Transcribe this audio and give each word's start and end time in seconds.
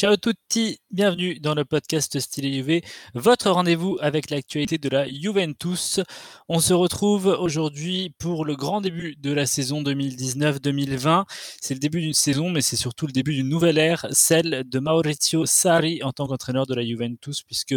Ciao 0.00 0.16
tutti, 0.16 0.78
bienvenue 0.90 1.40
dans 1.40 1.54
le 1.54 1.66
podcast 1.66 2.18
Style 2.18 2.50
Juve, 2.50 2.80
votre 3.12 3.50
rendez-vous 3.50 3.98
avec 4.00 4.30
l'actualité 4.30 4.78
de 4.78 4.88
la 4.88 5.06
Juventus. 5.06 6.00
On 6.48 6.58
se 6.58 6.72
retrouve 6.72 7.26
aujourd'hui 7.26 8.14
pour 8.18 8.46
le 8.46 8.56
grand 8.56 8.80
début 8.80 9.14
de 9.16 9.30
la 9.30 9.44
saison 9.44 9.82
2019-2020. 9.82 11.26
C'est 11.60 11.74
le 11.74 11.80
début 11.80 12.00
d'une 12.00 12.14
saison, 12.14 12.48
mais 12.48 12.62
c'est 12.62 12.76
surtout 12.76 13.06
le 13.06 13.12
début 13.12 13.34
d'une 13.34 13.50
nouvelle 13.50 13.76
ère, 13.76 14.06
celle 14.10 14.64
de 14.66 14.78
Maurizio 14.78 15.44
Sarri 15.44 16.02
en 16.02 16.12
tant 16.12 16.26
qu'entraîneur 16.26 16.64
de 16.64 16.74
la 16.74 16.82
Juventus, 16.82 17.42
puisque 17.42 17.76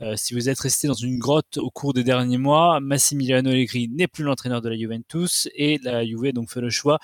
euh, 0.00 0.14
si 0.14 0.34
vous 0.34 0.48
êtes 0.48 0.60
resté 0.60 0.86
dans 0.86 0.94
une 0.94 1.18
grotte 1.18 1.58
au 1.58 1.70
cours 1.70 1.92
des 1.92 2.04
derniers 2.04 2.38
mois, 2.38 2.78
Massimiliano 2.78 3.50
Allegri 3.50 3.88
n'est 3.88 4.06
plus 4.06 4.22
l'entraîneur 4.22 4.62
de 4.62 4.68
la 4.68 4.76
Juventus 4.76 5.48
et 5.56 5.80
la 5.82 6.06
Juve 6.06 6.32
donc 6.32 6.52
fait 6.52 6.60
le 6.60 6.70
choix 6.70 7.00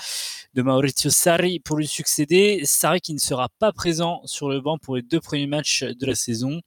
de 0.55 0.63
Maurizio 0.63 1.11
Sarri 1.11 1.59
pour 1.59 1.77
lui 1.77 1.89
succéder. 1.89 2.61
Sarri 2.65 3.01
qui 3.01 3.15
ne 3.15 3.19
sera 3.19 3.49
pas 3.59 3.73
présent 3.73 4.23
sur 4.27 4.49
le 4.49 4.60
pour 4.83 4.97
les 4.97 5.03
deux 5.03 5.21
premiers 5.21 5.47
matchs 5.47 5.83
de 5.83 6.07
la 6.07 6.15
saison 6.15 6.61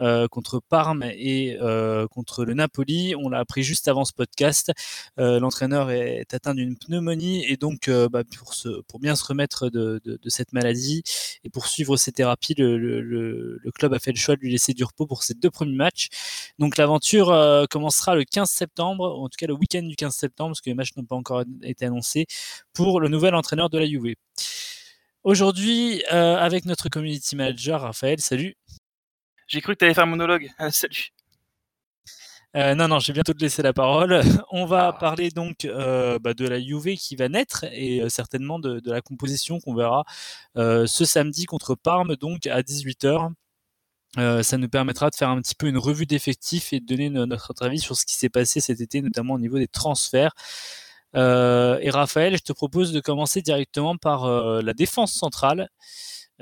euh, 0.00 0.28
contre 0.28 0.60
Parme 0.60 1.02
et 1.02 1.56
euh, 1.60 2.06
contre 2.08 2.44
le 2.44 2.54
Napoli. 2.54 3.14
On 3.16 3.28
l'a 3.28 3.38
appris 3.38 3.62
juste 3.62 3.88
avant 3.88 4.04
ce 4.04 4.12
podcast. 4.12 4.72
Euh, 5.18 5.40
l'entraîneur 5.40 5.90
est 5.90 6.32
atteint 6.32 6.54
d'une 6.54 6.76
pneumonie 6.76 7.44
et 7.44 7.56
donc 7.56 7.90
bah, 7.90 8.22
pour, 8.88 9.00
bien 9.00 9.16
se 9.16 9.24
remettre 9.24 9.68
de, 9.70 10.00
cette 10.26 10.52
maladie 10.52 11.02
et 11.44 11.50
pour 11.50 11.66
suivre 11.66 11.96
ses 11.96 12.12
thérapies, 12.12 12.54
le, 12.56 13.60
club 13.74 13.94
a 13.94 13.98
fait 13.98 14.12
le 14.12 14.18
choix 14.18 14.36
de 14.36 14.40
lui 14.40 14.52
laisser 14.52 14.74
du 14.74 14.84
repos 14.84 15.06
pour 15.06 15.22
ses 15.22 15.34
deux 15.34 15.50
premiers 15.50 15.76
matchs. 15.76 16.08
Donc 16.58 16.76
l'aventure 16.76 17.66
commencera 17.70 18.14
le 18.14 18.24
15 18.24 18.48
septembre, 18.48 19.18
en 19.18 19.28
tout 19.28 19.36
cas 19.38 19.46
le 19.46 19.54
week-end 19.54 19.82
du 19.82 19.96
15 19.96 20.14
septembre, 20.14 20.50
parce 20.50 20.60
que 20.60 20.70
les 20.70 20.74
matchs 20.74 20.96
n'ont 20.96 21.04
pas 21.04 21.16
encore 21.16 21.44
été 21.62 21.86
annoncés, 21.86 22.26
pour 22.72 23.00
le 23.00 23.08
nouvel 23.08 23.34
entraîneur 23.34 23.70
de 23.70 23.78
la 23.78 23.86
Juve. 23.86 24.14
Aujourd'hui, 25.22 26.02
euh, 26.12 26.36
avec 26.38 26.64
notre 26.64 26.88
community 26.88 27.36
manager, 27.36 27.82
Raphaël, 27.82 28.20
salut. 28.20 28.56
J'ai 29.48 29.60
cru 29.60 29.74
que 29.74 29.80
tu 29.80 29.84
allais 29.84 29.92
faire 29.92 30.04
un 30.04 30.06
monologue. 30.06 30.48
salut. 30.70 31.10
Euh, 32.56 32.74
non, 32.74 32.88
non, 32.88 33.00
j'ai 33.00 33.12
bientôt 33.12 33.34
te 33.34 33.40
laisser 33.40 33.60
la 33.60 33.74
parole. 33.74 34.22
On 34.50 34.64
va 34.64 34.88
ah. 34.88 34.92
parler 34.94 35.28
donc 35.30 35.66
euh, 35.66 36.18
bah, 36.18 36.32
de 36.32 36.48
la 36.48 36.58
UV 36.58 36.96
qui 36.96 37.16
va 37.16 37.28
naître 37.28 37.64
et 37.70 38.02
certainement 38.08 38.58
de, 38.58 38.80
la 38.86 39.02
composition 39.02 39.60
qu'on 39.60 39.74
verra 39.74 40.04
ce 40.56 41.04
samedi 41.04 41.44
contre 41.44 41.74
Parme, 41.74 42.16
donc 42.16 42.46
à 42.46 42.62
18h. 42.62 43.30
ça 44.42 44.56
nous 44.56 44.68
permettra 44.70 45.10
de 45.10 45.14
faire 45.16 45.28
un 45.28 45.40
petit 45.42 45.54
peu 45.54 45.68
une 45.68 45.78
revue 45.78 46.06
d'effectifs 46.06 46.72
et 46.72 46.80
de 46.80 46.86
donner 46.86 47.10
notre 47.10 47.52
avis 47.62 47.78
sur 47.78 47.94
ce 47.94 48.06
qui 48.06 48.14
s'est 48.14 48.30
passé 48.30 48.60
cet 48.60 48.80
été, 48.80 49.02
notamment 49.02 49.34
au 49.34 49.38
niveau 49.38 49.58
des 49.58 49.68
transferts. 49.68 50.32
Euh, 51.16 51.78
et 51.80 51.90
Raphaël, 51.90 52.36
je 52.36 52.42
te 52.42 52.52
propose 52.52 52.92
de 52.92 53.00
commencer 53.00 53.42
directement 53.42 53.96
par 53.96 54.24
euh, 54.24 54.62
la 54.62 54.74
défense 54.74 55.12
centrale. 55.12 55.68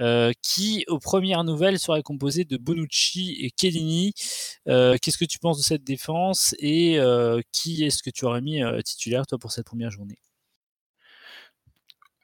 Euh, 0.01 0.31
qui, 0.43 0.85
aux 0.87 1.01
premières 1.01 1.43
nouvelles, 1.43 1.81
serait 1.81 2.05
composée 2.05 2.45
de 2.45 2.57
Bonucci 2.57 3.37
et 3.41 3.51
Kellini. 3.51 4.13
Qu'est-ce 4.65 5.19
que 5.19 5.25
tu 5.25 5.41
penses 5.41 5.59
de 5.59 5.65
cette 5.65 5.83
défense 5.83 6.55
et 6.61 7.01
qui 7.51 7.85
est-ce 7.85 8.05
que 8.05 8.11
tu 8.11 8.25
aurais 8.25 8.41
mis 8.41 8.63
titulaire, 8.85 9.27
toi, 9.27 9.39
pour 9.39 9.51
cette 9.51 9.67
première 9.67 9.91
journée? 9.91 10.17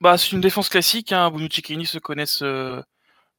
Bah, 0.01 0.17
C'est 0.19 0.31
une 0.31 0.41
défense 0.41 0.69
classique. 0.69 1.11
Hein. 1.11 1.29
Bonucci 1.33 1.59
et 1.59 1.63
Kellini 1.63 1.87
se 1.87 1.99
connaissent 1.99 2.45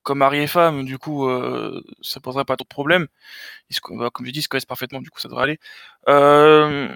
comme 0.05 0.19
mari 0.19 0.39
et 0.39 0.47
femme, 0.47 0.85
du 0.85 0.99
coup, 0.99 1.27
euh, 1.27 1.81
ça 2.01 2.19
poserait 2.19 2.45
pas 2.45 2.57
trop 2.57 2.63
de 2.65 2.69
problèmes. 2.69 3.07
Bah, 3.91 4.09
comme 4.13 4.25
je 4.25 4.31
dis, 4.31 4.39
ils 4.39 4.43
se 4.43 4.49
connaissent 4.49 4.65
parfaitement, 4.65 5.01
du 5.01 5.09
coup, 5.09 5.19
ça 5.19 5.27
devrait 5.29 5.43
aller. 5.43 5.59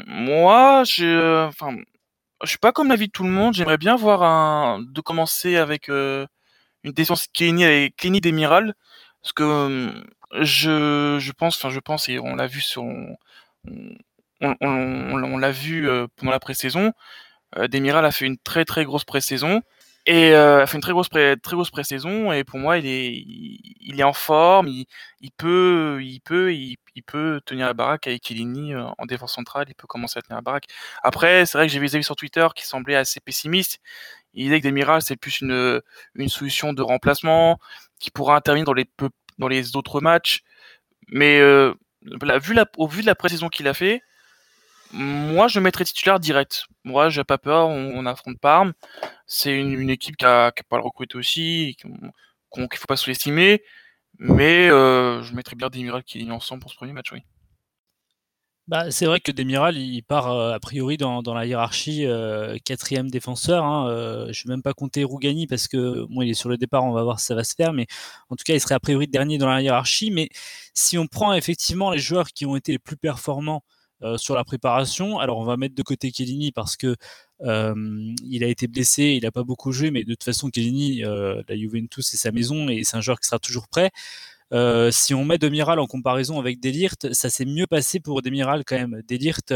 moi, 0.07 0.83
je, 0.83 1.47
enfin, 1.47 1.75
je 2.43 2.49
suis 2.49 2.57
pas 2.57 2.71
comme 2.71 2.89
l'avis 2.89 3.07
de 3.07 3.11
tout 3.11 3.23
le 3.23 3.29
monde. 3.29 3.53
J'aimerais 3.53 3.77
bien 3.77 3.95
voir 3.95 4.23
un, 4.23 4.81
de 4.81 5.01
commencer 5.01 5.57
avec 5.57 5.89
euh, 5.89 6.25
une 6.83 6.93
Kenny 7.33 7.63
et 7.63 7.93
Kenny 7.97 8.21
d'Emiral, 8.21 8.75
parce 9.21 9.33
que 9.33 9.43
euh, 9.43 10.03
je, 10.41 11.17
je 11.19 11.31
pense, 11.31 11.57
enfin 11.57 11.69
je 11.69 11.79
pense 11.79 12.09
et 12.09 12.19
on 12.19 12.35
l'a 12.35 12.47
vu 12.47 12.61
sur, 12.61 12.83
on, 12.83 13.17
on, 14.41 15.37
l'a 15.37 15.51
vu 15.51 15.89
euh, 15.89 16.07
pendant 16.15 16.31
la 16.31 16.39
pré-saison. 16.39 16.93
Demiral 17.58 18.05
a 18.05 18.11
fait 18.11 18.25
une 18.25 18.37
très 18.37 18.64
très 18.64 18.85
grosse 18.85 19.05
pré-saison. 19.05 19.61
Et 20.11 20.33
euh, 20.33 20.64
a 20.64 20.65
fait 20.65 20.75
une 20.75 20.81
très 20.81 20.92
grosse 20.92 21.08
pré 21.08 21.36
très 21.39 21.53
grosse 21.55 21.70
pré-saison 21.70 22.31
et 22.31 22.43
pour 22.43 22.58
moi 22.58 22.80
il 22.80 22.87
est 22.87 23.14
il, 23.80 23.99
est 23.99 24.03
en 24.03 24.11
forme, 24.11 24.67
il, 24.67 24.87
peut 25.37 25.99
il 26.02 26.20
peut 26.20 26.52
il, 26.52 26.77
peut 27.05 27.39
tenir 27.45 27.67
la 27.67 27.75
baraque 27.75 28.08
avec 28.08 28.23
Kilini 28.23 28.73
euh, 28.73 28.86
en 28.97 29.05
défense 29.05 29.36
centrale, 29.36 29.67
il 29.70 29.75
peut 29.75 29.86
commencer 29.86 30.17
à 30.17 30.23
tenir 30.23 30.37
la 30.37 30.42
baraque. 30.42 30.65
Après, 31.03 31.45
c'est 31.45 31.59
vrai 31.59 31.67
que 31.67 31.73
j'ai 31.73 31.77
vu 31.80 31.86
des 31.86 31.95
avis 31.95 32.03
sur 32.03 32.15
Twitter 32.15 32.47
qui 32.55 32.65
semblaient 32.65 32.95
assez 32.95 33.20
pessimistes. 33.20 33.80
Il 34.33 34.45
disait 34.45 34.61
que 34.61 34.67
Demiral 34.67 35.03
c'est 35.03 35.15
plus 35.15 35.42
une 35.42 35.80
une 36.15 36.30
solution 36.30 36.73
de 36.73 36.81
remplacement 36.81 37.59
qui 37.99 38.09
pourra 38.09 38.36
intervenir 38.36 38.65
dans 38.65 38.73
les 38.73 38.89
dans 39.37 39.47
les 39.47 39.76
autres 39.76 40.02
matchs. 40.02 40.41
Mais 41.09 41.39
euh, 41.39 41.76
vu 42.41 42.55
la, 42.55 42.65
au 42.77 42.87
vu 42.87 43.02
de 43.02 43.08
la 43.08 43.15
pré-saison 43.15 43.49
qu'il 43.49 43.67
a 43.67 43.76
fait, 43.76 44.02
moi, 44.92 45.48
je 45.48 45.60
mettrais 45.60 45.86
titulaire 45.86 46.20
direct. 46.20 46.66
Moi, 46.83 47.10
j'ai 47.10 47.23
pas 47.23 47.38
peur. 47.38 47.67
On, 47.67 48.05
affronte 48.05 48.39
Parme. 48.39 48.73
C'est 49.27 49.55
une, 49.55 49.89
équipe 49.89 50.17
qui 50.17 50.26
a, 50.26 50.52
pas 50.70 50.77
le 50.77 50.83
recruté 50.83 51.17
aussi, 51.17 51.76
qu'il 51.80 51.92
ne 51.92 52.67
faut 52.73 52.88
pas 52.88 52.98
sous-estimer. 52.98 53.61
Mais 54.17 54.70
euh, 54.70 55.22
je 55.23 55.33
mettrais 55.33 55.55
bien 55.55 55.70
Demiral 55.70 56.04
qui 56.04 56.22
est 56.22 56.32
ensemble 56.32 56.61
pour 56.61 56.72
ce 56.72 56.76
premier 56.76 56.94
match, 56.94 57.11
oui. 57.11 57.20
Bah, 58.67 58.92
c'est 58.92 59.05
vrai 59.08 59.20
que 59.20 59.32
Demiral, 59.32 59.77
il 59.77 60.04
part 60.04 60.32
euh, 60.32 60.54
a 60.54 60.60
priori 60.60 60.98
dans, 60.98 61.21
la 61.33 61.45
hiérarchie 61.45 62.06
euh, 62.06 62.58
quatrième 62.64 63.10
défenseur. 63.10 63.66
Hein, 63.66 63.88
je 64.32 64.44
ne 64.44 64.48
vais 64.48 64.56
même 64.56 64.61
pas 64.61 64.73
compter 64.73 65.04
Rougani 65.04 65.48
parce 65.48 65.67
que 65.67 66.06
bon, 66.10 66.21
il 66.21 66.30
est 66.30 66.33
sur 66.36 66.50
le 66.50 66.58
départ, 66.58 66.83
on 66.83 66.92
va 66.92 67.04
voir 67.04 67.20
si 67.20 67.27
ça 67.27 67.36
va 67.36 67.44
se 67.44 67.56
faire. 67.56 67.73
Mais 67.73 67.88
en 68.30 68.36
tout 68.36 68.44
cas, 68.45 68.54
il 68.54 68.60
serait 68.60 68.76
a 68.76 68.80
priori 68.80 69.08
dernier 69.08 69.38
dans 69.38 69.48
la 69.48 69.61
hiérarchie. 69.61 70.11
Mais 70.11 70.30
si 70.73 70.98
on 70.98 71.08
prend 71.08 71.33
effectivement 71.33 71.92
les 71.92 72.00
joueurs 72.00 72.27
qui 72.30 72.45
ont 72.45 72.56
été 72.56 72.71
les 72.73 72.80
plus 72.80 72.98
performants 72.98 73.64
euh, 74.02 74.17
sur 74.17 74.36
la 74.36 74.43
préparation. 74.43 75.20
Alors 75.20 75.39
on 75.39 75.43
va 75.43 75.58
mettre 75.58 75.76
de 75.76 75.83
côté 75.83 76.11
Kellini 76.11 76.52
parce 76.52 76.77
que 76.77 76.95
euh, 77.42 77.73
il 78.26 78.43
a 78.43 78.48
été 78.48 78.67
blessé, 78.67 79.04
il 79.20 79.23
n'a 79.23 79.32
pas 79.32 79.43
beaucoup 79.43 79.71
joué, 79.71 79.92
mais 79.92 80.04
de 80.04 80.14
toute 80.14 80.23
façon 80.23 80.49
Kellini, 80.49 81.04
euh, 81.04 81.42
la 81.48 81.58
Juventus 81.58 82.08
c'est 82.08 82.17
sa 82.17 82.32
maison 82.32 82.70
et 82.70 82.83
c'est 82.83 82.95
un 82.98 83.02
joueur 83.02 83.20
qui 83.20 83.27
sera 83.27 83.39
toujours 83.39 83.67
prêt. 83.67 83.92
Si 84.92 85.14
on 85.14 85.26
met 85.26 85.38
Demiral 85.38 85.80
en 85.80 85.86
comparaison 85.86 86.39
avec 86.39 86.59
Delirte, 86.59 87.14
ça 87.14 87.30
s'est 87.30 87.45
mieux 87.45 87.67
passé 87.67 87.99
pour 87.99 88.21
Demiral 88.21 88.64
quand 88.65 88.77
même. 88.77 89.02
Delirte, 89.08 89.54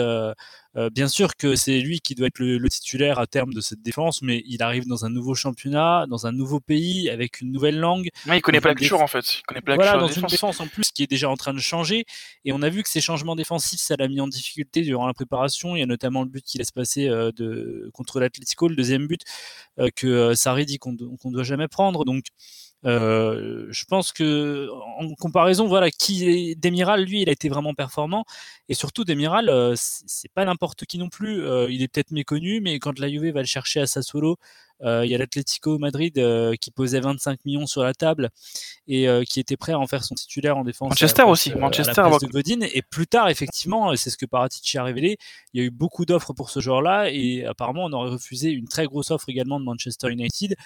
euh, 0.75 0.84
euh, 0.84 0.89
bien 0.89 1.07
sûr 1.07 1.35
que 1.35 1.56
c'est 1.56 1.79
lui 1.79 2.00
qui 2.01 2.16
doit 2.16 2.28
être 2.28 2.39
le, 2.39 2.69
titulaire 2.69 3.19
à 3.19 3.28
terme 3.28 3.53
de 3.53 3.61
cette 3.61 3.81
défense, 3.81 4.22
mais 4.22 4.44
il 4.45 4.61
arrive 4.63 4.88
dans 4.88 5.06
un 5.06 5.09
nouveau 5.09 5.35
championnat, 5.35 6.06
dans 6.07 6.28
un 6.28 6.31
nouveau 6.31 6.59
pays, 6.59 7.09
avec 7.09 7.41
une 7.41 7.51
nouvelle 7.51 7.79
langue. 7.79 8.09
il 8.28 8.41
connaît 8.41 8.61
pas 8.61 8.69
la 8.69 8.75
culture 8.75 9.01
en 9.01 9.07
fait. 9.07 9.39
Il 9.39 9.41
connaît 9.44 9.61
pas 9.61 9.72
la 9.72 9.75
voilà, 9.75 9.97
dans 9.97 10.07
une 10.07 10.25
défense 10.25 10.59
en 10.59 10.67
plus 10.67 10.91
qui 10.91 11.03
est 11.03 11.07
déjà 11.07 11.29
en 11.29 11.35
train 11.35 11.53
de 11.53 11.59
changer. 11.59 12.06
Et 12.45 12.53
on 12.53 12.61
a 12.61 12.69
vu 12.69 12.84
que 12.84 12.89
ces 12.89 13.01
changements 13.01 13.35
défensifs, 13.35 13.79
ça 13.79 13.95
l'a 13.97 14.07
mis 14.07 14.22
en 14.22 14.28
difficulté 14.28 14.81
durant 14.81 15.07
la 15.07 15.13
préparation. 15.13 15.75
Il 15.75 15.79
y 15.79 15.84
a 15.84 15.85
notamment 15.85 16.23
le 16.23 16.29
but 16.29 16.44
qu'il 16.44 16.59
laisse 16.59 16.72
passer 16.72 17.07
de, 17.07 17.90
contre 17.94 18.19
l'Atletico, 18.19 18.67
le 18.67 18.75
deuxième 18.75 19.07
but 19.07 19.22
que 19.95 20.34
Sarri 20.35 20.66
dit 20.66 20.79
qu'on 20.79 20.94
ne 20.94 21.31
doit 21.31 21.44
jamais 21.44 21.67
prendre. 21.67 22.05
Donc 22.05 22.25
euh, 22.85 23.67
je 23.69 23.85
pense 23.85 24.11
que 24.11 24.69
en 25.00 25.13
comparaison, 25.16 25.67
voilà, 25.67 25.90
qui 25.90 26.29
est 26.29 26.55
Demiral, 26.55 27.03
lui, 27.03 27.22
il 27.22 27.29
a 27.29 27.31
été 27.31 27.50
vraiment 27.50 27.73
performant. 27.73 28.25
Et 28.69 28.73
surtout, 28.73 29.05
Demiral, 29.05 29.50
euh, 29.50 29.73
c'est 29.78 30.31
pas 30.34 30.45
n'importe 30.45 30.62
qui 30.88 30.97
non 30.97 31.09
plus. 31.09 31.46
Euh, 31.46 31.68
il 31.69 31.81
est 31.81 31.88
peut-être 31.88 32.12
méconnu, 32.12 32.62
mais 32.62 32.79
quand 32.79 33.00
la 33.00 33.09
Juve 33.09 33.34
va 33.34 33.41
le 33.41 33.47
chercher 33.47 33.81
à 33.81 33.88
Sassuolo, 33.88 34.38
il 34.85 35.06
y 35.06 35.16
a 35.16 35.18
l'Atlético 35.18 35.78
Madrid 35.78 36.13
qui 36.59 36.69
posait 36.69 37.00
25 37.00 37.46
millions 37.46 37.66
sur 37.66 37.84
la 37.84 37.94
table 37.94 38.31
et 38.85 39.07
qui 39.29 39.40
était 39.40 39.56
prêt 39.56 39.72
à 39.72 39.79
en 39.79 39.88
faire 39.88 40.03
son 40.03 40.13
titulaire 40.13 40.57
en 40.57 40.66
défense. 40.66 40.90
Manchester 40.90 41.23
aussi, 41.23 41.56
Manchester. 41.56 42.02
De 42.22 42.28
Godin. 42.28 42.68
Et 42.73 42.81
plus 42.81 43.07
tard, 43.07 43.29
effectivement, 43.29 43.96
c'est 43.96 44.09
ce 44.09 44.18
que 44.18 44.25
Paratici 44.25 44.78
a 44.78 44.84
révélé. 44.84 45.16
Il 45.53 45.62
y 45.62 45.63
a 45.63 45.68
eu 45.68 45.69
beaucoup 45.69 46.06
d'offres 46.06 46.34
pour 46.34 46.50
ce 46.50 46.59
joueur-là 46.59 47.09
et 47.12 47.46
apparemment, 47.46 47.85
on 47.85 47.94
aurait 47.94 48.09
refusé 48.09 48.50
une 48.50 48.68
très 48.68 48.85
grosse 48.85 49.09
offre 49.09 49.29
également 49.29 49.57
de 49.57 49.63
Manchester 49.63 50.12
United 50.12 50.57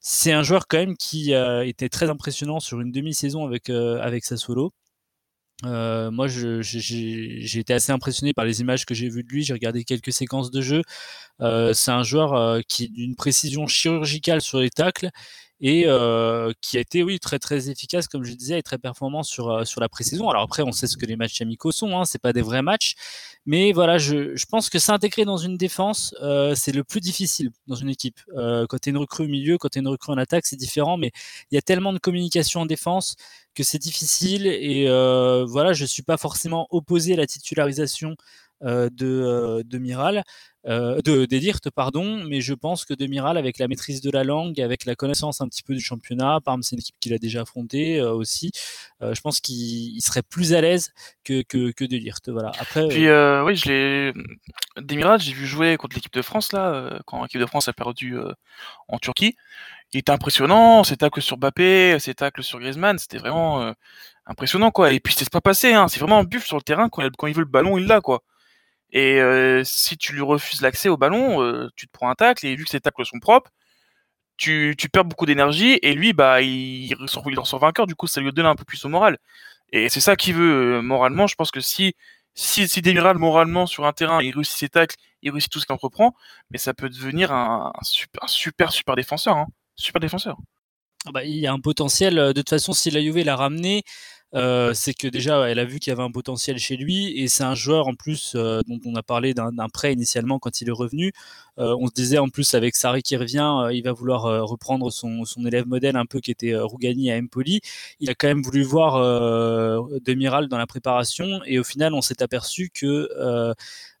c'est 0.00 0.32
un 0.32 0.42
joueur 0.42 0.68
quand 0.68 0.78
même 0.78 0.96
qui 0.96 1.32
été 1.32 1.88
très 1.88 2.10
impressionnant 2.10 2.60
sur 2.60 2.80
une 2.80 2.92
demi-saison 2.92 3.44
avec, 3.44 3.68
euh, 3.70 4.00
avec 4.00 4.24
Sassuolo. 4.24 4.72
Euh, 5.64 6.10
moi, 6.10 6.28
j'ai 6.28 7.58
été 7.58 7.74
assez 7.74 7.90
impressionné 7.92 8.32
par 8.32 8.44
les 8.44 8.60
images 8.60 8.86
que 8.86 8.94
j'ai 8.94 9.08
vues 9.08 9.24
de 9.24 9.28
lui. 9.28 9.42
J'ai 9.42 9.52
regardé 9.52 9.84
quelques 9.84 10.12
séquences 10.12 10.50
de 10.50 10.60
jeu. 10.60 10.82
Euh, 11.40 11.72
c'est 11.72 11.90
un 11.90 12.02
joueur 12.02 12.34
euh, 12.34 12.60
qui 12.66 12.88
d'une 12.88 13.16
précision 13.16 13.66
chirurgicale 13.66 14.40
sur 14.40 14.60
les 14.60 14.70
tacles 14.70 15.10
et 15.60 15.84
euh, 15.86 16.52
qui 16.60 16.76
a 16.76 16.80
été 16.80 17.02
oui 17.02 17.18
très 17.18 17.38
très 17.38 17.70
efficace 17.70 18.06
comme 18.06 18.24
je 18.24 18.32
disais 18.34 18.58
et 18.58 18.62
très 18.62 18.78
performant 18.78 19.22
sur 19.22 19.66
sur 19.66 19.80
la 19.80 19.88
pré-saison. 19.88 20.28
Alors 20.28 20.42
après 20.42 20.62
on 20.62 20.72
sait 20.72 20.86
ce 20.86 20.96
que 20.96 21.06
les 21.06 21.16
matchs 21.16 21.40
amicaux 21.40 21.72
sont, 21.72 21.98
hein, 21.98 22.04
c'est 22.04 22.20
pas 22.20 22.32
des 22.32 22.42
vrais 22.42 22.62
matchs, 22.62 22.94
mais 23.46 23.72
voilà 23.72 23.98
je, 23.98 24.36
je 24.36 24.46
pense 24.46 24.70
que 24.70 24.78
s'intégrer 24.78 25.24
dans 25.24 25.36
une 25.36 25.56
défense 25.56 26.14
euh, 26.22 26.54
c'est 26.54 26.72
le 26.72 26.84
plus 26.84 27.00
difficile 27.00 27.50
dans 27.66 27.74
une 27.76 27.88
équipe. 27.88 28.20
Euh, 28.36 28.66
quand 28.68 28.78
tu 28.78 28.88
es 28.88 28.92
une 28.92 28.98
recrue 28.98 29.24
au 29.24 29.28
milieu, 29.28 29.58
quand 29.58 29.68
tu 29.70 29.78
es 29.78 29.82
une 29.82 29.88
recrue 29.88 30.12
en 30.12 30.18
attaque 30.18 30.46
c'est 30.46 30.56
différent, 30.56 30.96
mais 30.96 31.10
il 31.50 31.54
y 31.54 31.58
a 31.58 31.62
tellement 31.62 31.92
de 31.92 31.98
communication 31.98 32.60
en 32.60 32.66
défense 32.66 33.16
que 33.54 33.64
c'est 33.64 33.78
difficile 33.78 34.46
et 34.46 34.86
voilà 35.46 35.72
je 35.72 35.84
suis 35.84 36.02
pas 36.02 36.16
forcément 36.16 36.68
opposé 36.70 37.14
à 37.14 37.16
la 37.16 37.26
titularisation 37.26 38.16
de, 38.62 39.62
de 39.62 39.78
Miral. 39.78 40.24
Euh, 40.66 41.00
de 41.02 41.24
Delirte, 41.24 41.70
pardon, 41.70 42.22
mais 42.24 42.42
je 42.42 42.52
pense 42.52 42.84
que 42.84 42.92
Demiral, 42.92 43.38
avec 43.38 43.58
la 43.58 43.68
maîtrise 43.68 44.02
de 44.02 44.10
la 44.10 44.22
langue, 44.22 44.60
avec 44.60 44.84
la 44.84 44.94
connaissance 44.96 45.40
un 45.40 45.48
petit 45.48 45.62
peu 45.62 45.72
du 45.72 45.80
championnat, 45.80 46.40
par 46.44 46.54
exemple, 46.54 46.64
c'est 46.64 46.76
une 46.76 46.80
équipe 46.80 46.96
qu'il 47.00 47.14
a 47.14 47.18
déjà 47.18 47.42
affrontée 47.42 47.98
euh, 48.00 48.12
aussi, 48.12 48.50
euh, 49.00 49.14
je 49.14 49.20
pense 49.22 49.40
qu'il 49.40 49.98
serait 50.02 50.22
plus 50.22 50.52
à 50.52 50.60
l'aise 50.60 50.92
que, 51.24 51.42
que, 51.42 51.70
que 51.70 51.84
Delirte. 51.84 52.28
Voilà. 52.28 52.50
Après, 52.58 52.86
Puis, 52.88 53.08
oui, 53.08 53.56
je 53.56 53.68
l'ai. 53.68 54.12
Demiral, 54.76 55.20
j'ai 55.20 55.32
vu 55.32 55.46
jouer 55.46 55.78
contre 55.78 55.96
l'équipe 55.96 56.12
de 56.12 56.22
France, 56.22 56.52
là, 56.52 57.00
quand 57.06 57.22
l'équipe 57.22 57.40
de 57.40 57.46
France 57.46 57.68
a 57.68 57.72
perdu 57.72 58.16
en 58.88 58.98
Turquie. 58.98 59.36
Il 59.94 60.00
était 60.00 60.12
impressionnant, 60.12 60.84
ses 60.84 60.98
tacles 60.98 61.22
sur 61.22 61.38
Mbappé, 61.38 61.98
ses 61.98 62.14
tacles 62.14 62.42
sur 62.42 62.58
Griezmann, 62.60 62.98
c'était 62.98 63.16
vraiment 63.16 63.72
impressionnant, 64.26 64.70
quoi. 64.70 64.92
Et 64.92 65.00
puis, 65.00 65.14
c'est 65.16 65.30
pas 65.30 65.40
passé, 65.40 65.72
hein. 65.72 65.88
c'est 65.88 66.00
vraiment 66.00 66.18
un 66.18 66.24
buff 66.24 66.44
sur 66.44 66.56
le 66.56 66.62
terrain, 66.62 66.90
quand, 66.90 67.08
quand 67.16 67.26
il 67.26 67.34
veut 67.34 67.40
le 67.40 67.46
ballon, 67.46 67.78
il 67.78 67.86
l'a, 67.86 68.02
quoi. 68.02 68.22
Et 68.90 69.20
euh, 69.20 69.62
si 69.64 69.96
tu 69.98 70.14
lui 70.14 70.22
refuses 70.22 70.62
l'accès 70.62 70.88
au 70.88 70.96
ballon, 70.96 71.42
euh, 71.42 71.68
tu 71.76 71.86
te 71.86 71.92
prends 71.92 72.10
un 72.10 72.14
tacle, 72.14 72.46
et 72.46 72.56
vu 72.56 72.64
que 72.64 72.70
ses 72.70 72.80
tacles 72.80 73.04
sont 73.04 73.18
propres, 73.20 73.50
tu, 74.36 74.74
tu 74.78 74.88
perds 74.88 75.04
beaucoup 75.04 75.26
d'énergie, 75.26 75.78
et 75.82 75.94
lui, 75.94 76.12
bah, 76.12 76.42
il, 76.42 76.94
ressort, 76.94 77.24
il 77.30 77.38
vainqueur, 77.60 77.86
du 77.86 77.94
coup, 77.96 78.06
ça 78.06 78.20
lui 78.20 78.32
donne 78.32 78.46
un 78.46 78.54
peu 78.54 78.64
plus 78.64 78.84
au 78.84 78.88
moral. 78.88 79.18
Et 79.72 79.88
c'est 79.88 80.00
ça 80.00 80.16
qu'il 80.16 80.34
veut, 80.34 80.78
euh, 80.78 80.82
moralement. 80.82 81.26
Je 81.26 81.34
pense 81.34 81.50
que 81.50 81.60
si, 81.60 81.94
si, 82.34 82.68
si 82.68 82.82
Demiral, 82.82 83.18
moralement, 83.18 83.66
sur 83.66 83.86
un 83.86 83.92
terrain, 83.92 84.22
il 84.22 84.34
réussit 84.34 84.56
ses 84.58 84.68
tacles, 84.68 84.96
il 85.22 85.30
réussit 85.30 85.50
tout 85.50 85.60
ce 85.60 85.66
qu'il 85.66 85.74
entreprend, 85.74 86.14
mais 86.50 86.58
ça 86.58 86.74
peut 86.74 86.88
devenir 86.88 87.32
un, 87.32 87.72
super, 87.82 88.28
super, 88.28 88.72
super 88.72 88.96
défenseur, 88.96 89.36
hein. 89.36 89.46
Super 89.76 90.00
défenseur. 90.00 90.36
Ah 91.06 91.12
bah, 91.12 91.24
il 91.24 91.36
y 91.36 91.46
a 91.46 91.52
un 91.52 91.60
potentiel. 91.60 92.16
De 92.16 92.32
toute 92.32 92.50
façon, 92.50 92.72
si 92.72 92.90
la 92.90 93.00
Juve 93.00 93.18
l'a 93.18 93.36
ramené, 93.36 93.84
euh, 94.34 94.74
c'est 94.74 94.92
que 94.94 95.08
déjà 95.08 95.48
elle 95.48 95.58
a 95.58 95.64
vu 95.64 95.78
qu'il 95.78 95.90
y 95.90 95.92
avait 95.92 96.02
un 96.02 96.10
potentiel 96.10 96.58
chez 96.58 96.76
lui 96.76 97.18
et 97.18 97.28
c'est 97.28 97.44
un 97.44 97.54
joueur 97.54 97.88
en 97.88 97.94
plus 97.94 98.34
euh, 98.36 98.60
dont 98.66 98.78
on 98.84 98.94
a 98.94 99.02
parlé 99.02 99.32
d'un 99.32 99.68
prêt 99.72 99.92
initialement 99.92 100.38
quand 100.38 100.60
il 100.60 100.68
est 100.68 100.72
revenu. 100.72 101.12
Euh, 101.58 101.76
on 101.78 101.86
se 101.86 101.92
disait 101.92 102.18
en 102.18 102.28
plus 102.28 102.54
avec 102.54 102.76
Sarri 102.76 103.02
qui 103.02 103.16
revient, 103.16 103.68
il 103.72 103.82
va 103.82 103.92
vouloir 103.92 104.22
reprendre 104.48 104.90
son, 104.90 105.24
élève 105.46 105.66
modèle 105.66 105.96
un 105.96 106.06
peu 106.06 106.20
qui 106.20 106.30
était 106.30 106.56
Rougani 106.56 107.10
à 107.10 107.16
Empoli. 107.16 107.60
Il 108.00 108.10
a 108.10 108.14
quand 108.14 108.28
même 108.28 108.42
voulu 108.42 108.62
voir 108.62 108.98
Demiral 110.00 110.48
dans 110.48 110.58
la 110.58 110.66
préparation 110.66 111.40
et 111.46 111.58
au 111.58 111.64
final 111.64 111.94
on 111.94 112.00
s'est 112.00 112.22
aperçu 112.22 112.70
que 112.72 113.08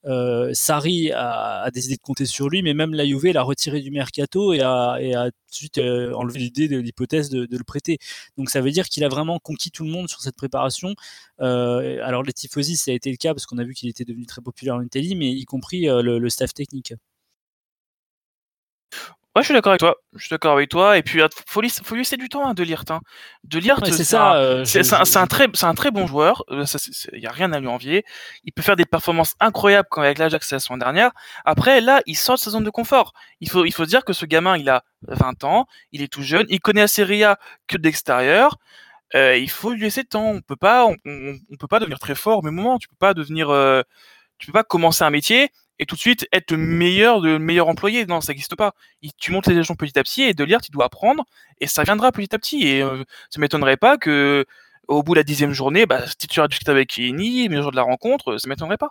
euh, 0.04 0.50
Sarri 0.54 1.10
a, 1.12 1.70
décidé 1.72 1.96
de 1.96 2.00
compter 2.00 2.24
sur 2.24 2.48
lui, 2.48 2.62
mais 2.62 2.74
même 2.74 2.94
la 2.94 3.04
Juve 3.04 3.26
l'a 3.32 3.42
retiré 3.42 3.80
du 3.80 3.90
mercato 3.90 4.52
et 4.52 4.60
a, 4.62 4.96
tout 5.30 5.50
de 5.50 5.54
suite 5.54 5.78
euh, 5.78 6.12
enlevé 6.14 6.38
l'idée 6.38 6.68
de 6.68 6.78
l'hypothèse 6.78 7.28
de, 7.30 7.46
le 7.50 7.64
prêter. 7.64 7.98
Donc 8.36 8.50
ça 8.50 8.60
veut 8.60 8.70
dire 8.70 8.88
qu'il 8.88 9.04
a 9.04 9.08
vraiment 9.08 9.38
conquis 9.38 9.70
tout 9.70 9.84
le 9.84 9.90
monde 9.90 10.08
sur 10.08 10.20
cette 10.20 10.36
préparation. 10.36 10.94
Euh, 11.40 12.00
alors 12.04 12.22
les 12.22 12.32
tifosi, 12.32 12.76
ça 12.76 12.90
a 12.90 12.94
été 12.94 13.10
le 13.10 13.16
cas 13.16 13.34
parce 13.34 13.46
qu'on 13.46 13.58
a 13.58 13.64
vu 13.64 13.74
qu'il 13.74 13.88
était 13.88 14.04
devenu 14.04 14.26
très 14.26 14.42
populaire 14.42 14.76
en 14.76 14.82
Italie, 14.82 15.14
mais 15.16 15.30
y 15.30 15.44
compris 15.44 15.86
le 15.88 16.28
staff 16.28 16.54
technique 16.54 16.94
je 19.40 19.46
suis 19.46 19.54
d'accord 19.54 19.72
avec 19.72 19.80
toi. 19.80 19.96
Je 20.14 20.20
suis 20.20 20.30
d'accord 20.30 20.52
avec 20.52 20.68
toi. 20.68 20.98
Et 20.98 21.02
puis, 21.02 21.20
faut 21.46 21.60
lui, 21.60 21.70
faut 21.70 21.94
lui 21.94 22.02
laisser 22.02 22.16
du 22.16 22.28
temps 22.28 22.46
hein, 22.46 22.54
de 22.54 22.62
lire. 22.62 22.84
Hein. 22.90 23.00
De 23.44 23.60
c'est 23.90 24.04
ça. 24.04 24.36
Euh, 24.36 24.64
c'est 24.64 24.80
un, 25.16 25.26
très, 25.26 25.46
c'est 25.54 25.66
un 25.66 25.74
très 25.74 25.90
bon 25.90 26.06
joueur. 26.06 26.44
Il 26.50 26.58
euh, 26.58 27.18
y 27.18 27.26
a 27.26 27.30
rien 27.30 27.52
à 27.52 27.60
lui 27.60 27.68
envier. 27.68 28.04
Il 28.44 28.52
peut 28.52 28.62
faire 28.62 28.76
des 28.76 28.84
performances 28.84 29.34
incroyables 29.40 29.88
comme 29.90 30.04
avec 30.04 30.18
l'Ajax 30.18 30.52
la 30.52 30.58
semaine 30.58 30.80
dernière. 30.80 31.10
Après, 31.44 31.80
là, 31.80 32.02
il 32.06 32.16
sort 32.16 32.36
de 32.36 32.40
sa 32.40 32.50
zone 32.50 32.64
de 32.64 32.70
confort. 32.70 33.12
Il 33.40 33.50
faut, 33.50 33.64
il 33.64 33.72
faut 33.72 33.86
dire 33.86 34.04
que 34.04 34.12
ce 34.12 34.26
gamin, 34.26 34.56
il 34.56 34.68
a 34.68 34.82
20 35.02 35.44
ans, 35.44 35.66
il 35.92 36.02
est 36.02 36.12
tout 36.12 36.22
jeune, 36.22 36.46
il 36.48 36.60
connaît 36.60 36.82
la 36.82 36.88
Serie 36.88 37.24
A 37.24 37.38
que 37.66 37.76
d'extérieur. 37.76 38.58
Euh, 39.14 39.36
il 39.36 39.50
faut 39.50 39.72
lui 39.72 39.80
laisser 39.80 40.02
le 40.02 40.08
temps. 40.08 40.30
On 40.30 40.40
peut 40.40 40.56
pas, 40.56 40.86
on, 40.86 40.96
on, 41.06 41.56
peut 41.56 41.66
pas 41.66 41.80
devenir 41.80 41.98
très 41.98 42.14
fort 42.14 42.38
au 42.38 42.42
même 42.42 42.54
moment. 42.54 42.78
Tu 42.78 42.88
peux 42.88 42.96
pas 42.98 43.14
devenir, 43.14 43.50
euh, 43.50 43.82
tu 44.38 44.46
peux 44.46 44.52
pas 44.52 44.64
commencer 44.64 45.04
un 45.04 45.10
métier 45.10 45.50
et 45.78 45.86
tout 45.86 45.94
de 45.94 46.00
suite 46.00 46.26
être 46.32 46.50
le 46.50 46.58
meilleur 46.58 47.20
de 47.20 47.38
meilleur 47.38 47.68
employé. 47.68 48.06
Non, 48.06 48.20
ça 48.20 48.32
n'existe 48.32 48.56
pas. 48.56 48.72
tu 49.18 49.32
montes 49.32 49.46
les 49.46 49.56
échelons 49.56 49.76
petit 49.76 49.98
à 49.98 50.02
petit 50.02 50.22
et 50.22 50.34
de 50.34 50.44
lire, 50.44 50.60
tu 50.60 50.70
dois 50.70 50.86
apprendre 50.86 51.24
et 51.60 51.66
ça 51.66 51.84
viendra 51.84 52.12
petit 52.12 52.34
à 52.34 52.38
petit. 52.38 52.66
Et 52.66 52.82
euh, 52.82 53.04
ça 53.30 53.40
m'étonnerait 53.40 53.76
pas 53.76 53.96
que 53.98 54.44
au 54.88 55.02
bout 55.02 55.14
de 55.14 55.20
la 55.20 55.24
dixième 55.24 55.52
journée, 55.52 55.86
bah, 55.86 56.04
as 56.04 56.48
discuté 56.48 56.70
avec 56.70 56.90
Kenny, 56.90 57.48
meilleur 57.48 57.64
jour 57.64 57.72
de 57.72 57.76
la 57.76 57.82
rencontre, 57.82 58.38
ça 58.38 58.48
m'étonnerait 58.48 58.78
pas. 58.78 58.90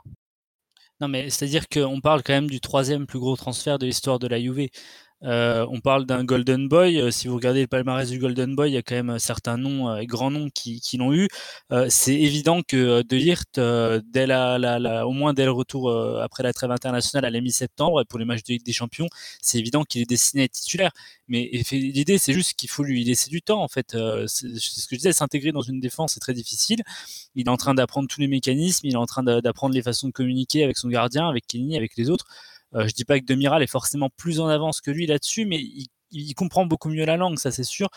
Non, 0.99 1.07
mais 1.07 1.29
c'est-à-dire 1.29 1.67
qu'on 1.69 2.01
parle 2.01 2.23
quand 2.23 2.33
même 2.33 2.49
du 2.49 2.59
troisième 2.59 3.05
plus 3.05 3.19
gros 3.19 3.35
transfert 3.35 3.77
de 3.77 3.85
l'histoire 3.85 4.17
de 4.17 4.27
la 4.27 4.39
Juve. 4.39 4.69
Euh, 5.23 5.65
on 5.71 5.79
parle 5.79 6.05
d'un 6.05 6.23
Golden 6.23 6.67
Boy. 6.67 7.01
Euh, 7.01 7.11
si 7.11 7.27
vous 7.27 7.35
regardez 7.35 7.61
le 7.61 7.67
palmarès 7.67 8.09
du 8.09 8.19
Golden 8.19 8.55
Boy, 8.55 8.69
il 8.69 8.73
y 8.73 8.77
a 8.77 8.83
quand 8.83 8.95
même 8.95 9.17
certains 9.19 9.57
noms 9.57 9.95
et 9.97 10.05
grands 10.05 10.31
noms 10.31 10.49
qui, 10.53 10.81
l'ont 10.97 11.13
eu. 11.13 11.27
Euh, 11.71 11.87
c'est 11.89 12.13
évident 12.13 12.61
que 12.61 13.01
De 13.01 13.15
Ligt, 13.17 13.59
dès 13.59 14.27
au 15.03 15.11
moins 15.11 15.33
dès 15.33 15.45
le 15.45 15.51
retour 15.51 15.91
après 16.21 16.43
la 16.43 16.53
trêve 16.53 16.71
internationale 16.71 17.25
à 17.25 17.29
la 17.29 17.41
mi-septembre, 17.41 18.03
pour 18.05 18.19
les 18.19 18.25
matchs 18.25 18.43
de 18.43 18.53
Ligue 18.53 18.65
des 18.65 18.73
Champions, 18.73 19.07
c'est 19.41 19.57
évident 19.57 19.83
qu'il 19.83 20.01
est 20.01 20.09
destiné 20.09 20.43
à 20.43 20.45
être 20.45 20.51
titulaire. 20.51 20.91
Mais 21.27 21.49
l'idée, 21.71 22.17
c'est 22.17 22.33
juste 22.33 22.53
qu'il 22.53 22.69
faut 22.69 22.83
lui 22.83 23.03
laisser 23.03 23.29
du 23.29 23.41
temps. 23.41 23.61
En 23.61 23.67
fait, 23.67 23.97
c'est 24.27 24.55
ce 24.57 24.87
que 24.87 24.95
je 24.95 24.97
disais, 24.97 25.13
s'intégrer 25.13 25.51
dans 25.51 25.61
une 25.61 25.79
défense, 25.79 26.13
c'est 26.13 26.19
très 26.19 26.33
difficile. 26.33 26.83
Il 27.35 27.47
est 27.47 27.49
en 27.49 27.57
train 27.57 27.73
d'apprendre 27.73 28.07
tous 28.07 28.21
les 28.21 28.27
mécanismes, 28.27 28.87
il 28.87 28.93
est 28.93 28.97
en 28.97 29.05
train 29.05 29.23
d'apprendre 29.23 29.73
les 29.73 29.81
façons 29.81 30.07
de 30.07 30.13
communiquer 30.13 30.63
avec 30.63 30.77
son 30.77 30.89
gardien, 30.89 31.27
avec 31.27 31.47
Kenny, 31.47 31.77
avec 31.77 31.97
les 31.97 32.09
autres. 32.09 32.25
Euh, 32.75 32.87
je 32.87 32.93
dis 32.93 33.05
pas 33.05 33.19
que 33.19 33.25
Demiral 33.25 33.63
est 33.63 33.67
forcément 33.67 34.09
plus 34.09 34.39
en 34.39 34.47
avance 34.47 34.81
que 34.81 34.91
lui 34.91 35.05
là-dessus, 35.07 35.45
mais 35.45 35.59
il, 36.11 36.33
comprend 36.35 36.65
beaucoup 36.65 36.89
mieux 36.89 37.05
la 37.05 37.17
langue, 37.17 37.37
ça 37.37 37.51
c'est 37.51 37.63
sûr. 37.63 37.89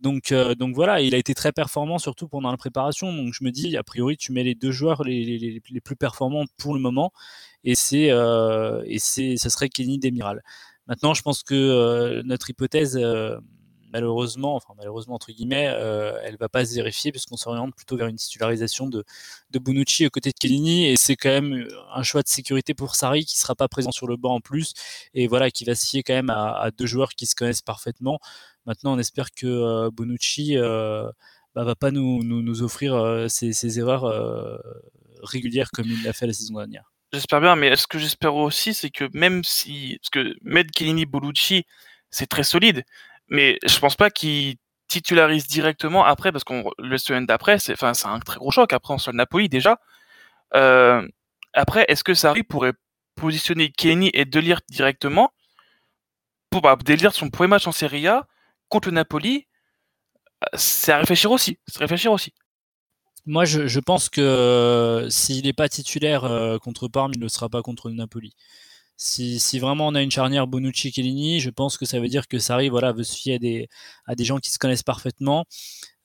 Donc, 0.00 0.32
euh, 0.32 0.54
donc 0.54 0.74
voilà, 0.74 1.00
il 1.00 1.14
a 1.14 1.18
été 1.18 1.34
très 1.34 1.52
performant 1.52 1.98
surtout 1.98 2.28
pendant 2.28 2.50
la 2.50 2.56
préparation. 2.56 3.12
Donc 3.12 3.34
je 3.34 3.44
me 3.44 3.50
dis, 3.50 3.76
a 3.76 3.82
priori, 3.82 4.16
tu 4.16 4.32
mets 4.32 4.44
les 4.44 4.54
deux 4.54 4.72
joueurs 4.72 5.02
les, 5.04 5.60
plus 5.84 5.96
performants 5.96 6.44
pour 6.56 6.74
le 6.74 6.80
moment, 6.80 7.12
et 7.64 7.74
c'est 7.74 8.10
euh, 8.10 8.82
et 8.86 8.98
c'est, 8.98 9.36
ça 9.36 9.50
serait 9.50 9.68
Kenny 9.68 9.98
Demiral. 9.98 10.42
Maintenant, 10.86 11.14
je 11.14 11.22
pense 11.22 11.42
que 11.42 12.22
notre 12.24 12.50
hypothèse 12.50 12.98
malheureusement, 13.92 14.56
enfin 14.56 14.74
malheureusement 14.76 15.14
entre 15.14 15.32
guillemets, 15.32 15.68
euh, 15.68 16.18
elle 16.24 16.36
va 16.36 16.48
pas 16.48 16.64
se 16.64 16.74
vérifier 16.74 17.12
puisqu'on 17.12 17.36
s'oriente 17.36 17.74
plutôt 17.74 17.96
vers 17.96 18.06
une 18.06 18.16
titularisation 18.16 18.86
de, 18.86 19.04
de 19.50 19.58
Bonucci 19.58 20.06
aux 20.06 20.10
côtés 20.10 20.30
de 20.30 20.38
Kellini 20.38 20.86
et 20.86 20.96
c'est 20.96 21.16
quand 21.16 21.30
même 21.30 21.68
un 21.92 22.02
choix 22.02 22.22
de 22.22 22.28
sécurité 22.28 22.74
pour 22.74 22.94
Sarri 22.94 23.24
qui 23.24 23.38
sera 23.38 23.54
pas 23.54 23.68
présent 23.68 23.92
sur 23.92 24.06
le 24.06 24.16
banc 24.16 24.34
en 24.34 24.40
plus 24.40 24.74
et 25.14 25.26
voilà 25.26 25.50
qui 25.50 25.64
va 25.64 25.74
se 25.74 25.86
fier 25.86 26.02
quand 26.02 26.14
même 26.14 26.30
à, 26.30 26.70
deux 26.76 26.86
joueurs 26.86 27.10
qui 27.10 27.26
se 27.26 27.34
connaissent 27.34 27.62
parfaitement. 27.62 28.20
Maintenant, 28.66 28.94
on 28.94 28.98
espère 28.98 29.30
que 29.30 29.46
euh, 29.46 29.90
Bonucci 29.90 30.56
euh, 30.56 31.10
bah, 31.54 31.64
va 31.64 31.74
pas 31.74 31.90
nous, 31.90 32.22
nous, 32.22 32.62
offrir 32.62 32.94
euh, 32.94 33.28
ces, 33.28 33.78
erreurs 33.78 34.04
régulières 35.22 35.70
comme 35.72 35.86
il 35.86 36.02
l'a 36.02 36.12
fait 36.12 36.26
la 36.26 36.32
saison 36.32 36.56
dernière. 36.56 36.92
J'espère 37.12 37.40
bien, 37.40 37.56
mais 37.56 37.74
ce 37.74 37.86
que 37.86 37.98
j'espère 37.98 38.36
aussi, 38.36 38.72
c'est 38.72 38.90
que 38.90 39.08
même 39.12 39.42
si, 39.42 39.98
parce 40.00 40.10
que 40.10 40.36
mettre 40.42 40.70
Kellini, 40.70 41.06
Bonucci, 41.06 41.64
c'est 42.10 42.26
très 42.26 42.44
solide, 42.44 42.84
mais 43.30 43.58
je 43.64 43.78
pense 43.78 43.96
pas 43.96 44.10
qu'il 44.10 44.56
titularise 44.88 45.46
directement 45.46 46.04
après, 46.04 46.32
parce 46.32 46.44
qu'on 46.44 46.70
le 46.78 46.98
semaine 46.98 47.26
d'après, 47.26 47.58
c'est 47.58 47.80
un 47.82 48.20
très 48.20 48.38
gros 48.38 48.50
choc. 48.50 48.72
Après, 48.72 48.92
on 48.92 48.98
soit 48.98 49.12
le 49.12 49.18
Napoli 49.18 49.48
déjà. 49.48 49.80
Euh, 50.54 51.06
après, 51.54 51.84
est-ce 51.88 52.04
que 52.04 52.14
Sarri 52.14 52.42
pourrait 52.42 52.74
positionner 53.14 53.70
Kenny 53.70 54.10
et 54.14 54.24
Delirte 54.24 54.64
directement 54.68 55.32
pour 56.50 56.62
bah, 56.62 56.76
son 57.12 57.30
premier 57.30 57.48
match 57.48 57.66
en 57.66 57.72
Serie 57.72 58.08
A 58.08 58.26
contre 58.68 58.88
le 58.88 58.94
Napoli 58.94 59.46
C'est 60.54 60.92
à 60.92 60.98
réfléchir 60.98 61.30
aussi. 61.30 61.58
C'est 61.68 61.78
réfléchir 61.78 62.12
aussi. 62.12 62.34
Moi, 63.26 63.44
je, 63.44 63.78
pense 63.78 64.08
que 64.08 64.20
euh, 64.20 65.10
s'il 65.10 65.44
n'est 65.44 65.52
pas 65.52 65.68
titulaire 65.68 66.24
euh, 66.24 66.58
contre 66.58 66.88
Parme, 66.88 67.12
il 67.14 67.20
ne 67.20 67.28
sera 67.28 67.48
pas 67.48 67.62
contre 67.62 67.88
le 67.88 67.94
Napoli. 67.94 68.34
Si, 69.02 69.40
si, 69.40 69.58
vraiment 69.58 69.86
on 69.88 69.94
a 69.94 70.02
une 70.02 70.10
charnière 70.10 70.46
Bonucci-Kellini, 70.46 71.40
je 71.40 71.48
pense 71.48 71.78
que 71.78 71.86
ça 71.86 71.98
veut 72.00 72.08
dire 72.08 72.28
que 72.28 72.38
Sarri 72.38 72.68
voilà, 72.68 72.92
veut 72.92 73.02
se 73.02 73.16
fier 73.16 73.36
à 73.36 73.38
des, 73.38 73.68
à 74.04 74.14
des 74.14 74.24
gens 74.24 74.38
qui 74.38 74.50
se 74.50 74.58
connaissent 74.58 74.82
parfaitement 74.82 75.46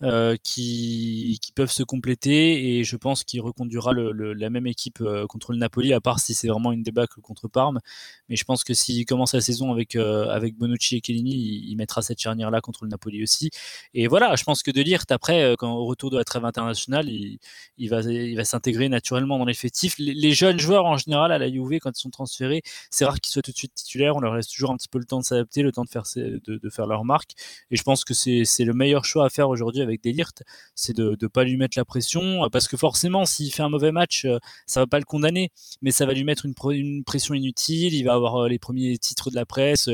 euh, 0.04 0.36
qui, 0.44 1.40
peuvent 1.56 1.72
se 1.72 1.84
compléter 1.84 2.80
et 2.80 2.84
je 2.84 2.98
pense 2.98 3.24
qu'il 3.24 3.40
reconduira 3.40 3.94
la 3.94 4.50
même 4.50 4.68
équipe 4.68 5.00
euh, 5.00 5.26
contre 5.26 5.54
le 5.54 5.58
Napoli, 5.58 5.94
à 5.94 6.02
part 6.02 6.20
si 6.20 6.34
c'est 6.34 6.50
vraiment 6.50 6.74
une 6.74 6.84
débâcle 6.84 7.22
contre 7.22 7.48
Parme. 7.48 7.80
Mais 8.28 8.36
je 8.36 8.44
pense 8.44 8.66
que 8.66 8.74
s'il 8.74 9.06
commence 9.06 9.34
la 9.34 9.40
saison 9.40 9.72
avec, 9.72 9.96
euh, 9.96 10.28
avec 10.28 10.58
Bonucci 10.58 10.98
et 10.98 11.02
Kellini, 11.02 11.32
il, 11.34 11.70
il, 11.70 11.78
mettra 11.78 12.02
cette 12.02 12.20
charnière-là 12.20 12.60
contre 12.60 12.84
le 12.84 12.90
Napoli 12.90 13.24
aussi. 13.24 13.52
Et 13.94 14.08
voilà, 14.08 14.36
je 14.36 14.44
pense 14.44 14.64
que 14.64 14.72
De 14.72 14.82
Ligt, 14.82 15.10
après, 15.12 15.56
quand, 15.58 15.72
au 15.74 15.86
retour 15.86 16.10
de 16.10 16.18
la 16.18 16.26
trêve 16.26 16.44
internationale, 16.44 17.08
il, 17.10 17.90
va, 17.90 18.02
il 18.02 18.36
va 18.36 18.44
s'intégrer 18.44 18.90
naturellement 18.90 19.40
dans 19.40 19.46
l'effectif. 19.46 19.96
Les, 19.98 20.14
les, 20.14 20.32
jeunes 20.34 20.60
joueurs, 20.60 20.86
en 20.86 20.98
général, 20.98 21.32
à 21.32 21.38
la 21.38 21.50
Juve, 21.50 21.80
quand 21.80 21.98
ils 21.98 22.02
sont 22.02 22.10
transférés, 22.10 22.64
c'est 22.92 23.06
rare 23.06 23.22
qu'ils 23.22 23.32
soient 23.32 23.42
tout 23.42 23.52
de 23.52 23.58
suite 23.58 23.74
titulaires. 23.74 24.18
On 24.18 24.20
leur 24.20 24.36
laisse 24.36 24.48
toujours 24.50 24.72
un 24.72 24.78
petit 24.78 24.90
peu 24.90 25.00
le 25.00 25.06
temps 25.06 25.20
de 25.20 25.26
s'adapter, 25.26 25.62
le 25.62 25.72
temps 25.72 25.86
de 25.86 25.90
faire, 25.90 26.04
de, 26.16 26.42
de 26.46 26.70
faire 26.70 26.86
leur 26.86 27.06
marque. 27.06 27.32
Et 27.72 27.78
je 27.78 27.84
pense 27.84 28.04
que 28.04 28.14
c'est 28.14 28.44
le 28.66 28.74
meilleur 28.74 29.06
choix 29.06 29.26
à 29.26 29.30
faire 29.30 29.48
aujourd'hui 29.48 29.85
avec 29.86 30.04
Delirte, 30.04 30.44
c'est 30.76 30.96
de 30.96 31.18
ne 31.22 31.28
pas 31.28 31.44
lui 31.44 31.58
mettre 31.58 31.78
la 31.78 31.86
pression, 31.86 32.44
euh, 32.44 32.50
parce 32.50 32.68
que 32.68 32.78
forcément, 32.78 33.26
s'il 33.26 33.54
fait 33.54 33.64
un 33.64 33.70
mauvais 33.70 33.92
match, 33.92 34.26
euh, 34.26 34.40
ça 34.66 34.82
va 34.82 34.88
pas 34.88 35.00
le 35.00 35.06
condamner, 35.06 35.52
mais 35.82 35.92
ça 35.92 36.06
va 36.06 36.14
lui 36.14 36.24
mettre 36.24 36.46
une, 36.46 37.04
pression 37.04 37.34
inutile, 37.34 37.94
il 37.94 38.04
va 38.04 38.14
avoir 38.14 38.44
euh, 38.44 38.48
les 38.50 38.60
premiers 38.60 38.98
titres 38.98 39.30
de 39.30 39.36
la 39.36 39.46
presse, 39.46 39.88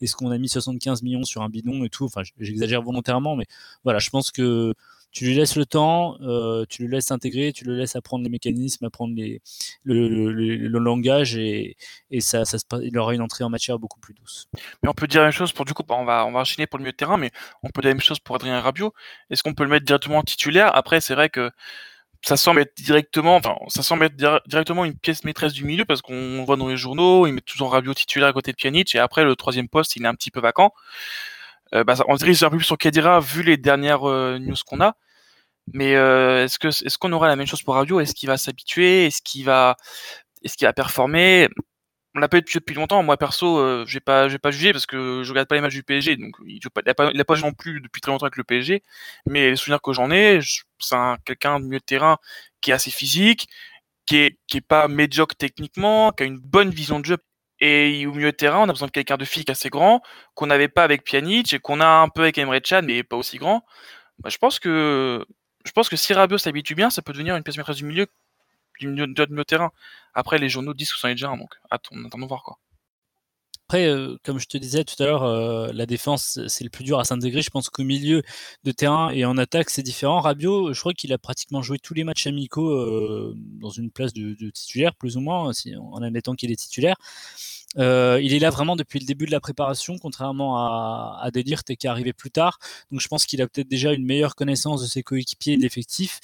est-ce 0.00 0.14
qu'on 0.16 0.30
a 0.30 0.38
mis 0.38 0.48
75 0.48 1.02
millions 1.02 1.24
sur 1.24 1.42
un 1.42 1.48
bidon 1.48 1.84
et 1.84 1.88
tout, 1.88 2.04
enfin 2.04 2.22
j'exagère 2.38 2.82
volontairement, 2.82 3.36
mais 3.36 3.46
voilà, 3.84 3.98
je 3.98 4.10
pense 4.10 4.30
que 4.30 4.74
tu 5.16 5.24
lui 5.24 5.34
laisses 5.34 5.56
le 5.56 5.64
temps, 5.64 6.18
tu 6.68 6.82
le 6.82 6.88
laisses 6.88 7.10
intégrer, 7.10 7.54
tu 7.54 7.64
le 7.64 7.74
laisses 7.74 7.96
apprendre 7.96 8.22
les 8.22 8.28
mécanismes, 8.28 8.84
apprendre 8.84 9.14
les, 9.16 9.40
le, 9.82 10.78
langage 10.78 11.38
et, 11.38 11.78
et 12.10 12.20
ça, 12.20 12.44
ça 12.44 12.58
il 12.82 12.98
aura 12.98 13.14
une 13.14 13.22
entrée 13.22 13.42
en 13.42 13.48
matière 13.48 13.78
beaucoup 13.78 13.98
plus 13.98 14.12
douce. 14.12 14.46
Mais 14.82 14.90
on 14.90 14.92
peut 14.92 15.06
dire 15.06 15.22
la 15.22 15.28
même 15.28 15.32
chose 15.32 15.52
pour 15.52 15.64
du 15.64 15.72
coup, 15.72 15.84
on 15.88 16.04
va, 16.04 16.26
on 16.26 16.32
va 16.32 16.40
enchaîner 16.40 16.66
pour 16.66 16.78
le 16.78 16.82
milieu 16.82 16.92
de 16.92 16.98
terrain, 16.98 17.16
mais 17.16 17.30
on 17.62 17.70
peut 17.70 17.80
dire 17.80 17.88
la 17.88 17.94
même 17.94 18.02
chose 18.02 18.18
pour 18.18 18.36
Adrien 18.36 18.60
Rabiot. 18.60 18.92
Est-ce 19.30 19.42
qu'on 19.42 19.54
peut 19.54 19.64
le 19.64 19.70
mettre 19.70 19.86
directement 19.86 20.18
en 20.18 20.22
titulaire? 20.22 20.76
Après, 20.76 21.00
c'est 21.00 21.14
vrai 21.14 21.30
que 21.30 21.50
ça 22.20 22.36
semble 22.36 22.60
être 22.60 22.76
directement, 22.76 23.40
ça 23.68 23.82
semble 23.82 24.04
être 24.04 24.42
directement 24.46 24.84
une 24.84 24.98
pièce 24.98 25.24
maîtresse 25.24 25.54
du 25.54 25.64
milieu 25.64 25.86
parce 25.86 26.02
qu'on 26.02 26.44
voit 26.44 26.58
dans 26.58 26.68
les 26.68 26.76
journaux, 26.76 27.26
ils 27.26 27.32
mettent 27.32 27.46
toujours 27.46 27.72
Rabiot 27.72 27.94
titulaire 27.94 28.28
à 28.28 28.32
côté 28.34 28.52
de 28.52 28.56
Pjanic 28.58 28.94
et 28.94 28.98
après 28.98 29.24
le 29.24 29.34
troisième 29.34 29.70
poste, 29.70 29.96
il 29.96 30.04
est 30.04 30.08
un 30.08 30.14
petit 30.14 30.30
peu 30.30 30.40
vacant. 30.40 30.74
Euh, 31.74 31.84
bah, 31.84 31.94
on 32.06 32.16
se 32.16 32.18
dirige 32.18 32.42
un 32.42 32.50
peu 32.50 32.58
plus 32.58 32.66
sur 32.66 32.76
Kadira 32.76 33.20
vu 33.20 33.42
les 33.42 33.56
dernières 33.56 34.06
euh, 34.06 34.38
news 34.38 34.56
qu'on 34.66 34.82
a. 34.82 34.94
Mais 35.72 35.96
euh, 35.96 36.44
est-ce 36.44 36.58
que 36.58 36.68
est-ce 36.68 36.98
qu'on 36.98 37.12
aura 37.12 37.28
la 37.28 37.36
même 37.36 37.46
chose 37.46 37.62
pour 37.62 37.74
Rabiot 37.74 38.00
Est-ce 38.00 38.14
qu'il 38.14 38.28
va 38.28 38.36
s'habituer? 38.36 39.06
Est-ce 39.06 39.22
qu'il 39.22 39.44
va 39.44 39.76
est-ce 40.42 40.56
qu'il 40.56 40.66
va 40.66 40.72
performer? 40.72 41.48
On 42.14 42.20
l'a 42.20 42.28
pas 42.28 42.38
eu 42.38 42.42
depuis, 42.42 42.74
longtemps. 42.74 43.02
Moi 43.02 43.16
perso, 43.18 43.58
euh, 43.58 43.84
j'ai 43.86 44.00
pas, 44.00 44.28
j'ai 44.28 44.38
pas 44.38 44.50
jugé 44.50 44.72
parce 44.72 44.86
que 44.86 45.22
je 45.22 45.30
regarde 45.30 45.48
pas 45.48 45.54
les 45.56 45.60
matchs 45.60 45.74
du 45.74 45.82
PSG, 45.82 46.16
donc 46.16 46.34
il 46.46 46.60
n'a 46.86 46.94
pas, 46.94 47.10
il 47.12 47.20
a 47.20 47.24
pas 47.24 47.34
joué 47.34 47.48
non 47.48 47.54
plus 47.54 47.80
depuis 47.82 48.00
très 48.00 48.10
longtemps 48.10 48.24
avec 48.26 48.36
le 48.36 48.44
PSG. 48.44 48.82
Mais 49.26 49.50
les 49.50 49.56
souvenirs 49.56 49.82
que 49.82 49.92
j'en 49.92 50.10
ai, 50.10 50.40
c'est 50.78 50.96
quelqu'un 51.26 51.60
de 51.60 51.66
mieux 51.66 51.78
de 51.78 51.84
terrain 51.84 52.18
qui 52.62 52.70
est 52.70 52.74
assez 52.74 52.90
physique, 52.90 53.48
qui 54.06 54.16
est, 54.18 54.38
qui 54.46 54.58
est 54.58 54.60
pas 54.62 54.88
médiocre 54.88 55.36
techniquement, 55.36 56.12
qui 56.12 56.22
a 56.24 56.26
une 56.26 56.38
bonne 56.38 56.70
vision 56.70 57.00
de 57.00 57.06
jeu. 57.06 57.18
Et 57.60 58.06
au 58.06 58.12
milieu 58.12 58.32
de 58.32 58.36
terrain, 58.36 58.60
on 58.60 58.64
a 58.64 58.72
besoin 58.72 58.88
de 58.88 58.92
quelqu'un 58.92 59.16
de 59.16 59.24
physique 59.24 59.50
assez 59.50 59.70
grand, 59.70 60.02
qu'on 60.34 60.46
n'avait 60.46 60.68
pas 60.68 60.84
avec 60.84 61.04
Pjanic 61.04 61.52
et 61.54 61.58
qu'on 61.58 61.80
a 61.80 61.86
un 61.86 62.08
peu 62.08 62.22
avec 62.22 62.38
Emre 62.38 62.60
Can, 62.62 62.82
mais 62.84 63.02
pas 63.02 63.16
aussi 63.16 63.38
grand. 63.38 63.64
Je 64.26 64.36
pense 64.38 64.58
que 64.58 65.26
je 65.66 65.72
pense 65.72 65.88
que 65.88 65.96
si 65.96 66.14
Rabiot 66.14 66.38
s'habitue 66.38 66.74
bien, 66.74 66.90
ça 66.90 67.02
peut 67.02 67.12
devenir 67.12 67.36
une 67.36 67.42
pièce 67.42 67.56
maîtresse 67.56 67.76
du 67.76 67.84
milieu 67.84 68.06
du 68.80 68.88
milieu 68.88 69.06
de 69.06 69.42
terrain. 69.42 69.72
Après, 70.14 70.38
les 70.38 70.48
journaux 70.48 70.74
disent 70.74 70.92
que 70.92 70.98
c'en 70.98 71.08
est 71.08 71.14
déjà 71.14 71.30
un, 71.30 71.36
donc 71.36 71.54
attendons, 71.70 72.06
attendons 72.06 72.26
voir 72.26 72.42
quoi. 72.42 72.58
Après, 73.68 73.88
euh, 73.88 74.16
comme 74.22 74.38
je 74.38 74.46
te 74.46 74.56
disais 74.58 74.84
tout 74.84 74.94
à 75.02 75.06
l'heure, 75.06 75.24
euh, 75.24 75.72
la 75.72 75.86
défense, 75.86 76.38
c'est 76.46 76.62
le 76.62 76.70
plus 76.70 76.84
dur 76.84 77.00
à 77.00 77.04
s'intégrer. 77.04 77.42
Je 77.42 77.50
pense 77.50 77.68
qu'au 77.68 77.82
milieu 77.82 78.22
de 78.62 78.70
terrain 78.70 79.10
et 79.10 79.24
en 79.24 79.36
attaque, 79.38 79.70
c'est 79.70 79.82
différent. 79.82 80.20
Rabiot, 80.20 80.72
je 80.72 80.78
crois 80.78 80.92
qu'il 80.92 81.12
a 81.12 81.18
pratiquement 81.18 81.62
joué 81.62 81.80
tous 81.80 81.92
les 81.92 82.04
matchs 82.04 82.28
amicaux 82.28 82.70
euh, 82.70 83.34
dans 83.60 83.70
une 83.70 83.90
place 83.90 84.12
de, 84.12 84.50
titulaire, 84.50 84.94
plus 84.94 85.16
ou 85.16 85.20
moins, 85.20 85.50
en 85.80 86.00
admettant 86.02 86.36
qu'il 86.36 86.52
est 86.52 86.56
titulaire. 86.56 86.94
il 87.76 88.34
est 88.34 88.38
là 88.38 88.50
vraiment 88.50 88.76
depuis 88.76 89.00
le 89.00 89.04
début 89.04 89.26
de 89.26 89.32
la 89.32 89.40
préparation, 89.40 89.98
contrairement 89.98 90.58
à, 90.58 91.18
à 91.20 91.30
Delirte 91.32 91.74
qui 91.74 91.88
est 91.88 91.90
arrivé 91.90 92.12
plus 92.12 92.30
tard. 92.30 92.60
Donc 92.92 93.00
je 93.00 93.08
pense 93.08 93.26
qu'il 93.26 93.42
a 93.42 93.48
peut-être 93.48 93.68
déjà 93.68 93.92
une 93.92 94.04
meilleure 94.04 94.36
connaissance 94.36 94.80
de 94.82 94.86
ses 94.86 95.02
coéquipiers 95.02 95.54
et 95.54 95.56
de 95.56 95.62
l'effectif. 95.62 96.20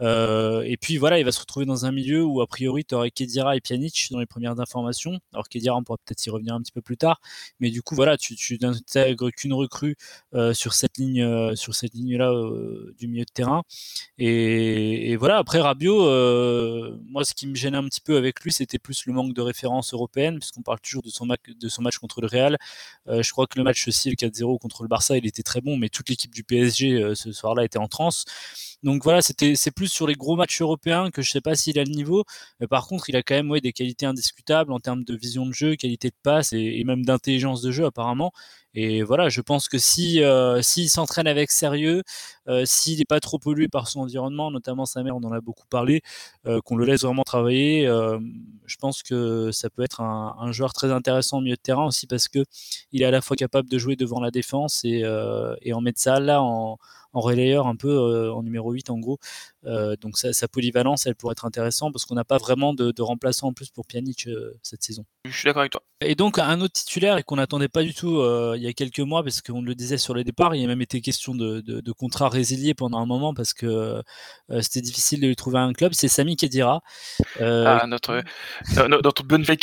Euh, 0.00 0.62
et 0.62 0.76
puis 0.76 0.96
voilà, 0.96 1.18
il 1.18 1.24
va 1.24 1.32
se 1.32 1.40
retrouver 1.40 1.66
dans 1.66 1.84
un 1.86 1.92
milieu 1.92 2.24
où 2.24 2.40
a 2.40 2.46
priori 2.46 2.84
tu 2.84 2.94
aurais 2.94 3.10
Kedira 3.10 3.56
et 3.56 3.60
Pjanic 3.60 4.08
dans 4.10 4.18
les 4.20 4.26
premières 4.26 4.58
informations. 4.58 5.18
Alors 5.32 5.48
Kedira, 5.48 5.76
on 5.76 5.84
pourra 5.84 5.98
peut-être 5.98 6.24
y 6.26 6.30
revenir 6.30 6.54
un 6.54 6.62
petit 6.62 6.72
peu 6.72 6.80
plus 6.82 6.96
tard, 6.96 7.20
mais 7.60 7.70
du 7.70 7.82
coup 7.82 7.94
voilà, 7.94 8.16
tu, 8.16 8.34
tu 8.34 8.58
n'intègres 8.60 9.30
qu'une 9.30 9.52
recrue 9.52 9.96
euh, 10.34 10.54
sur 10.54 10.72
cette 10.74 10.96
ligne, 10.98 11.22
euh, 11.22 11.54
sur 11.54 11.74
cette 11.74 11.94
ligne-là 11.94 12.32
du 12.98 13.08
milieu 13.08 13.24
de 13.24 13.30
terrain. 13.32 13.62
Et, 14.18 15.16
voilà, 15.16 15.38
après 15.38 15.60
Rabiot, 15.60 15.98
moi 17.08 17.24
ce 17.24 17.34
qui 17.34 17.46
me 17.46 17.54
gênait 17.54 17.76
un 17.76 17.84
petit 17.84 18.00
peu 18.00 18.16
avec 18.16 18.40
lui, 18.42 18.52
c'était 18.52 18.78
plus 18.78 19.06
le 19.06 19.12
manque 19.12 19.34
de 19.34 19.42
référence 19.42 19.92
européenne, 19.92 20.38
puisqu'on 20.38 20.62
parle 20.62 20.80
toujours 20.80 21.02
de 21.02 21.10
son, 21.10 21.26
match, 21.26 21.40
de 21.48 21.68
son 21.68 21.82
match 21.82 21.98
contre 21.98 22.20
le 22.20 22.26
Real. 22.26 22.56
je 23.06 23.30
crois 23.30 23.46
que 23.46 23.58
le 23.58 23.64
match 23.64 23.86
aussi, 23.88 24.10
le 24.10 24.16
4-0 24.16 24.58
contre 24.58 24.82
le 24.82 24.88
Barça, 24.88 25.16
il 25.16 25.26
était 25.26 25.42
très 25.42 25.60
bon, 25.60 25.76
mais 25.76 25.88
toute 25.88 26.08
l'équipe 26.08 26.34
du 26.34 26.44
PSG 26.44 27.14
ce 27.14 27.32
soir-là 27.32 27.64
était 27.64 27.78
en 27.78 27.88
transe. 27.88 28.24
Donc 28.82 29.04
voilà, 29.04 29.22
c'était 29.22 29.54
c'est 29.54 29.70
plus 29.70 29.91
sur 29.92 30.06
les 30.06 30.14
gros 30.14 30.36
matchs 30.36 30.60
européens 30.60 31.10
que 31.10 31.22
je 31.22 31.30
sais 31.30 31.40
pas 31.40 31.54
s'il 31.54 31.78
a 31.78 31.84
le 31.84 31.90
niveau. 31.90 32.24
Mais 32.60 32.66
par 32.66 32.86
contre, 32.86 33.08
il 33.10 33.16
a 33.16 33.22
quand 33.22 33.34
même 33.34 33.60
des 33.60 33.72
qualités 33.72 34.06
indiscutables 34.06 34.72
en 34.72 34.80
termes 34.80 35.04
de 35.04 35.14
vision 35.14 35.46
de 35.46 35.52
jeu, 35.52 35.76
qualité 35.76 36.08
de 36.08 36.16
passe 36.22 36.52
et, 36.52 36.82
même 36.84 37.04
d'intelligence 37.04 37.62
de 37.62 37.70
jeu 37.70 37.84
apparemment. 37.84 38.32
Et 38.74 39.02
voilà, 39.02 39.28
je 39.28 39.40
pense 39.42 39.68
que 39.68 39.76
si 39.78 40.22
euh, 40.22 40.62
s'il 40.62 40.88
s'entraîne 40.88 41.26
avec 41.26 41.50
sérieux, 41.50 42.02
euh, 42.48 42.62
s'il 42.64 42.98
n'est 42.98 43.04
pas 43.04 43.20
trop 43.20 43.38
pollué 43.38 43.68
par 43.68 43.86
son 43.86 44.00
environnement, 44.00 44.50
notamment 44.50 44.86
sa 44.86 45.02
mère, 45.02 45.14
on 45.16 45.22
en 45.24 45.32
a 45.32 45.40
beaucoup 45.40 45.66
parlé, 45.68 46.00
euh, 46.46 46.60
qu'on 46.62 46.76
le 46.76 46.86
laisse 46.86 47.02
vraiment 47.02 47.22
travailler, 47.22 47.86
je 48.66 48.76
pense 48.76 49.02
que 49.02 49.50
ça 49.52 49.68
peut 49.70 49.82
être 49.82 50.00
un, 50.00 50.36
un, 50.40 50.52
joueur 50.52 50.72
très 50.72 50.90
intéressant 50.90 51.38
au 51.38 51.40
milieu 51.42 51.56
de 51.56 51.60
terrain 51.60 51.86
aussi 51.86 52.06
parce 52.06 52.28
que 52.28 52.44
il 52.92 53.02
est 53.02 53.04
à 53.04 53.10
la 53.10 53.20
fois 53.20 53.36
capable 53.36 53.68
de 53.68 53.78
jouer 53.78 53.96
devant 53.96 54.20
la 54.20 54.30
défense 54.30 54.82
et, 54.84 55.02
et 55.62 55.72
en 55.72 55.80
mettre 55.80 56.00
ça 56.00 56.20
là 56.20 56.42
en 56.42 56.78
en 57.14 57.20
relayeur 57.20 57.66
un 57.66 57.76
peu 57.76 58.30
en 58.30 58.42
numéro 58.42 58.72
8 58.72 58.88
en 58.88 58.98
gros. 58.98 59.18
Donc 59.64 60.16
sa, 60.16 60.48
polyvalence, 60.48 61.06
elle 61.06 61.14
pourrait 61.14 61.32
être 61.32 61.44
intéressante 61.44 61.92
parce 61.92 62.06
qu'on 62.06 62.14
n'a 62.14 62.24
pas 62.24 62.38
vraiment 62.38 62.72
de, 62.72 63.02
remplaçant 63.02 63.48
en 63.48 63.52
plus 63.52 63.70
pour 63.70 63.86
Pjanic 63.86 64.28
cette 64.62 64.82
saison. 64.82 65.04
Je 65.26 65.36
suis 65.36 65.46
d'accord 65.46 65.60
avec 65.60 65.72
toi. 65.72 65.82
Et 66.00 66.14
donc 66.14 66.38
un 66.38 66.60
autre 66.60 66.72
titulaire 66.72 67.18
et 67.18 67.22
qu'on 67.22 67.36
n'attendait 67.36 67.68
pas 67.68 67.82
du 67.82 67.92
tout 67.92 68.22
il 68.62 68.66
y 68.66 68.68
a 68.68 68.72
quelques 68.72 69.00
mois 69.00 69.24
parce 69.24 69.40
qu'on 69.40 69.60
le 69.60 69.74
disait 69.74 69.98
sur 69.98 70.14
les 70.14 70.22
départs, 70.22 70.54
il 70.54 70.60
y 70.60 70.64
a 70.64 70.68
même 70.68 70.82
été 70.82 71.00
question 71.00 71.34
de, 71.34 71.60
de, 71.60 71.92
contrat 71.92 72.28
résilié 72.28 72.74
pendant 72.74 72.98
un 72.98 73.06
moment 73.06 73.34
parce 73.34 73.54
que 73.54 74.02
c'était 74.60 74.80
difficile 74.80 75.20
de 75.20 75.26
lui 75.26 75.36
trouver 75.36 75.58
un 75.58 75.72
club, 75.72 75.92
c'est 75.94 76.08
Sami 76.08 76.36
Kedira. 76.36 76.80
ah, 77.40 77.84
notre, 77.88 78.22
notre 79.02 79.24
bonne 79.24 79.42
vieille 79.42 79.58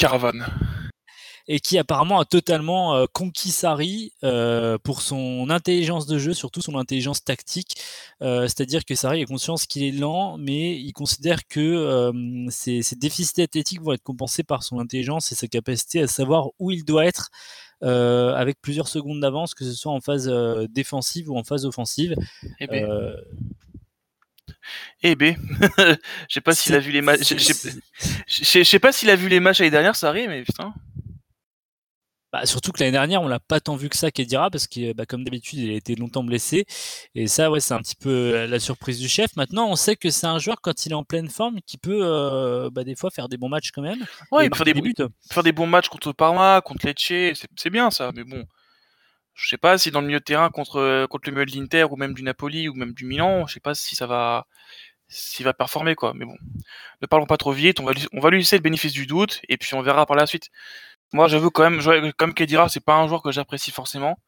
et 1.51 1.59
qui 1.59 1.79
apparemment 1.79 2.19
a 2.19 2.25
totalement 2.25 2.95
euh, 2.95 3.05
conquis 3.11 3.49
Sarri 3.49 4.13
euh, 4.23 4.77
pour 4.77 5.01
son 5.01 5.49
intelligence 5.49 6.05
de 6.05 6.19
jeu, 6.19 6.33
surtout 6.35 6.61
son 6.61 6.77
intelligence 6.77 7.23
tactique. 7.23 7.75
Euh, 8.21 8.43
c'est-à-dire 8.43 8.85
que 8.85 8.93
Sarri 8.93 9.23
a 9.23 9.25
conscience 9.25 9.65
qu'il 9.65 9.83
est 9.83 9.91
lent, 9.91 10.37
mais 10.37 10.79
il 10.79 10.93
considère 10.93 11.47
que 11.47 12.11
ses, 12.51 12.83
ses, 12.83 12.95
déficits 12.95 13.41
athlétiques 13.41 13.81
vont 13.81 13.93
être 13.93 14.03
compensés 14.03 14.43
par 14.43 14.61
son 14.61 14.79
intelligence 14.79 15.31
et 15.31 15.35
sa 15.35 15.47
capacité 15.47 16.03
à 16.03 16.07
savoir 16.07 16.49
où 16.59 16.69
il 16.69 16.85
doit 16.85 17.05
être. 17.05 17.31
avec 17.81 18.61
plusieurs 18.61 18.87
secondes 18.87 19.19
d'avance, 19.19 19.55
que 19.55 19.65
ce 19.65 19.73
soit 19.73 19.91
en 19.91 20.01
phase 20.01 20.31
défensive 20.69 21.31
ou 21.31 21.37
en 21.37 21.43
phase 21.43 21.65
offensive. 21.65 22.15
Eh 22.59 22.67
ben. 22.67 23.15
Eh 25.01 25.15
B, 25.15 25.23
je 25.77 25.95
sais 26.29 26.41
pas 26.41 26.53
s'il 26.53 26.75
a 26.75 26.79
vu 26.79 26.91
les 26.91 27.01
matchs. 27.01 27.33
Je 28.27 28.63
sais 28.63 28.79
pas 28.79 28.91
s'il 28.91 29.09
a 29.09 29.15
vu 29.15 29.29
les 29.29 29.39
matchs 29.39 29.59
l'année 29.59 29.71
dernière, 29.71 29.95
ça 29.95 30.13
mais 30.13 30.43
putain. 30.43 30.73
Bah, 32.31 32.45
surtout 32.45 32.71
que 32.71 32.79
l'année 32.79 32.91
dernière, 32.91 33.21
on 33.21 33.27
l'a 33.27 33.39
pas 33.39 33.59
tant 33.59 33.75
vu 33.75 33.89
que 33.89 33.97
ça 33.97 34.11
Kedira 34.11 34.51
parce 34.51 34.67
que, 34.67 34.93
bah, 34.93 35.05
comme 35.05 35.23
d'habitude, 35.23 35.59
il 35.59 35.71
a 35.71 35.73
été 35.73 35.95
longtemps 35.95 36.23
blessé. 36.23 36.65
Et 37.15 37.27
ça, 37.27 37.49
ouais, 37.49 37.59
c'est 37.59 37.73
un 37.73 37.79
petit 37.79 37.95
peu 37.95 38.45
la 38.45 38.59
surprise 38.59 38.99
du 38.99 39.07
chef. 39.07 39.35
Maintenant, 39.35 39.67
on 39.69 39.75
sait 39.75 39.95
que 39.95 40.09
c'est 40.11 40.27
un 40.27 40.37
joueur 40.37 40.61
quand 40.61 40.85
il 40.85 40.91
est 40.91 40.95
en 40.95 41.03
pleine 41.03 41.29
forme 41.29 41.59
qui 41.65 41.77
peut, 41.77 41.99
euh, 42.01 42.69
bah, 42.71 42.83
des 42.83 42.95
fois, 42.95 43.09
faire 43.09 43.29
des 43.29 43.37
bons 43.37 43.49
matchs 43.49 43.71
quand 43.71 43.81
même. 43.81 44.05
Ouais, 44.31 44.45
il 44.45 44.49
peut 44.51 44.57
faire 44.57 44.65
des, 44.65 44.79
buts. 44.79 44.93
faire 45.31 45.43
des 45.43 45.51
bons 45.51 45.67
matchs 45.67 45.89
contre 45.89 46.11
Parma, 46.11 46.61
contre 46.61 46.85
Lecce, 46.85 47.39
c'est 47.55 47.69
bien 47.69 47.89
ça. 47.89 48.11
Mais 48.15 48.23
bon, 48.23 48.45
je 49.33 49.49
sais 49.49 49.57
pas 49.57 49.77
si 49.77 49.89
dans 49.89 50.01
le 50.01 50.07
milieu 50.07 50.19
de 50.19 50.23
terrain 50.23 50.49
contre 50.49 51.07
contre 51.07 51.29
le 51.29 51.35
milieu 51.35 51.45
de 51.45 51.55
l'Inter 51.55 51.85
ou 51.89 51.95
même 51.95 52.13
du 52.13 52.23
Napoli 52.23 52.67
ou 52.67 52.73
même 52.73 52.93
du 52.93 53.05
Milan, 53.05 53.47
je 53.47 53.53
sais 53.53 53.59
pas 53.59 53.73
si 53.73 53.95
ça 53.95 54.05
va 54.05 54.45
s'il 55.07 55.45
va 55.45 55.53
performer 55.53 55.95
quoi. 55.95 56.13
Mais 56.13 56.25
bon, 56.25 56.35
ne 57.01 57.07
parlons 57.07 57.25
pas 57.25 57.37
trop 57.37 57.51
vite. 57.53 57.79
On 57.79 57.85
va 57.85 57.93
lui, 57.93 58.05
on 58.13 58.19
va 58.19 58.29
lui 58.29 58.39
laisser 58.39 58.57
le 58.57 58.61
bénéfice 58.61 58.93
du 58.93 59.07
doute 59.07 59.41
et 59.49 59.57
puis 59.57 59.73
on 59.75 59.81
verra 59.81 60.05
par 60.05 60.17
la 60.17 60.27
suite. 60.27 60.49
Moi, 61.13 61.27
j'avoue 61.27 61.49
quand 61.49 61.69
même, 61.69 62.13
comme 62.13 62.33
Kedira, 62.33 62.69
c'est 62.69 62.79
pas 62.83 62.95
un 62.95 63.07
joueur 63.07 63.21
que 63.23 63.31
j'apprécie 63.31 63.71
forcément, 63.71 64.19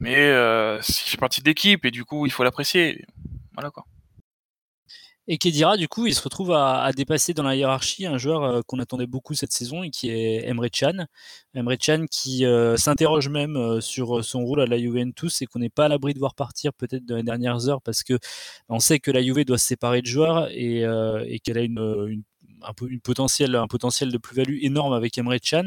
mais 0.00 0.16
euh, 0.16 0.80
il 0.88 1.10
fait 1.10 1.16
partie 1.18 1.42
de 1.42 1.46
l'équipe 1.46 1.84
et 1.84 1.90
du 1.90 2.04
coup, 2.04 2.26
il 2.26 2.32
faut 2.32 2.44
l'apprécier. 2.44 3.04
Voilà 3.54 3.70
quoi. 3.70 3.84
Et 5.26 5.38
Kedira, 5.38 5.78
du 5.78 5.88
coup, 5.88 6.06
il 6.06 6.14
se 6.14 6.20
retrouve 6.22 6.52
à, 6.52 6.90
dépasser 6.94 7.32
dans 7.32 7.42
la 7.44 7.56
hiérarchie 7.56 8.04
un 8.04 8.18
joueur 8.18 8.42
euh, 8.42 8.60
qu'on 8.66 8.78
attendait 8.78 9.06
beaucoup 9.06 9.32
cette 9.32 9.52
saison 9.52 9.82
et 9.82 9.88
qui 9.88 10.10
est 10.10 10.46
Emre 10.46 10.66
Can. 10.68 11.06
Emre 11.54 11.76
Can 11.78 12.04
qui 12.10 12.44
euh, 12.44 12.76
s'interroge 12.76 13.30
même 13.30 13.56
euh, 13.56 13.80
sur 13.80 14.22
son 14.22 14.44
rôle 14.44 14.60
à 14.60 14.66
la 14.66 14.78
Juventus 14.78 15.40
et 15.40 15.46
qu'on 15.46 15.60
n'est 15.60 15.70
pas 15.70 15.86
à 15.86 15.88
l'abri 15.88 16.12
de 16.12 16.18
voir 16.18 16.34
partir 16.34 16.74
peut-être 16.74 17.06
dans 17.06 17.16
les 17.16 17.22
dernières 17.22 17.68
heures 17.70 17.80
parce 17.80 18.02
que 18.02 18.18
on 18.68 18.80
sait 18.80 18.98
que 19.00 19.10
la 19.10 19.22
Juve 19.22 19.44
doit 19.46 19.56
se 19.56 19.66
séparer 19.66 20.02
de 20.02 20.06
joueurs 20.06 20.48
et, 20.50 20.84
qu'elle 21.42 21.58
a 21.58 21.62
une 21.62 22.22
un, 22.66 22.98
potentiel, 23.02 23.54
un 23.56 23.66
potentiel 23.66 24.10
de 24.10 24.18
plus-value 24.18 24.58
énorme 24.62 24.92
avec 24.92 25.16
Emre 25.18 25.36
Chan. 25.42 25.66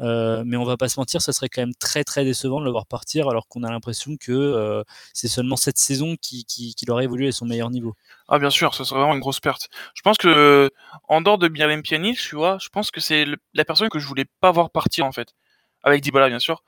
Euh, 0.00 0.42
mais 0.46 0.56
on 0.56 0.64
va 0.64 0.76
pas 0.76 0.88
se 0.88 1.00
mentir, 1.00 1.22
ça 1.22 1.32
serait 1.32 1.48
quand 1.48 1.62
même 1.62 1.74
très 1.74 2.04
très 2.04 2.24
décevant 2.24 2.60
de 2.60 2.66
le 2.66 2.70
voir 2.70 2.86
partir 2.86 3.28
alors 3.28 3.48
qu'on 3.48 3.62
a 3.62 3.70
l'impression 3.70 4.16
que 4.18 4.32
euh, 4.32 4.82
c'est 5.14 5.28
seulement 5.28 5.56
cette 5.56 5.78
saison 5.78 6.16
qu'il 6.20 6.44
qui, 6.44 6.74
aurait 6.88 7.04
évolué 7.04 7.28
à 7.28 7.32
son 7.32 7.46
meilleur 7.46 7.70
niveau. 7.70 7.94
Ah 8.28 8.38
bien 8.38 8.50
sûr, 8.50 8.74
ce 8.74 8.84
serait 8.84 9.00
vraiment 9.00 9.14
une 9.14 9.20
grosse 9.20 9.40
perte. 9.40 9.68
Je 9.94 10.02
pense 10.02 10.18
que 10.18 10.70
en 11.08 11.20
dehors 11.22 11.38
de 11.38 11.48
Miralem 11.48 11.82
Pjanic, 11.82 12.18
tu 12.18 12.36
vois, 12.36 12.58
je 12.60 12.68
pense 12.68 12.90
que 12.90 13.00
c'est 13.00 13.26
la 13.54 13.64
personne 13.64 13.88
que 13.88 13.98
je 13.98 14.06
voulais 14.06 14.26
pas 14.40 14.50
voir 14.50 14.70
partir 14.70 15.06
en 15.06 15.12
fait. 15.12 15.34
Avec 15.82 16.02
Dybala 16.02 16.28
bien 16.28 16.40
sûr, 16.40 16.62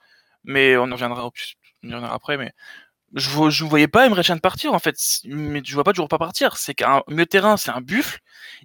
mais 0.45 0.77
on 0.77 0.85
en 0.85 0.93
reviendra, 0.93 1.27
on 1.27 1.31
y 1.89 1.93
reviendra 1.93 2.15
après. 2.15 2.39
Mais 2.39 2.53
je 3.15 3.65
ne 3.65 3.69
voyais 3.69 3.89
pas 3.89 4.07
Emre 4.07 4.23
Can 4.23 4.39
partir 4.39 4.75
en 4.75 4.79
fait, 4.79 4.97
mais 5.25 5.63
je 5.65 5.75
vois 5.75 5.85
pas 5.85 5.93
toujours 5.93 6.09
pas 6.09 6.19
partir. 6.19 6.57
C'est 6.57 6.75
qu'un 6.75 7.03
milieu 7.09 7.27
terrain, 7.27 7.57
c'est 7.57 7.71
un 7.71 7.81
buffle. 7.81 8.19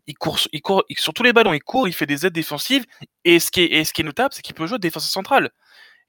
Il 0.08 0.16
court, 0.16 0.40
il 0.52 0.62
court 0.62 0.84
sur 0.98 1.14
tous 1.14 1.24
les 1.24 1.34
ballons, 1.34 1.54
il 1.54 1.64
court, 1.64 1.88
il 1.88 1.94
fait 1.94 2.06
des 2.06 2.26
aides 2.26 2.34
défensives. 2.34 2.86
Et 3.24 3.40
ce 3.40 3.52
qui 3.52 3.62
est, 3.62 3.74
et 3.74 3.86
ce 3.86 3.94
qui 3.94 4.02
est 4.02 4.06
notable, 4.06 4.34
c'est 4.34 4.42
qu'il 4.42 4.56
peut 4.56 4.68
jouer 4.68 4.78
de 4.78 4.82
défense 4.82 5.10
centrale. 5.10 5.52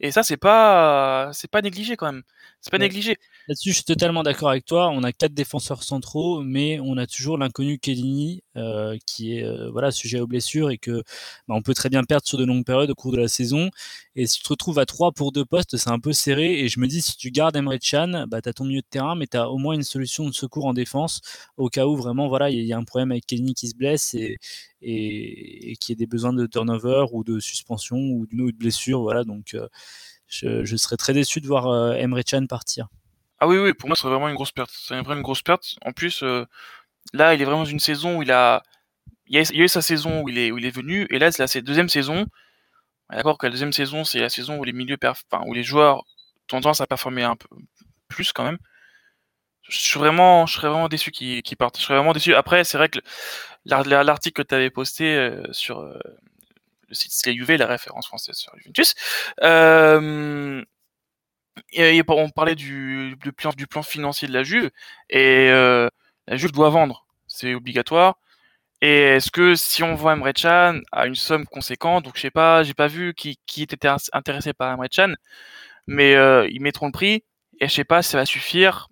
Et 0.00 0.11
ça, 0.11 0.23
c'est 0.23 0.37
pas, 0.37 1.31
c'est 1.33 1.50
pas 1.50 1.62
négligé 1.62 1.97
quand 1.97 2.07
même. 2.07 2.23
C'est 2.61 2.71
pas 2.71 2.79
négligé. 2.79 3.19
Là-dessus, 3.46 3.70
je 3.70 3.74
suis 3.74 3.84
totalement 3.84 4.22
d'accord 4.22 4.48
avec 4.48 4.64
toi. 4.64 4.88
On 4.88 5.02
a 5.02 5.12
quatre 5.12 5.34
défenseurs 5.34 5.82
centraux, 5.82 6.42
mais 6.42 6.80
on 6.80 6.96
a 6.96 7.06
toujours 7.06 7.36
l'inconnu 7.36 7.78
Kellini, 7.78 8.42
euh, 8.56 8.96
qui 9.06 9.36
est 9.36 9.44
euh, 9.44 9.70
voilà 9.70 9.90
sujet 9.90 10.18
aux 10.18 10.26
blessures 10.26 10.70
et 10.70 10.78
que 10.78 11.02
bah, 11.46 11.54
on 11.54 11.60
peut 11.60 11.74
très 11.74 11.90
bien 11.90 12.04
perdre 12.04 12.26
sur 12.26 12.38
de 12.38 12.44
longues 12.44 12.64
périodes 12.64 12.90
au 12.90 12.94
cours 12.94 13.12
de 13.12 13.18
la 13.18 13.28
saison. 13.28 13.68
Et 14.16 14.26
si 14.26 14.38
tu 14.38 14.44
te 14.44 14.48
retrouves 14.48 14.78
à 14.78 14.86
trois 14.86 15.12
pour 15.12 15.30
deux 15.30 15.44
postes, 15.44 15.76
c'est 15.76 15.90
un 15.90 15.98
peu 16.00 16.14
serré. 16.14 16.60
Et 16.60 16.68
je 16.68 16.80
me 16.80 16.86
dis, 16.86 17.02
si 17.02 17.18
tu 17.18 17.30
gardes 17.30 17.54
Emre 17.54 17.74
Can, 17.78 18.24
bah, 18.28 18.40
tu 18.40 18.48
as 18.48 18.54
ton 18.54 18.64
milieu 18.64 18.80
de 18.80 18.86
terrain, 18.88 19.14
mais 19.14 19.26
tu 19.26 19.36
as 19.36 19.50
au 19.50 19.58
moins 19.58 19.74
une 19.74 19.82
solution 19.82 20.26
de 20.26 20.32
secours 20.32 20.64
en 20.64 20.72
défense 20.72 21.20
au 21.58 21.68
cas 21.68 21.86
où 21.86 21.96
vraiment 21.96 22.28
voilà 22.28 22.50
il 22.50 22.64
y, 22.64 22.72
a 22.72 22.78
un 22.78 22.84
problème 22.84 23.10
avec 23.12 23.26
Kellini 23.26 23.54
qui 23.54 23.68
se 23.68 23.76
blesse 23.76 24.14
et, 24.14 24.38
qui 24.80 25.92
ait 25.92 25.96
des 25.96 26.06
besoins 26.06 26.32
de 26.32 26.46
turnover 26.46 27.06
ou 27.12 27.24
de 27.24 27.40
suspension 27.40 27.96
ou 27.98 28.26
d'une 28.26 28.40
autre 28.42 28.56
blessure. 28.58 29.02
Voilà, 29.02 29.24
donc 29.24 29.54
euh, 29.54 29.68
je, 30.28 30.64
je, 30.64 30.76
serais 30.76 30.96
très 30.96 31.12
déçu 31.12 31.40
de 31.40 31.46
voir 31.46 31.94
Emre 31.96 32.20
Can 32.24 32.46
partir. 32.46 32.88
Ah 33.41 33.47
oui, 33.49 33.59
oui, 33.59 33.75
pour 33.75 33.88
moi, 33.88 33.97
c'est 33.97 34.09
vraiment 34.09 34.29
une 34.29 34.35
grosse 34.35 34.53
perte. 34.53 34.71
C'est 34.73 34.95
vraiment 34.95 35.14
une 35.14 35.23
grosse 35.23 35.43
perte. 35.43 35.76
En 35.85 35.93
plus, 35.93 36.23
euh, 36.23 36.47
là, 37.12 37.35
il 37.35 37.43
est 37.43 37.45
vraiment 37.45 37.61
dans 37.61 37.64
une 37.67 37.81
saison 37.81 38.19
où 38.19 38.23
il 38.23 38.33
a... 38.33 38.62
Il 39.26 39.37
y, 39.37 39.38
a, 39.38 39.64
eu 39.64 39.69
sa 39.69 39.83
saison 39.83 40.23
où 40.23 40.29
il 40.29 40.38
est, 40.38 40.53
où 40.53 40.59
il 40.59 40.67
est 40.67 40.71
venu, 40.75 41.07
et 41.11 41.19
là, 41.19 41.33
c'est 41.33 41.55
la 41.55 41.61
deuxième 41.62 41.88
saison. 41.88 42.26
D'accord 43.11 43.38
que 43.38 43.47
la 43.47 43.50
deuxième 43.50 43.73
saison, 43.73 44.05
c'est 44.05 44.21
la 44.21 44.29
saison 44.29 44.59
où 44.59 44.64
les 44.64 44.73
milieux 44.73 44.99
enfin, 45.03 45.43
où 45.47 45.55
les 45.55 45.62
joueurs 45.62 45.99
ont 45.99 46.05
tendance 46.49 46.81
à 46.83 46.87
performer 46.87 47.23
un 47.23 47.37
peu 47.37 47.49
plus 48.09 48.33
quand 48.33 48.45
même. 48.45 48.59
Je 49.62 49.79
suis 49.79 49.99
vraiment, 49.99 50.47
je 50.47 50.55
serais 50.55 50.69
vraiment 50.69 50.88
déçu 50.88 51.11
qu'il 51.11 51.43
qu 51.43 51.57
parte. 51.57 51.79
Je 51.79 51.85
serais 51.85 51.97
vraiment 51.97 52.12
déçu. 52.12 52.35
Après, 52.35 52.64
c'est 52.64 52.76
vrai 52.76 52.91
que 52.91 52.99
l'article 53.64 54.43
que 54.43 54.47
tu 54.47 54.55
avais 54.55 54.71
posté 54.71 55.17
euh, 55.17 55.43
sur 55.53 55.81
euh, 55.81 55.99
le 56.88 56.95
site 56.95 57.12
Slay 57.12 57.57
la 57.57 57.67
référence 57.67 58.07
française 58.07 58.37
sur 58.37 58.53
Juventus, 58.59 58.95
euh, 59.43 60.62
et, 61.73 62.02
on 62.08 62.30
parlait 62.30 62.54
du, 62.54 63.16
du, 63.20 63.32
plan, 63.32 63.50
du 63.56 63.66
plan 63.66 63.82
financier 63.82 64.28
de 64.28 64.32
la 64.32 64.42
Juve, 64.42 64.70
et 65.11 65.49
euh, 65.50 65.88
la 66.26 66.37
Juve 66.37 66.52
doit 66.52 66.70
vendre, 66.70 67.06
c'est 67.26 67.54
obligatoire. 67.54 68.18
Et 68.80 69.16
est-ce 69.16 69.30
que 69.30 69.54
si 69.54 69.82
on 69.82 69.94
voit 69.94 70.12
Emre 70.12 70.32
Can 70.34 70.80
à 70.92 71.06
une 71.06 71.14
somme 71.14 71.46
conséquente, 71.46 72.04
donc 72.04 72.16
je 72.16 72.23
sais 72.23 72.30
pas, 72.30 72.62
j'ai 72.64 72.75
pas 72.75 72.88
vu 72.88 73.14
qui, 73.14 73.38
qui 73.46 73.62
était 73.62 73.88
intéressé 74.12 74.52
par 74.52 74.73
Emre 74.73 74.88
Can, 74.94 75.14
mais 75.87 76.14
euh, 76.14 76.49
ils 76.50 76.61
mettront 76.61 76.87
le 76.87 76.92
prix, 76.92 77.25
et 77.61 77.68
je 77.68 77.73
sais 77.73 77.84
pas 77.84 78.02
si 78.02 78.11
ça 78.11 78.18
va 78.18 78.26
suffire 78.26 78.88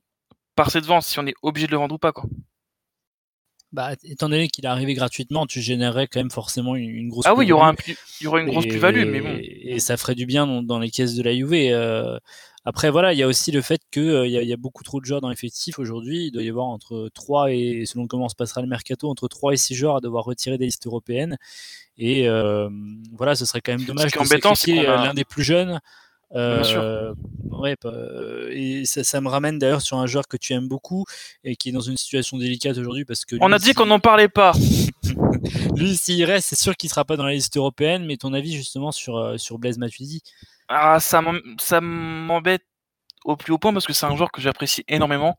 par 0.54 0.70
cette 0.70 0.84
vente, 0.84 1.02
si 1.02 1.18
on 1.18 1.26
est 1.26 1.34
obligé 1.42 1.66
de 1.66 1.72
le 1.72 1.78
vendre 1.78 1.94
ou 1.94 1.98
pas, 1.98 2.12
quoi. 2.12 2.24
Bah, 3.72 3.92
étant 4.04 4.28
donné 4.28 4.48
qu'il 4.48 4.66
est 4.66 4.68
arrivé 4.68 4.92
gratuitement, 4.92 5.46
tu 5.46 5.62
générerais 5.62 6.06
quand 6.06 6.20
même 6.20 6.30
forcément 6.30 6.76
une, 6.76 7.08
grosse. 7.08 7.24
Ah 7.26 7.34
oui, 7.34 7.46
il 7.46 7.48
y 7.48 7.52
aura, 7.52 7.70
un, 7.70 7.74
il 8.20 8.24
y 8.24 8.26
aura 8.26 8.40
une 8.42 8.50
grosse 8.50 8.66
plus-value, 8.66 9.06
mais 9.06 9.22
bon. 9.22 9.38
Et 9.40 9.80
ça 9.80 9.96
ferait 9.96 10.14
du 10.14 10.26
bien 10.26 10.46
dans, 10.46 10.62
dans 10.62 10.78
les 10.78 10.90
caisses 10.90 11.14
de 11.14 11.22
la 11.22 11.34
Juve. 11.34 11.54
Euh, 11.54 12.18
après, 12.64 12.90
voilà, 12.90 13.12
il 13.12 13.18
y 13.18 13.22
a 13.22 13.26
aussi 13.26 13.50
le 13.50 13.60
fait 13.60 13.80
qu'il 13.90 14.02
euh, 14.02 14.26
y, 14.26 14.32
y, 14.32 14.52
a 14.52 14.56
beaucoup 14.56 14.84
trop 14.84 15.00
de 15.00 15.04
joueurs 15.04 15.20
dans 15.20 15.28
l'effectif 15.28 15.78
aujourd'hui. 15.80 16.26
Il 16.26 16.30
doit 16.30 16.42
y 16.42 16.48
avoir 16.48 16.66
entre 16.66 17.08
3 17.12 17.52
et, 17.52 17.84
selon 17.86 18.06
comment 18.06 18.28
se 18.28 18.36
passera 18.36 18.60
le 18.60 18.68
mercato, 18.68 19.08
entre 19.08 19.26
3 19.26 19.54
et 19.54 19.56
6 19.56 19.74
joueurs 19.74 19.96
à 19.96 20.00
devoir 20.00 20.24
retirer 20.24 20.58
des 20.58 20.66
listes 20.66 20.86
européennes. 20.86 21.36
Et 21.98 22.28
euh, 22.28 22.70
voilà, 23.16 23.34
ce 23.34 23.44
serait 23.46 23.60
quand 23.60 23.72
même 23.72 23.84
dommage 23.84 24.12
de 24.12 24.24
sacrifier 24.24 24.86
a... 24.86 25.06
l'un 25.06 25.14
des 25.14 25.24
plus 25.24 25.42
jeunes. 25.42 25.80
Euh, 26.34 27.14
ouais, 27.50 27.76
et 28.52 28.84
ça, 28.86 29.04
ça, 29.04 29.20
me 29.20 29.28
ramène 29.28 29.58
d'ailleurs 29.58 29.82
sur 29.82 29.98
un 29.98 30.06
joueur 30.06 30.26
que 30.28 30.38
tu 30.38 30.54
aimes 30.54 30.68
beaucoup 30.68 31.04
et 31.44 31.56
qui 31.56 31.68
est 31.68 31.72
dans 31.72 31.80
une 31.80 31.98
situation 31.98 32.38
délicate 32.38 32.78
aujourd'hui 32.78 33.04
parce 33.04 33.24
que. 33.24 33.36
On 33.40 33.52
a 33.52 33.58
dit 33.58 33.74
qu'on 33.74 33.86
n'en 33.86 34.00
parlait 34.00 34.28
pas. 34.28 34.52
lui, 35.76 35.96
s'il 35.96 36.24
reste, 36.24 36.48
c'est 36.48 36.58
sûr 36.58 36.76
qu'il 36.76 36.88
sera 36.88 37.04
pas 37.04 37.16
dans 37.16 37.26
la 37.26 37.32
liste 37.32 37.56
européenne. 37.56 38.06
Mais 38.06 38.16
ton 38.16 38.32
avis 38.32 38.54
justement 38.54 38.92
sur 38.92 39.18
euh, 39.18 39.36
sur 39.36 39.58
Blaise 39.58 39.78
Matuidi? 39.78 40.22
Ah, 40.72 41.00
ça 41.00 41.20
m'embête 41.80 42.64
au 43.24 43.36
plus 43.36 43.52
haut 43.52 43.58
point 43.58 43.72
parce 43.72 43.86
que 43.86 43.92
c'est 43.92 44.06
un 44.06 44.16
joueur 44.16 44.32
que 44.32 44.40
j'apprécie 44.40 44.84
énormément. 44.88 45.38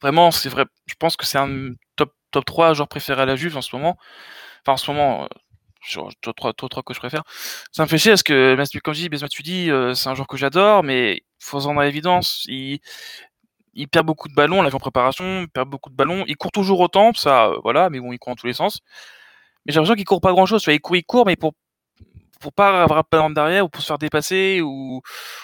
Vraiment, 0.00 0.30
c'est 0.30 0.48
vrai. 0.48 0.66
Je 0.86 0.94
pense 0.98 1.16
que 1.16 1.26
c'est 1.26 1.38
un 1.38 1.70
top, 1.96 2.14
top 2.30 2.44
3 2.44 2.74
joueur 2.74 2.88
préféré 2.88 3.22
à 3.22 3.26
la 3.26 3.36
Juve 3.36 3.56
en 3.56 3.62
ce 3.62 3.74
moment. 3.74 3.96
Enfin, 4.62 4.74
en 4.74 4.76
ce 4.76 4.90
moment, 4.90 5.24
euh, 5.24 6.08
top 6.22 6.36
3, 6.36 6.52
top 6.54 6.70
3 6.70 6.82
que 6.82 6.94
je 6.94 6.98
préfère. 7.00 7.22
Ça 7.72 7.82
me 7.84 7.88
fait 7.88 7.98
chier 7.98 8.12
parce 8.12 8.22
que, 8.22 8.56
comme 8.80 8.94
je 8.94 9.08
dis, 9.08 9.28
tu 9.30 9.42
dis, 9.42 9.70
euh, 9.70 9.94
c'est 9.94 10.08
un 10.08 10.14
joueur 10.14 10.28
que 10.28 10.36
j'adore, 10.36 10.82
mais 10.82 11.22
faut 11.38 11.66
en 11.66 11.78
à 11.78 11.84
l'évidence. 11.84 12.44
Il, 12.48 12.80
perd 13.90 14.06
beaucoup 14.06 14.28
de 14.28 14.34
ballons, 14.34 14.60
on 14.60 14.64
en 14.66 14.78
préparation, 14.78 15.46
perd 15.52 15.68
beaucoup 15.68 15.90
de 15.90 15.96
ballons. 15.96 16.24
Il 16.28 16.36
court 16.36 16.52
toujours 16.52 16.80
autant, 16.80 17.12
ça, 17.14 17.46
euh, 17.46 17.58
voilà, 17.62 17.90
mais 17.90 18.00
bon, 18.00 18.12
il 18.12 18.18
court 18.18 18.32
en 18.32 18.36
tous 18.36 18.46
les 18.46 18.52
sens. 18.54 18.80
Mais 19.66 19.72
j'ai 19.72 19.76
l'impression 19.80 19.96
qu'il 19.96 20.04
court 20.04 20.20
pas 20.20 20.32
grand 20.32 20.46
chose. 20.46 20.64
Il 20.68 20.80
court, 20.80 20.96
il 20.96 21.04
court, 21.04 21.26
mais 21.26 21.36
pour 21.36 21.54
pour 22.40 22.52
pas 22.52 22.82
avoir 22.82 23.04
pas 23.04 23.28
derrière 23.30 23.64
ou 23.64 23.68
pour 23.68 23.82
se 23.82 23.86
faire 23.86 23.98
dépasser 23.98 24.60
ou, 24.60 25.02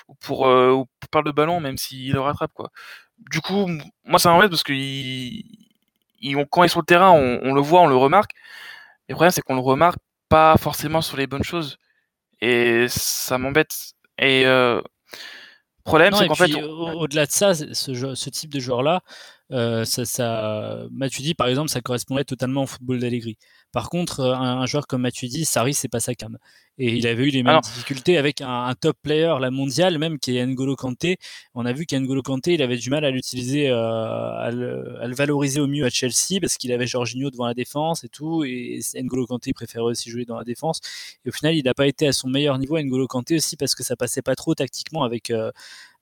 ou 0.08 0.14
pour, 0.16 0.46
euh, 0.46 0.72
ou 0.72 0.86
pour 1.00 1.08
perdre 1.10 1.26
le 1.26 1.32
ballon 1.32 1.60
même 1.60 1.76
s'il 1.76 2.12
le 2.12 2.20
rattrape 2.20 2.52
quoi. 2.54 2.70
Du 3.30 3.40
coup, 3.40 3.68
moi 4.04 4.18
ça 4.18 4.30
m'embête 4.30 4.50
parce 4.50 4.62
que 4.62 4.72
il, 4.72 5.44
il, 6.20 6.36
quand 6.50 6.62
il 6.62 6.66
est 6.66 6.68
sur 6.68 6.80
le 6.80 6.86
terrain, 6.86 7.10
on, 7.10 7.40
on, 7.42 7.54
le 7.54 7.60
voit, 7.60 7.82
on 7.82 7.86
le 7.86 7.96
remarque. 7.96 8.32
Le 9.08 9.14
problème 9.14 9.30
c'est 9.30 9.42
qu'on 9.42 9.54
le 9.54 9.60
remarque 9.60 9.98
pas 10.28 10.56
forcément 10.56 11.02
sur 11.02 11.16
les 11.16 11.26
bonnes 11.26 11.44
choses 11.44 11.78
et 12.40 12.86
ça 12.88 13.38
m'embête. 13.38 13.74
Et 14.18 14.46
euh, 14.46 14.80
problème 15.84 16.14
c'est 16.14 16.28
qu'en 16.28 16.34
fait, 16.34 16.54
au-delà 16.54 17.26
de 17.26 17.30
ça, 17.30 17.54
ce, 17.54 17.64
ce 17.74 18.30
type 18.30 18.52
de 18.52 18.60
joueur 18.60 18.82
là, 18.82 19.02
euh, 19.52 19.84
ça, 19.84 20.04
ça, 20.04 20.84
Matuidi, 20.90 21.34
par 21.34 21.48
exemple, 21.48 21.70
ça 21.70 21.80
correspondrait 21.80 22.24
totalement 22.24 22.62
au 22.62 22.66
football 22.66 23.00
d'Allegri. 23.00 23.36
Par 23.72 23.88
contre, 23.88 24.20
euh, 24.20 24.34
un, 24.34 24.66
joueur 24.66 24.86
comme 24.86 25.02
Matuidi, 25.02 25.44
Sarri, 25.44 25.74
c'est 25.74 25.88
pas 25.88 26.00
sa 26.00 26.14
cam. 26.14 26.38
Et 26.78 26.96
il 26.96 27.06
avait 27.06 27.24
eu 27.24 27.30
les 27.30 27.42
mêmes 27.42 27.60
difficultés 27.60 28.16
avec 28.16 28.40
un, 28.40 28.74
top 28.74 28.96
player, 29.02 29.34
la 29.38 29.50
mondiale, 29.50 29.98
même 29.98 30.18
qui 30.18 30.36
est 30.36 30.46
N'Golo 30.46 30.76
Kanté. 30.76 31.18
On 31.54 31.66
a 31.66 31.72
vu 31.72 31.84
qu'N'Golo 31.84 32.22
Kanté, 32.22 32.54
il 32.54 32.62
avait 32.62 32.78
du 32.78 32.88
mal 32.88 33.04
à 33.04 33.10
l'utiliser, 33.10 33.68
euh, 33.68 33.76
à, 33.76 34.50
le, 34.50 35.14
valoriser 35.14 35.60
au 35.60 35.66
mieux 35.66 35.84
à 35.84 35.90
Chelsea 35.90 36.40
parce 36.40 36.56
qu'il 36.56 36.72
avait 36.72 36.86
Jorginho 36.86 37.30
devant 37.30 37.46
la 37.46 37.54
défense 37.54 38.02
et 38.02 38.08
tout. 38.08 38.44
Et 38.44 38.80
N'Golo 38.94 39.26
Kanté 39.26 39.52
préférait 39.52 39.84
aussi 39.84 40.10
jouer 40.10 40.24
dans 40.24 40.38
la 40.38 40.44
défense. 40.44 40.80
Et 41.26 41.28
au 41.28 41.32
final, 41.32 41.54
il 41.54 41.64
n'a 41.64 41.74
pas 41.74 41.86
été 41.86 42.06
à 42.06 42.12
son 42.12 42.28
meilleur 42.28 42.58
niveau. 42.58 42.78
N'Golo 42.78 43.06
Kanté 43.06 43.36
aussi 43.36 43.56
parce 43.56 43.74
que 43.74 43.84
ça 43.84 43.94
passait 43.94 44.22
pas 44.22 44.34
trop 44.34 44.54
tactiquement 44.54 45.04
avec 45.04 45.30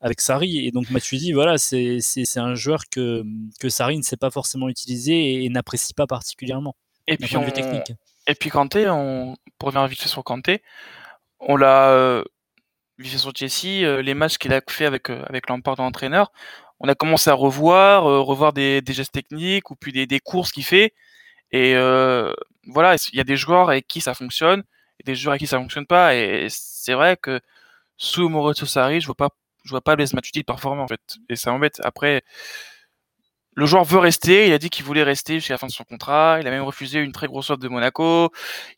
avec 0.01 0.21
Sarri. 0.21 0.67
Et 0.67 0.71
donc 0.71 0.91
Matuidi, 0.91 1.33
voilà, 1.33 1.59
c'est 1.59 2.01
un 2.37 2.55
joueur 2.55 2.83
que, 2.91 3.25
que 3.61 3.69
Sarri 3.69 3.99
ne 3.99 4.03
sait 4.03 4.17
pas 4.17 4.31
forcément 4.31 4.69
utiliser 4.69 5.45
et, 5.45 5.49
n'apprécie 5.49 5.95
pas 5.95 6.07
particulièrement. 6.07 6.77
Et 7.09 7.17
puis, 7.17 7.37
on... 7.37 7.51
technique. 7.51 7.93
et 8.27 8.35
puis 8.35 8.51
Kanté, 8.51 8.89
on... 8.89 9.37
pour 9.59 9.69
revenir 9.69 9.87
vite 9.89 10.01
sur 10.01 10.23
Kanté, 10.25 10.63
on 11.41 11.57
l'a 11.57 11.91
euh, 11.91 12.25
vu 12.99 13.09
sur 13.09 13.33
Chelsea, 13.35 13.85
euh, 13.85 14.03
les 14.03 14.15
matchs 14.15 14.39
qu'il 14.39 14.53
a 14.53 14.61
fait 14.69 14.87
avec, 14.87 15.11
euh, 15.11 15.23
avec 15.27 15.49
Lampard 15.49 15.81
en 15.81 15.87
entraîneur, 15.87 16.33
on 16.81 16.89
a 16.89 16.95
commencé 16.95 17.31
à 17.31 17.35
revoir, 17.35 18.05
revoir 18.05 18.53
des, 18.53 18.83
des, 18.83 18.93
gestes 18.93 19.13
techniques 19.13 19.71
ou 19.71 19.75
puis 19.75 19.93
des, 19.93 20.07
des 20.07 20.21
courses 20.21 20.53
qu'il 20.53 20.65
fait. 20.65 20.95
Et 21.51 21.75
voilà, 22.69 22.97
il 23.13 23.17
y 23.17 23.21
a 23.21 23.25
des 23.25 23.37
joueurs 23.37 23.71
avec 23.71 23.89
qui 23.89 24.01
ça 24.01 24.15
fonctionne 24.15 24.63
et 25.01 25.05
des 25.05 25.17
joueurs 25.17 25.33
avec 25.33 25.41
qui 25.41 25.49
ça 25.49 25.59
fonctionne 25.59 25.87
pas. 25.87 26.15
Et 26.15 26.47
c'est 26.51 26.95
vrai 26.95 27.17
que 27.17 27.41
sous 27.97 28.29
Maurizio 28.29 28.65
Sarri, 28.67 29.01
je 29.01 29.07
vois 29.07 29.17
pas 29.17 29.31
je 29.65 29.71
vois 29.71 29.81
pas 29.81 29.97
Blaise 29.97 30.15
Matuidi 30.15 30.45
performer 30.45 30.83
en 30.83 30.89
fait. 30.89 31.19
Et 31.29 31.37
ça 31.37 31.51
m'embête. 31.51 31.81
Après, 31.85 32.23
le 33.59 33.67
joueur 33.67 33.83
veut 33.83 33.99
rester. 33.99 34.47
Il 34.47 34.53
a 34.53 34.59
dit 34.59 34.71
qu'il 34.71 34.85
voulait 34.85 35.03
rester 35.03 35.35
jusqu'à 35.35 35.55
la 35.55 35.59
fin 35.59 35.67
de 35.67 35.73
son 35.73 35.83
contrat. 35.83 36.39
Il 36.41 36.47
a 36.47 36.51
même 36.51 36.63
refusé 36.63 37.01
une 37.01 37.11
très 37.11 37.27
grosse 37.27 37.51
offre 37.51 37.59
de 37.59 37.67
Monaco. 37.67 38.31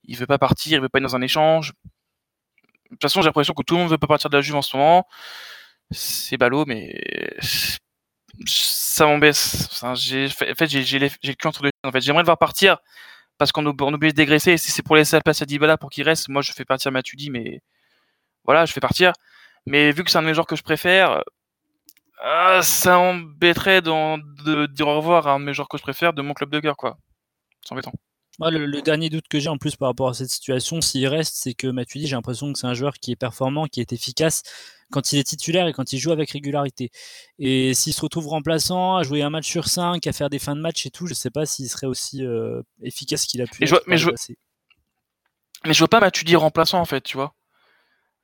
Il 0.04 0.16
veut 0.16 0.26
pas 0.26 0.38
partir. 0.38 0.78
Il 0.78 0.80
veut 0.80 0.88
pas 0.88 1.00
être 1.00 1.04
dans 1.04 1.16
un 1.16 1.20
échange. 1.20 1.74
De 2.86 2.96
toute 2.96 3.02
façon, 3.02 3.20
j'ai 3.20 3.26
l'impression 3.26 3.52
que 3.52 3.62
tout 3.62 3.74
le 3.74 3.80
monde 3.82 3.90
veut 3.90 3.98
pas 3.98 4.06
partir 4.06 4.30
de 4.30 4.36
la 4.38 4.40
Juve 4.40 4.56
en 4.56 4.62
ce 4.62 4.74
moment. 4.78 5.06
C'est 5.90 6.38
ballot, 6.38 6.64
mais 6.66 6.98
ça 8.46 9.04
m'embête. 9.04 9.36
en 9.82 9.94
fait, 9.94 10.66
j'ai 10.66 10.98
le 10.98 11.34
cul 11.34 11.46
entre 11.46 11.62
deux. 11.62 11.70
En 11.84 11.92
fait, 11.92 12.00
j'aimerais 12.00 12.22
le 12.22 12.26
voir 12.26 12.38
partir 12.38 12.78
parce 13.36 13.52
qu'on 13.52 13.66
est 13.66 13.68
obligé 13.68 14.12
de 14.12 14.16
dégraisser. 14.16 14.56
Si 14.56 14.70
c'est 14.70 14.82
pour 14.82 14.96
laisser 14.96 15.16
la 15.16 15.20
place 15.20 15.42
à 15.42 15.44
Dybala 15.44 15.76
pour 15.76 15.90
qu'il 15.90 16.04
reste, 16.04 16.30
moi 16.30 16.40
je 16.40 16.52
fais 16.52 16.64
partir 16.64 16.90
Matuidi, 16.90 17.28
mais 17.30 17.60
voilà, 18.44 18.64
je 18.66 18.72
fais 18.72 18.80
partir. 18.80 19.12
Mais 19.66 19.92
vu 19.92 20.04
que 20.04 20.10
c'est 20.10 20.18
un 20.18 20.22
de 20.22 20.28
mes 20.28 20.34
joueurs 20.34 20.46
que 20.46 20.56
je 20.56 20.62
préfère, 20.62 21.22
euh, 22.24 22.62
ça 22.62 22.98
embêterait 22.98 23.82
de 23.82 24.66
dire 24.66 24.88
au 24.88 24.96
revoir 24.96 25.26
à 25.26 25.32
un 25.32 25.40
de 25.40 25.44
mes 25.44 25.54
joueurs 25.54 25.68
que 25.68 25.78
je 25.78 25.82
préfère 25.82 26.12
de 26.12 26.22
mon 26.22 26.34
club 26.34 26.50
de 26.50 26.60
cœur, 26.60 26.76
quoi. 26.76 26.98
C'est 27.62 27.72
embêtant. 27.72 27.92
Moi, 28.38 28.50
le, 28.50 28.80
dernier 28.80 29.10
doute 29.10 29.28
que 29.28 29.38
j'ai 29.38 29.50
en 29.50 29.58
plus 29.58 29.76
par 29.76 29.88
rapport 29.88 30.08
à 30.08 30.14
cette 30.14 30.30
situation, 30.30 30.80
s'il 30.80 31.06
reste, 31.06 31.34
c'est 31.36 31.52
que 31.52 31.66
Matuidi, 31.66 32.06
j'ai 32.06 32.16
l'impression 32.16 32.50
que 32.50 32.58
c'est 32.58 32.66
un 32.66 32.72
joueur 32.72 32.94
qui 32.94 33.12
est 33.12 33.16
performant, 33.16 33.66
qui 33.66 33.80
est 33.82 33.92
efficace 33.92 34.42
quand 34.90 35.12
il 35.12 35.18
est 35.18 35.24
titulaire 35.24 35.66
et 35.66 35.74
quand 35.74 35.92
il 35.92 35.98
joue 35.98 36.10
avec 36.10 36.30
régularité. 36.30 36.90
Et 37.38 37.74
s'il 37.74 37.92
se 37.92 38.00
retrouve 38.00 38.28
remplaçant, 38.28 38.96
à 38.96 39.02
jouer 39.02 39.22
un 39.22 39.28
match 39.28 39.46
sur 39.46 39.68
5, 39.68 40.06
à 40.06 40.12
faire 40.12 40.30
des 40.30 40.38
fins 40.38 40.56
de 40.56 40.60
match 40.62 40.86
et 40.86 40.90
tout, 40.90 41.06
je 41.06 41.12
sais 41.12 41.30
pas 41.30 41.44
s'il 41.44 41.68
serait 41.68 41.86
aussi 41.86 42.24
euh, 42.24 42.62
efficace 42.82 43.26
qu'il 43.26 43.42
a 43.42 43.46
pu. 43.46 43.58
Mais 43.60 43.66
je, 43.66 43.76
mais, 43.86 43.98
je, 43.98 44.08
mais 45.66 45.74
je 45.74 45.78
vois 45.78 45.88
pas 45.88 46.00
Matuidi 46.00 46.34
remplaçant 46.34 46.80
en 46.80 46.86
fait, 46.86 47.02
tu 47.02 47.18
vois. 47.18 47.34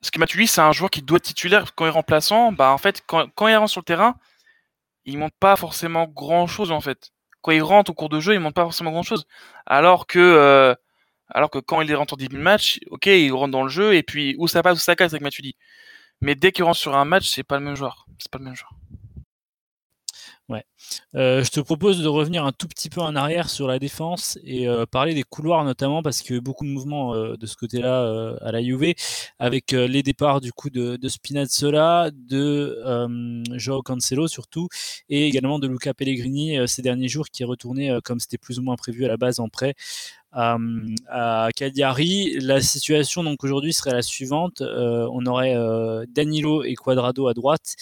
Parce 0.01 0.11
que 0.11 0.19
Matuidi, 0.19 0.47
c'est 0.47 0.61
un 0.61 0.71
joueur 0.71 0.89
qui 0.89 1.01
doit 1.01 1.17
être 1.17 1.23
titulaire 1.23 1.73
quand 1.75 1.85
il 1.85 1.89
est 1.89 1.91
remplaçant. 1.91 2.51
Bah, 2.51 2.71
en 2.71 2.77
fait, 2.77 3.03
quand, 3.07 3.29
il 3.47 3.55
rentre 3.55 3.71
sur 3.71 3.81
le 3.81 3.85
terrain, 3.85 4.15
il 5.05 5.17
monte 5.17 5.33
pas 5.39 5.55
forcément 5.55 6.07
grand 6.07 6.47
chose, 6.47 6.71
en 6.71 6.81
fait. 6.81 7.11
Quand 7.41 7.51
il 7.51 7.63
rentre 7.63 7.91
au 7.91 7.93
cours 7.93 8.09
de 8.09 8.19
jeu, 8.19 8.33
il 8.33 8.39
monte 8.39 8.55
pas 8.55 8.63
forcément 8.63 8.91
grand 8.91 9.03
chose. 9.03 9.25
Alors 9.65 10.07
que, 10.07 10.19
euh, 10.19 10.75
alors 11.29 11.49
que 11.49 11.59
quand 11.59 11.81
il 11.81 11.95
rentre 11.95 12.13
en 12.13 12.17
début 12.17 12.37
de 12.37 12.41
match, 12.41 12.79
ok, 12.91 13.07
il 13.07 13.31
rentre 13.33 13.51
dans 13.51 13.63
le 13.63 13.69
jeu, 13.69 13.95
et 13.95 14.03
puis, 14.03 14.35
où 14.37 14.47
ça 14.47 14.63
passe, 14.63 14.77
où 14.77 14.81
ça 14.81 14.95
casse 14.95 15.13
avec 15.13 15.23
Matuidi. 15.23 15.55
Mais 16.21 16.35
dès 16.35 16.51
qu'il 16.51 16.63
rentre 16.63 16.77
sur 16.77 16.95
un 16.95 17.05
match, 17.05 17.27
c'est 17.29 17.43
pas 17.43 17.57
le 17.57 17.65
même 17.65 17.75
joueur. 17.75 18.05
C'est 18.19 18.31
pas 18.31 18.39
le 18.39 18.45
même 18.45 18.55
joueur. 18.55 18.71
Ouais. 20.49 20.63
Euh, 21.15 21.43
je 21.43 21.51
te 21.51 21.59
propose 21.59 22.01
de 22.01 22.07
revenir 22.07 22.45
un 22.45 22.53
tout 22.53 22.69
petit 22.69 22.89
peu 22.89 23.01
en 23.01 23.17
arrière 23.17 23.49
sur 23.49 23.67
la 23.67 23.79
défense 23.79 24.39
et 24.45 24.69
euh, 24.69 24.85
parler 24.85 25.13
des 25.13 25.23
couloirs 25.23 25.65
notamment 25.65 26.01
parce 26.01 26.21
qu'il 26.21 26.31
y 26.31 26.33
a 26.35 26.37
eu 26.37 26.41
beaucoup 26.41 26.63
de 26.63 26.69
mouvements 26.69 27.13
euh, 27.15 27.35
de 27.35 27.45
ce 27.45 27.57
côté-là 27.57 28.37
à 28.41 28.51
la 28.53 28.63
Juve 28.63 28.93
avec 29.39 29.71
les 29.73 30.03
départs 30.03 30.39
du 30.39 30.53
coup 30.53 30.69
de, 30.69 30.95
de 30.95 31.09
Spinazzola, 31.09 32.11
de 32.13 32.81
Joao 33.57 33.81
Cancelo 33.81 34.29
surtout 34.29 34.69
et 35.09 35.27
également 35.27 35.59
de 35.59 35.67
Luca 35.67 35.93
Pellegrini 35.93 36.65
ces 36.65 36.81
derniers 36.81 37.09
jours 37.09 37.25
qui 37.27 37.43
est 37.43 37.45
retourné 37.45 37.97
comme 38.05 38.21
c'était 38.21 38.37
plus 38.37 38.57
ou 38.57 38.61
moins 38.61 38.77
prévu 38.77 39.03
à 39.03 39.09
la 39.09 39.17
base 39.17 39.41
en 39.41 39.49
prêt 39.49 39.73
à 40.37 41.49
Cagliari. 41.55 42.37
La 42.39 42.61
situation 42.61 43.23
donc 43.23 43.43
aujourd'hui 43.43 43.73
serait 43.73 43.93
la 43.93 44.01
suivante 44.01 44.61
on 44.61 45.25
aurait 45.25 45.55
Danilo 46.09 46.63
et 46.63 46.75
Quadrado 46.75 47.27
à 47.27 47.33
droite 47.33 47.75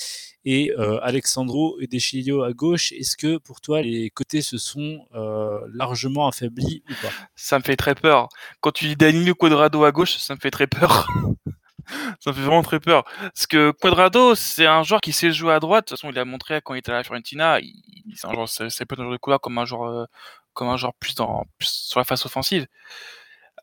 et 0.46 0.72
euh, 0.78 1.00
Alexandro 1.02 1.78
et 1.82 1.88
Deschilio 1.88 2.44
à 2.44 2.54
gauche. 2.54 2.91
Est-ce 2.91 3.18
que 3.18 3.38
pour 3.38 3.62
toi 3.62 3.82
les 3.82 4.10
côtés 4.12 4.41
se 4.41 4.58
sont 4.58 5.06
euh, 5.15 5.60
largement 5.74 6.28
affaiblis 6.28 6.84
ou 6.89 6.94
pas? 7.02 7.12
Ça 7.36 7.58
me 7.58 7.63
fait 7.63 7.76
très 7.76 7.96
peur. 7.96 8.30
Quand 8.62 8.72
tu 8.72 8.86
dis 8.86 8.96
Danilo 8.96 9.34
Quadrado 9.34 9.84
à 9.84 9.91
gauche, 9.91 10.18
ça 10.18 10.36
me 10.36 10.39
fait 10.39 10.52
très 10.52 10.68
peur. 10.68 11.08
ça 12.20 12.30
me 12.30 12.36
fait 12.36 12.41
vraiment 12.41 12.62
très 12.62 12.80
peur. 12.80 13.04
Parce 13.20 13.48
que 13.48 13.72
Quadrado, 13.72 14.36
c'est 14.36 14.68
un 14.68 14.84
joueur 14.84 15.02
qui 15.02 15.13
sait 15.13 15.32
jouer 15.32 15.54
à 15.54 15.60
droite. 15.60 15.86
De 15.86 15.89
toute 15.89 16.00
façon, 16.00 16.12
il 16.12 16.20
a 16.20 16.26
montré 16.26 16.62
quand 16.63 16.76
il 16.76 16.80
était 16.80 16.91
à 16.91 16.96
la 16.96 17.04
Fiorentina, 17.04 17.60
c'est 18.15 18.86
pas 18.86 18.96
un 18.98 19.04
joueur 19.04 19.12
de 19.12 19.18
couloir 19.18 19.41
comme 19.41 19.58
un 19.58 19.65
joueur, 19.65 19.84
euh, 19.89 20.06
comme 20.56 20.70
un 20.70 20.78
joueur 20.78 20.94
plus 20.96 21.13
dans, 21.13 21.46
plus 21.60 21.70
sur 21.70 22.00
la 22.00 22.06
face 22.06 22.26
offensive. 22.26 22.65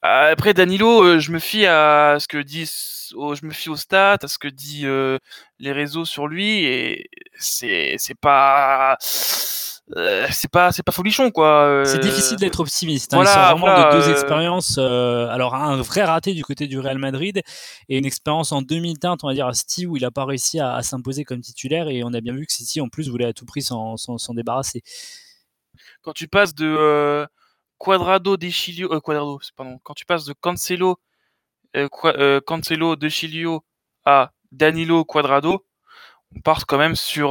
Après 0.04 0.52
Danilo, 0.52 1.04
euh, 1.04 1.18
je 1.20 1.30
me 1.30 1.38
fie 1.38 1.64
à 1.64 2.16
ce 2.18 2.26
que 2.26 2.38
disent, 2.38 3.10
je 3.12 3.46
me 3.46 3.52
fie 3.52 3.68
aux 3.68 3.76
stats, 3.76 4.18
à 4.20 4.26
ce 4.26 4.36
que 4.36 4.48
dit 4.48 4.82
euh, 4.84 5.18
les 5.60 5.70
réseaux 5.70 6.04
sur 6.04 6.26
lui, 6.26 6.64
et 6.64 7.08
c'est 7.38 7.94
c'est 7.98 8.18
pas 8.18 8.96
euh, 9.96 10.26
c'est 10.32 10.50
pas 10.50 10.72
c'est 10.72 10.82
pas 10.82 10.90
folichon 10.90 11.30
quoi. 11.30 11.84
C'est 11.84 12.00
difficile 12.00 12.36
d'être 12.38 12.58
optimiste. 12.58 13.14
Hein. 13.14 13.22
Voilà, 13.22 13.54
vraiment 13.54 13.90
de 13.90 13.92
deux 13.92 14.10
expériences. 14.10 14.76
alors 14.78 15.54
un 15.54 15.80
vrai 15.80 16.02
raté 16.02 16.34
du 16.34 16.42
côté 16.42 16.66
du 16.66 16.80
Real 16.80 16.98
Madrid 16.98 17.40
et 17.88 17.96
une 17.96 18.06
expérience 18.06 18.50
en 18.50 18.60
2020, 18.60 19.22
on 19.22 19.28
va 19.28 19.34
dire 19.34 19.46
à 19.46 19.54
City 19.54 19.86
où 19.86 19.96
il 19.96 20.04
a 20.04 20.10
pas 20.10 20.24
réussi 20.24 20.58
à, 20.58 20.82
s'imposer 20.82 21.22
comme 21.22 21.42
titulaire 21.42 21.88
et 21.88 22.02
on 22.02 22.12
a 22.12 22.20
bien 22.20 22.34
vu 22.34 22.44
que 22.44 22.52
City 22.52 22.80
en 22.80 22.88
plus 22.88 23.08
voulait 23.08 23.26
à 23.26 23.32
tout 23.32 23.46
prix 23.46 23.62
s'en 23.62 24.34
débarrasser. 24.34 24.82
Quand 26.02 26.12
tu 26.12 26.28
passes 26.28 26.54
de 26.54 27.26
Quadrado 27.82 28.36
de 28.36 28.48
Chilio, 28.48 28.92
euh, 28.92 29.00
Quadrado, 29.00 29.40
pardon, 29.56 29.80
quand 29.82 29.94
tu 29.94 30.06
passes 30.06 30.24
de 30.24 30.34
Cancelo, 30.34 31.00
euh, 31.76 31.88
euh, 32.04 32.40
Cancelo 32.40 32.94
de 32.94 33.08
Chilio 33.08 33.64
à 34.04 34.30
Danilo 34.52 35.04
Quadrado, 35.04 35.66
on 36.36 36.40
part 36.40 36.66
quand 36.66 36.78
même 36.78 36.94
sur 36.94 37.30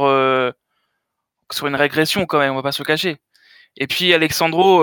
sur 1.50 1.66
une 1.66 1.74
régression 1.74 2.26
quand 2.26 2.38
même, 2.38 2.52
on 2.52 2.56
va 2.56 2.62
pas 2.62 2.72
se 2.72 2.82
cacher. 2.82 3.16
Et 3.76 3.86
puis 3.86 4.12
Alexandro, 4.12 4.82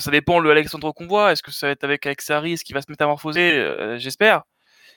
ça 0.00 0.10
dépend 0.10 0.38
le 0.40 0.50
Alexandro 0.50 0.92
qu'on 0.94 1.06
voit. 1.06 1.32
Est-ce 1.32 1.42
que 1.42 1.50
ça 1.50 1.66
va 1.66 1.72
être 1.72 1.84
avec 1.84 2.06
Alexaris 2.06 2.58
qui 2.64 2.72
va 2.72 2.80
se 2.80 2.90
métamorphoser 2.90 3.98
J'espère. 3.98 4.44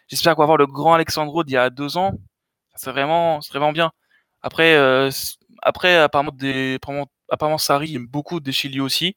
J'espère 0.08 0.36
qu'on 0.36 0.44
va 0.44 0.48
voir 0.48 0.58
le 0.58 0.68
grand 0.68 0.94
Alexandro 0.94 1.44
d'il 1.44 1.56
y 1.56 1.58
a 1.58 1.70
deux 1.70 1.98
ans. 1.98 2.14
C'est 2.76 2.92
vraiment, 2.92 3.42
c'est 3.42 3.52
vraiment 3.52 3.74
bien. 3.74 3.92
Après, 4.42 4.76
après 5.64 5.98
apparemment 5.98 6.32
des, 6.32 6.76
apparemment, 6.76 7.08
apparemment 7.30 7.58
Sarri 7.58 7.96
aime 7.96 8.08
beaucoup 8.08 8.40
Deschilio 8.40 8.86
aussi. 8.86 9.16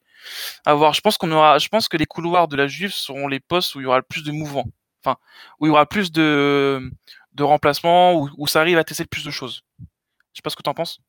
À 0.64 0.74
voir. 0.74 0.94
Je 0.94 1.00
pense 1.00 1.18
je 1.20 1.68
pense 1.68 1.88
que 1.88 1.96
les 1.96 2.06
couloirs 2.06 2.48
de 2.48 2.56
la 2.56 2.66
Juve 2.68 2.92
seront 2.92 3.28
les 3.28 3.40
postes 3.40 3.74
où 3.74 3.80
il 3.80 3.84
y 3.84 3.86
aura 3.86 3.98
le 3.98 4.04
plus 4.04 4.24
de 4.24 4.32
mouvements. 4.32 4.66
Enfin, 5.04 5.18
où 5.60 5.66
il 5.66 5.68
y 5.68 5.72
aura 5.72 5.86
plus 5.86 6.12
de, 6.12 6.90
de 7.34 7.42
remplacements, 7.44 8.14
où, 8.14 8.30
où 8.36 8.46
Sarri 8.46 8.74
va 8.74 8.84
tester 8.84 9.04
le 9.04 9.08
plus 9.08 9.24
de 9.24 9.30
choses. 9.30 9.62
Je 10.32 10.38
sais 10.38 10.42
pas 10.42 10.50
ce 10.50 10.56
que 10.56 10.62
tu 10.62 10.70
en 10.70 10.74
penses. 10.74 11.00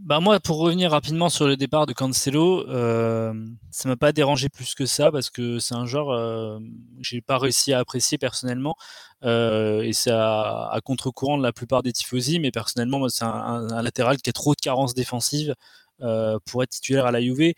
Bah 0.00 0.20
moi, 0.20 0.38
pour 0.38 0.58
revenir 0.58 0.90
rapidement 0.90 1.28
sur 1.28 1.46
le 1.46 1.56
départ 1.56 1.86
de 1.86 1.92
Cancelo, 1.92 2.68
euh, 2.68 3.32
ça 3.70 3.88
m'a 3.88 3.96
pas 3.96 4.12
dérangé 4.12 4.48
plus 4.48 4.74
que 4.74 4.86
ça 4.86 5.10
parce 5.10 5.30
que 5.30 5.58
c'est 5.58 5.74
un 5.74 5.86
genre 5.86 6.12
euh, 6.12 6.58
que 6.58 7.02
j'ai 7.02 7.20
pas 7.20 7.38
réussi 7.38 7.72
à 7.72 7.78
apprécier 7.78 8.18
personnellement 8.18 8.76
euh, 9.24 9.82
et 9.82 9.92
c'est 9.92 10.10
à, 10.12 10.78
contre-courant 10.84 11.38
de 11.38 11.42
la 11.42 11.52
plupart 11.52 11.82
des 11.82 11.92
tifosi. 11.92 12.38
Mais 12.38 12.50
personnellement, 12.50 13.08
c'est 13.08 13.24
un, 13.24 13.28
un, 13.70 13.82
latéral 13.82 14.18
qui 14.18 14.30
a 14.30 14.32
trop 14.32 14.54
de 14.54 14.60
carences 14.60 14.94
défensives 14.94 15.54
euh, 16.00 16.40
pour 16.44 16.64
être 16.64 16.70
titulaire 16.70 17.06
à 17.06 17.12
la 17.12 17.20
Juve. 17.22 17.52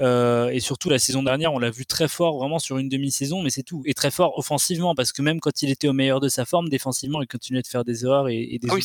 Euh, 0.00 0.48
et 0.48 0.60
surtout 0.60 0.88
la 0.88 0.98
saison 0.98 1.22
dernière, 1.22 1.52
on 1.52 1.58
l'a 1.58 1.70
vu 1.70 1.84
très 1.84 2.08
fort 2.08 2.38
vraiment 2.38 2.58
sur 2.58 2.78
une 2.78 2.88
demi-saison, 2.88 3.42
mais 3.42 3.50
c'est 3.50 3.62
tout. 3.62 3.82
Et 3.84 3.92
très 3.92 4.10
fort 4.10 4.38
offensivement, 4.38 4.94
parce 4.94 5.12
que 5.12 5.20
même 5.20 5.40
quand 5.40 5.60
il 5.60 5.70
était 5.70 5.88
au 5.88 5.92
meilleur 5.92 6.18
de 6.18 6.28
sa 6.28 6.46
forme, 6.46 6.70
défensivement, 6.70 7.20
il 7.20 7.28
continuait 7.28 7.60
de 7.60 7.66
faire 7.66 7.84
des 7.84 8.04
erreurs 8.04 8.28
et, 8.30 8.58
des. 8.60 8.68
Ah 8.70 8.74
oui, 8.74 8.82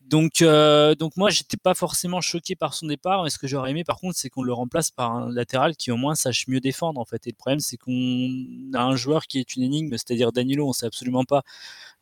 donc, 0.00 0.42
euh, 0.42 0.96
donc 0.96 1.16
moi, 1.16 1.30
j'étais 1.30 1.56
pas 1.56 1.74
forcément 1.74 2.20
choqué 2.20 2.56
par 2.56 2.74
son 2.74 2.88
départ. 2.88 3.22
Mais 3.22 3.30
ce 3.30 3.38
que 3.38 3.46
j'aurais 3.46 3.70
aimé, 3.70 3.84
par 3.84 3.98
contre, 3.98 4.18
c'est 4.18 4.28
qu'on 4.28 4.42
le 4.42 4.52
remplace 4.52 4.90
par 4.90 5.12
un 5.12 5.32
latéral 5.32 5.76
qui 5.76 5.92
au 5.92 5.96
moins 5.96 6.16
sache 6.16 6.48
mieux 6.48 6.60
défendre 6.60 7.00
en 7.00 7.04
fait. 7.04 7.28
Et 7.28 7.30
le 7.30 7.36
problème, 7.36 7.60
c'est 7.60 7.76
qu'on 7.76 8.28
a 8.74 8.82
un 8.82 8.96
joueur 8.96 9.26
qui 9.28 9.38
est 9.38 9.54
une 9.54 9.62
énigme, 9.62 9.92
c'est-à-dire 9.92 10.32
Danilo. 10.32 10.68
On 10.68 10.72
sait 10.72 10.86
absolument 10.86 11.24
pas 11.24 11.42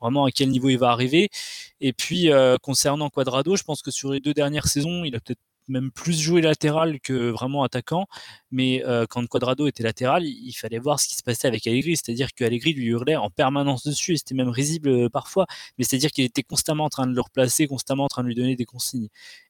vraiment 0.00 0.24
à 0.24 0.30
quel 0.30 0.48
niveau 0.48 0.70
il 0.70 0.78
va 0.78 0.90
arriver. 0.90 1.28
Et 1.82 1.92
puis 1.92 2.30
concernant 2.62 3.10
Quadrado, 3.10 3.56
je 3.56 3.62
pense 3.62 3.82
que 3.82 3.90
sur 3.90 4.12
les 4.12 4.20
deux 4.20 4.34
dernières 4.34 4.68
saisons, 4.68 5.04
il 5.04 5.14
a 5.14 5.20
peut-être 5.20 5.40
même 5.68 5.90
plus 5.90 6.18
joué 6.18 6.40
latéral 6.40 7.00
que 7.00 7.30
vraiment 7.30 7.62
attaquant. 7.62 8.06
Mais 8.50 8.82
euh, 8.86 9.06
quand 9.08 9.26
Quadrado 9.26 9.66
était 9.66 9.82
latéral, 9.82 10.24
il, 10.24 10.52
fallait 10.52 10.78
voir 10.78 11.00
ce 11.00 11.08
qui 11.08 11.14
se 11.16 11.22
passait 11.22 11.48
avec 11.48 11.66
Allegri. 11.66 11.96
C'est-à-dire 11.96 12.34
que 12.34 12.44
Allegri 12.44 12.72
lui 12.72 12.86
hurlait 12.86 13.16
en 13.16 13.30
permanence 13.30 13.84
dessus 13.84 14.14
et 14.14 14.16
c'était 14.16 14.34
même 14.34 14.48
risible 14.48 14.88
euh, 14.88 15.08
parfois. 15.08 15.46
Mais 15.76 15.84
c'est-à-dire 15.84 16.10
qu'il 16.10 16.24
était 16.24 16.42
constamment 16.42 16.84
en 16.84 16.88
train 16.88 17.06
de 17.06 17.14
le 17.14 17.20
replacer, 17.20 17.66
constamment 17.66 18.04
en 18.04 18.08
train 18.08 18.22
de 18.22 18.28
lui 18.28 18.34
donner 18.34 18.56
des 18.56 18.64
consignes. 18.64 19.08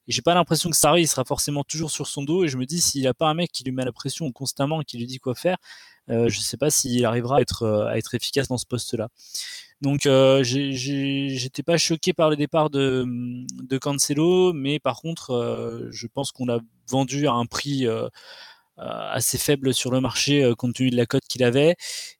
Et 0.09 0.11
j'ai 0.11 0.21
pas 0.21 0.33
l'impression 0.33 0.69
que 0.69 0.75
Sarri 0.75 1.07
sera 1.07 1.23
forcément 1.23 1.63
toujours 1.63 1.91
sur 1.91 2.07
son 2.07 2.23
dos. 2.23 2.43
Et 2.43 2.49
je 2.49 2.57
me 2.57 2.65
dis, 2.65 2.81
s'il 2.81 3.07
a 3.07 3.13
pas 3.13 3.27
un 3.27 3.33
mec 3.33 3.51
qui 3.53 3.63
lui 3.63 3.71
met 3.71 3.85
la 3.85 3.93
pression 3.93 4.29
constamment, 4.33 4.81
qui 4.81 4.97
lui 4.97 5.05
dit 5.05 5.19
quoi 5.19 5.35
faire, 5.35 5.57
euh, 6.09 6.27
je 6.27 6.39
sais 6.39 6.57
pas 6.57 6.69
s'il 6.69 7.05
arrivera 7.05 7.37
à 7.37 7.41
être, 7.41 7.87
à 7.87 7.97
être 7.97 8.15
efficace 8.15 8.49
dans 8.49 8.57
ce 8.57 8.65
poste-là. 8.65 9.09
Donc 9.81 10.05
euh, 10.05 10.43
j'étais 10.43 11.63
pas 11.63 11.77
choqué 11.77 12.11
par 12.11 12.29
le 12.29 12.35
départ 12.35 12.69
de, 12.69 13.05
de 13.07 13.77
Cancelo, 13.77 14.51
mais 14.51 14.79
par 14.79 15.01
contre, 15.01 15.31
euh, 15.31 15.87
je 15.91 16.07
pense 16.07 16.31
qu'on 16.31 16.49
a 16.49 16.59
vendu 16.89 17.27
à 17.27 17.33
un 17.33 17.45
prix 17.45 17.87
euh, 17.87 18.09
assez 18.79 19.37
faible 19.37 19.73
sur 19.73 19.91
le 19.91 19.99
marché 19.99 20.51
compte 20.57 20.75
tenu 20.75 20.89
de 20.89 20.95
la 20.95 21.05
cote 21.05 21.23
qu'il 21.27 21.43
avait 21.43 21.75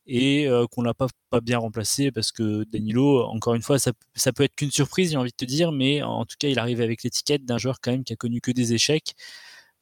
et 0.07 0.47
qu'on 0.71 0.81
l'a 0.81 0.93
pas, 0.93 1.07
pas 1.29 1.41
bien 1.41 1.57
remplacé 1.57 2.11
parce 2.11 2.31
que 2.31 2.65
Danilo, 2.65 3.23
encore 3.25 3.55
une 3.55 3.61
fois, 3.61 3.79
ça, 3.79 3.91
ça 4.15 4.33
peut 4.33 4.43
être 4.43 4.55
qu'une 4.55 4.71
surprise, 4.71 5.11
j'ai 5.11 5.17
envie 5.17 5.31
de 5.31 5.35
te 5.35 5.45
dire, 5.45 5.71
mais 5.71 6.01
en 6.03 6.25
tout 6.25 6.35
cas, 6.37 6.49
il 6.49 6.59
arrive 6.59 6.81
avec 6.81 7.03
l'étiquette 7.03 7.45
d'un 7.45 7.57
joueur 7.57 7.79
quand 7.81 7.91
même 7.91 8.03
qui 8.03 8.13
a 8.13 8.15
connu 8.15 8.41
que 8.41 8.51
des 8.51 8.73
échecs. 8.73 9.15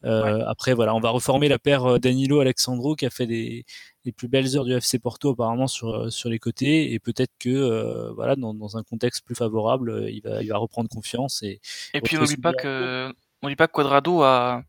Euh, 0.06 0.44
après, 0.46 0.74
voilà, 0.74 0.94
on 0.94 1.00
va 1.00 1.10
reformer 1.10 1.48
la 1.48 1.58
paire 1.58 1.86
euh, 1.86 1.98
Danilo 1.98 2.40
Alexandro 2.40 2.96
qui 2.96 3.06
a 3.06 3.10
fait 3.10 3.26
les, 3.26 3.66
les, 4.06 4.12
plus 4.12 4.28
belles 4.28 4.56
heures 4.56 4.63
du 4.63 4.74
FC 4.74 5.00
Porto 5.00 5.32
apparemment 5.32 5.68
sur, 5.68 5.90
euh, 5.90 6.10
sur 6.12 6.30
les 6.30 6.38
côtés 6.38 6.94
et 6.94 7.00
peut-être 7.00 7.34
que 7.40 8.12
voilà 8.13 8.36
dans, 8.36 8.54
dans, 8.54 8.78
un 8.78 8.84
contexte 8.84 9.26
plus 9.26 9.34
favorable, 9.34 10.08
il 10.12 10.22
va, 10.22 10.44
il 10.44 10.50
va 10.50 10.58
reprendre 10.58 10.90
confiance 10.90 11.42
et. 11.42 11.60
Et 11.94 12.02
puis 12.02 12.18
n'oublie 12.18 12.38
pas 12.38 12.54
que 12.54 13.12
n'oublie 13.42 13.56
pas 13.56 13.68
que 13.68 13.74
Quadrado 13.74 14.22
a, 14.22 14.62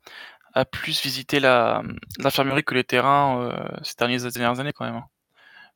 a 0.55 0.65
plus 0.65 1.03
visité 1.03 1.41
la 1.41 1.83
l'infirmerie 2.19 2.65
que 2.65 2.75
les 2.75 2.85
terrains 2.85 3.53
ces 3.83 3.95
dernières 3.97 4.61
années 4.61 4.73
quand 4.73 4.85
même. 4.85 4.97
Hein. 4.97 5.07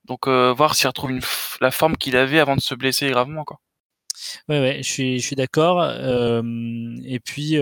Donc 0.05 0.29
voir 0.29 0.75
s'il 0.75 0.89
retrouve 0.89 1.21
la 1.61 1.71
forme 1.71 1.97
qu'il 1.97 2.17
avait 2.17 2.41
avant 2.41 2.57
de 2.57 2.61
se 2.61 2.75
blesser 2.75 3.11
gravement 3.11 3.45
quoi. 3.45 3.61
Ouais, 4.49 4.61
ouais, 4.61 4.81
je 4.83 4.91
suis, 4.91 5.19
je 5.19 5.27
suis 5.27 5.37
d'accord. 5.37 5.83
et 5.85 7.21
puis 7.21 7.57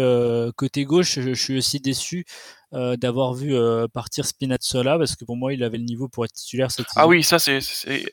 côté 0.57 0.85
gauche, 0.85 1.19
je, 1.21 1.33
suis 1.33 1.59
aussi 1.59 1.81
déçu 1.81 2.25
d'avoir 2.73 3.35
vu 3.35 3.55
partir 3.93 4.25
Spinazzola 4.27 4.99
parce 4.99 5.17
que 5.17 5.25
pour 5.25 5.37
moi, 5.37 5.53
il 5.53 5.63
avait 5.65 5.79
le 5.79 5.85
niveau 5.85 6.09
pour 6.09 6.25
être 6.25 6.33
titulaire 6.33 6.71
cette 6.71 6.87
Ah 6.97 7.07
oui, 7.07 7.23
ça 7.23 7.39
c'est, 7.39 7.61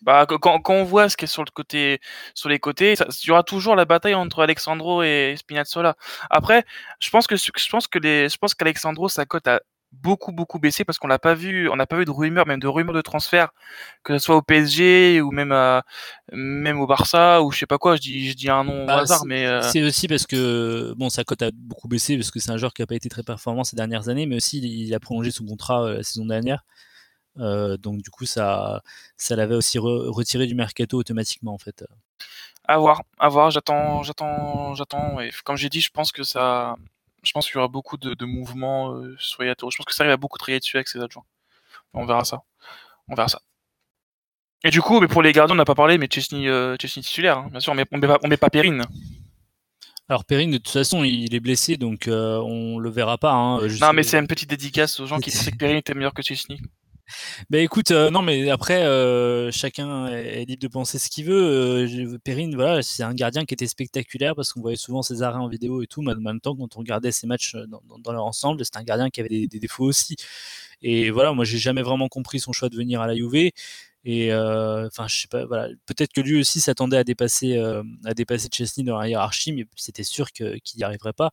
bah, 0.01 0.25
quand, 0.27 0.59
quand, 0.59 0.73
on 0.73 0.83
voit 0.83 1.09
ce 1.09 1.17
qui 1.17 1.25
est 1.25 1.27
sur 1.27 1.43
le 1.43 1.51
côté, 1.51 1.99
sur 2.33 2.49
les 2.49 2.59
côtés, 2.59 2.93
il 2.93 3.27
y 3.27 3.31
aura 3.31 3.43
toujours 3.43 3.75
la 3.75 3.85
bataille 3.85 4.15
entre 4.15 4.43
Alexandro 4.43 5.03
et 5.03 5.35
Spinazzola. 5.37 5.95
Après, 6.29 6.63
je 6.99 7.09
pense 7.09 7.27
que 7.27 7.35
je 7.35 7.69
pense 7.69 7.87
que 7.87 7.99
les, 7.99 8.29
je 8.29 8.37
pense 8.37 8.55
qu'Alexandro 8.55 9.09
sa 9.09 9.25
cote 9.25 9.47
a 9.47 9.61
beaucoup 9.91 10.31
beaucoup 10.31 10.59
baissé 10.59 10.83
parce 10.83 10.99
qu'on 10.99 11.07
l'a 11.07 11.19
pas 11.19 11.33
vu, 11.33 11.69
on 11.69 11.75
n'a 11.75 11.85
pas 11.85 11.97
vu 11.97 12.05
de 12.05 12.11
rumeurs, 12.11 12.45
même 12.45 12.59
de 12.59 12.67
rumeurs 12.67 12.93
de 12.93 13.01
transfert, 13.01 13.49
que 14.03 14.17
ce 14.17 14.25
soit 14.25 14.35
au 14.35 14.41
PSG 14.41 15.21
ou 15.21 15.31
même 15.31 15.51
à, 15.51 15.83
même 16.31 16.79
au 16.79 16.87
Barça 16.87 17.41
ou 17.41 17.51
je 17.51 17.59
sais 17.59 17.65
pas 17.65 17.77
quoi. 17.77 17.95
Je 17.95 18.01
dis, 18.01 18.29
je 18.29 18.35
dis 18.35 18.49
un 18.49 18.63
nom 18.63 18.83
au 18.83 18.87
bah, 18.87 18.99
hasard, 18.99 19.25
mais 19.25 19.45
euh 19.45 19.61
c'est 19.61 19.83
aussi 19.83 20.07
parce 20.07 20.25
que 20.25 20.93
bon, 20.97 21.09
sa 21.09 21.23
cote 21.23 21.41
a 21.41 21.51
beaucoup 21.53 21.87
baissé 21.87 22.17
parce 22.17 22.31
que 22.31 22.39
c'est 22.39 22.51
un 22.51 22.57
joueur 22.57 22.73
qui 22.73 22.81
a 22.81 22.87
pas 22.87 22.95
été 22.95 23.09
très 23.09 23.23
performant 23.23 23.63
ces 23.63 23.75
dernières 23.75 24.09
années, 24.09 24.25
mais 24.25 24.35
aussi 24.37 24.59
il 24.59 24.93
a 24.93 24.99
prolongé 24.99 25.31
son 25.31 25.45
contrat 25.45 25.83
euh, 25.83 25.97
la 25.97 26.03
saison 26.03 26.25
dernière. 26.25 26.63
Euh, 27.39 27.77
donc 27.77 28.01
du 28.01 28.09
coup, 28.09 28.25
ça, 28.25 28.81
ça 29.15 29.35
l'avait 29.35 29.55
aussi 29.55 29.77
retiré 29.79 30.47
du 30.47 30.55
mercato 30.55 30.97
automatiquement 30.97 31.53
en 31.53 31.57
fait. 31.57 31.85
À 32.67 32.77
voir, 32.77 33.03
à 33.19 33.29
voir. 33.29 33.51
J'attends, 33.51 34.03
j'attends, 34.03 34.75
j'attends. 34.75 35.19
Et 35.21 35.31
comme 35.45 35.55
j'ai 35.55 35.69
dit, 35.69 35.79
je 35.79 35.89
pense 35.89 36.11
que 36.11 36.23
ça, 36.23 36.75
je 37.23 37.31
pense 37.31 37.47
qu'il 37.47 37.55
y 37.55 37.57
aura 37.57 37.67
beaucoup 37.67 37.97
de, 37.97 38.25
mouvements 38.25 38.93
euh, 38.93 39.15
sur 39.19 39.43
Je 39.43 39.53
pense 39.55 39.85
que 39.85 39.93
ça 39.93 40.05
va 40.05 40.17
beaucoup 40.17 40.37
travailler 40.37 40.59
dessus 40.59 40.77
avec 40.77 40.87
ses 40.87 40.99
adjoints. 40.99 41.25
On 41.93 42.05
verra 42.05 42.23
ça. 42.23 42.43
On 43.07 43.15
verra 43.15 43.27
ça. 43.27 43.41
Et 44.63 44.69
du 44.69 44.81
coup, 44.81 44.99
mais 44.99 45.07
pour 45.07 45.21
les 45.21 45.31
gardiens, 45.33 45.53
on 45.53 45.57
n'a 45.57 45.65
pas 45.65 45.75
parlé, 45.75 45.97
mais 45.97 46.07
Chesney, 46.11 46.47
euh, 46.47 46.75
titulaire, 46.77 47.37
hein, 47.37 47.47
bien 47.51 47.59
sûr, 47.59 47.73
on 47.73 47.75
met, 47.75 47.85
met 47.91 48.07
pas, 48.07 48.19
on 48.23 48.27
met 48.27 48.37
pas 48.37 48.49
Perrine. 48.49 48.83
Alors 50.09 50.25
Perrine, 50.25 50.51
de 50.51 50.57
toute 50.57 50.69
façon, 50.69 51.03
il 51.03 51.35
est 51.35 51.39
blessé, 51.39 51.77
donc 51.77 52.07
euh, 52.07 52.37
on 52.39 52.79
le 52.79 52.89
verra 52.89 53.17
pas. 53.17 53.33
Hein, 53.33 53.67
non, 53.81 53.93
mais 53.93 54.03
c'est 54.03 54.17
une 54.17 54.27
petite 54.27 54.49
dédicace 54.49 54.99
aux 54.99 55.05
gens 55.05 55.19
qui 55.19 55.31
pensaient 55.31 55.51
que 55.51 55.57
Perrine 55.57 55.77
était 55.77 55.93
meilleur 55.93 56.13
que 56.13 56.21
Chesney. 56.21 56.57
Ben 57.49 57.63
écoute, 57.63 57.91
euh, 57.91 58.09
non 58.09 58.21
mais 58.21 58.49
après 58.49 58.83
euh, 58.83 59.51
chacun 59.51 60.07
est 60.07 60.45
libre 60.45 60.61
de 60.61 60.67
penser 60.67 60.99
ce 60.99 61.09
qu'il 61.09 61.25
veut. 61.25 61.87
Euh, 61.87 62.17
Perrine, 62.23 62.55
voilà, 62.55 62.81
c'est 62.81 63.03
un 63.03 63.13
gardien 63.13 63.45
qui 63.45 63.53
était 63.53 63.67
spectaculaire 63.67 64.35
parce 64.35 64.53
qu'on 64.53 64.61
voyait 64.61 64.77
souvent 64.77 65.01
ses 65.01 65.21
arrêts 65.21 65.39
en 65.39 65.47
vidéo 65.47 65.81
et 65.81 65.87
tout, 65.87 66.01
mais 66.01 66.13
en 66.13 66.19
même 66.19 66.41
temps 66.41 66.55
quand 66.55 66.75
on 66.75 66.79
regardait 66.79 67.11
ses 67.11 67.27
matchs 67.27 67.55
dans, 67.55 68.11
leur 68.11 68.25
ensemble, 68.25 68.63
c'est 68.65 68.77
un 68.77 68.83
gardien 68.83 69.09
qui 69.09 69.21
avait 69.21 69.47
des, 69.47 69.59
défauts 69.59 69.85
aussi. 69.85 70.15
Et 70.81 71.09
voilà, 71.11 71.33
moi 71.33 71.45
j'ai 71.45 71.57
jamais 71.57 71.81
vraiment 71.81 72.09
compris 72.09 72.39
son 72.39 72.51
choix 72.53 72.69
de 72.69 72.75
venir 72.75 73.01
à 73.01 73.07
la 73.07 73.15
Juve. 73.15 73.51
Et 74.05 74.33
enfin, 74.33 75.07
je 75.07 75.21
sais 75.21 75.27
pas, 75.27 75.45
voilà, 75.45 75.69
peut-être 75.85 76.13
que 76.13 76.21
lui 76.21 76.39
aussi 76.39 76.61
s'attendait 76.61 76.97
à 76.97 77.03
dépasser 77.03 77.57
à 78.05 78.13
dépasser 78.13 78.49
Chesney 78.51 78.85
dans 78.85 78.97
la 78.99 79.09
hiérarchie, 79.09 79.53
mais 79.53 79.65
c'était 79.75 80.03
sûr 80.03 80.31
qu'il 80.31 80.59
n'y 80.77 80.83
arriverait 80.83 81.13
pas. 81.13 81.31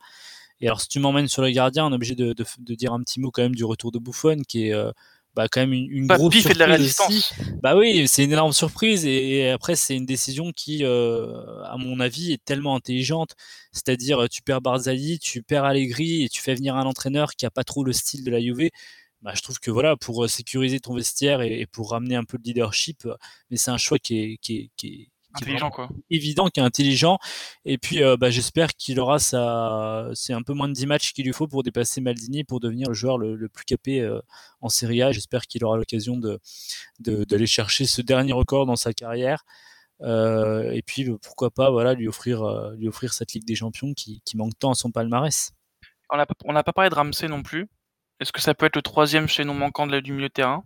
Et 0.61 0.67
alors, 0.67 0.81
si 0.81 0.89
tu 0.89 1.01
m'emmènes 1.01 1.29
sur 1.29 1.43
le 1.43 1.51
gardien, 1.51 1.87
on 1.87 1.91
est 1.93 1.95
obligé 1.95 2.15
de, 2.15 2.35
dire 2.75 2.93
un 2.93 3.01
petit 3.03 3.21
mot 3.21 3.31
quand 3.31 3.43
même 3.43 3.55
du 3.55 3.65
retour 3.65 3.93
de 3.93 3.99
Buffon, 3.99 4.39
qui 4.49 4.69
est 4.69 4.75
bah, 5.35 5.49
quand 5.51 5.61
même 5.61 5.73
une, 5.73 5.91
une 5.91 6.07
bah, 6.07 6.17
grosse 6.17 6.35
surprise 6.35 6.55
de 6.55 6.59
la 6.59 6.67
résistance. 6.67 7.33
Bah 7.63 7.77
oui, 7.77 8.07
c'est 8.07 8.25
une 8.25 8.33
énorme 8.33 8.53
surprise 8.53 9.05
et, 9.07 9.51
après 9.51 9.75
c'est 9.77 9.97
une 9.97 10.07
décision 10.07 10.53
qui, 10.53 10.85
euh, 10.85 11.63
à 11.65 11.77
mon 11.77 12.01
avis, 12.01 12.33
est 12.33 12.45
tellement 12.45 12.77
intelligente. 12.77 13.35
C'est-à-dire, 13.73 14.29
tu 14.29 14.43
perds 14.43 14.61
Barzali, 14.61 15.19
tu 15.19 15.43
perds 15.43 15.65
Allegri 15.65 16.25
et 16.25 16.29
tu 16.29 16.41
fais 16.41 16.55
venir 16.55 16.77
un 16.77 16.85
entraîneur 16.85 17.33
qui 17.33 17.47
a 17.47 17.51
pas 17.51 17.65
trop 17.65 17.85
le 17.85 17.93
style 17.93 18.25
de 18.25 18.31
la 18.31 18.41
Juve. 18.41 18.71
Bah, 19.23 19.33
je 19.35 19.43
trouve 19.43 19.59
que 19.59 19.71
voilà, 19.71 19.97
pour 19.97 20.29
sécuriser 20.29 20.81
ton 20.81 20.95
vestiaire 20.95 21.41
et, 21.41 21.67
pour 21.67 21.91
ramener 21.91 22.15
un 22.17 22.25
peu 22.25 22.39
de 22.39 22.45
leadership, 22.45 23.09
mais 23.51 23.57
c'est 23.57 23.71
un 23.71 23.79
choix 23.79 23.99
qui 23.99 24.19
est, 24.19 24.37
qui 24.41 24.57
est, 24.57 24.71
qui 24.77 24.87
est 24.89 25.09
intelligent 25.35 25.71
quoi. 25.71 25.89
Évident, 26.11 26.49
qui 26.49 26.61
est 26.61 26.63
intelligent. 26.63 27.19
Et 27.65 27.79
puis 27.79 28.03
euh, 28.03 28.17
bah, 28.17 28.31
j'espère 28.31 28.75
qu'il 28.75 29.01
aura 29.01 29.19
ça. 29.19 30.09
C'est 30.15 30.33
un 30.33 30.43
peu 30.43 30.53
moins 30.53 30.69
de 30.69 30.73
10 30.73 30.87
matchs 30.87 31.13
qu'il 31.13 31.25
lui 31.27 31.33
faut 31.33 31.49
pour 31.49 31.63
dépasser 31.63 32.01
Maldini 32.01 32.45
pour 32.45 32.61
devenir 32.61 32.89
le 32.89 32.95
joueur 32.95 33.19
le, 33.19 33.49
plus 33.49 33.65
capé 33.65 34.01
euh, 34.01 34.21
en 34.61 34.69
Serie 34.69 35.03
A. 35.03 35.13
J'espère 35.13 35.47
qu'il 35.47 35.65
aura 35.65 35.77
l'occasion 35.77 36.17
de, 36.17 36.41
d'aller 37.01 37.47
chercher 37.47 37.87
ce 37.87 38.03
dernier 38.03 38.33
record 38.33 38.67
dans 38.67 38.77
sa 38.77 38.93
carrière. 38.93 39.45
Euh, 40.01 40.73
et 40.73 40.83
puis 40.83 41.09
pourquoi 41.23 41.51
pas 41.51 41.71
voilà 41.71 41.95
lui 41.95 42.09
offrir 42.09 42.45
lui 42.77 42.89
offrir 42.89 43.15
cette 43.15 43.33
Ligue 43.33 43.47
des 43.47 43.55
Champions 43.55 43.95
qui, 43.95 44.21
manque 44.35 44.59
tant 44.59 44.73
à 44.73 44.75
son 44.75 44.91
palmarès. 44.91 45.53
On 46.11 46.53
n'a 46.53 46.63
pas 46.63 46.73
parlé 46.73 46.91
de 46.91 46.95
Ramsey 46.95 47.29
non 47.29 47.43
plus. 47.43 47.69
Est-ce 48.21 48.33
que 48.33 48.41
ça 48.41 48.55
peut 48.55 48.67
être 48.67 48.77
le 48.77 48.83
troisième 48.83 49.27
chaînon 49.27 49.55
manquant 49.55 49.87
de 49.87 49.93
la, 49.93 50.01
du 50.01 50.13
milieu 50.13 50.29
de 50.29 50.33
terrain? 50.33 50.65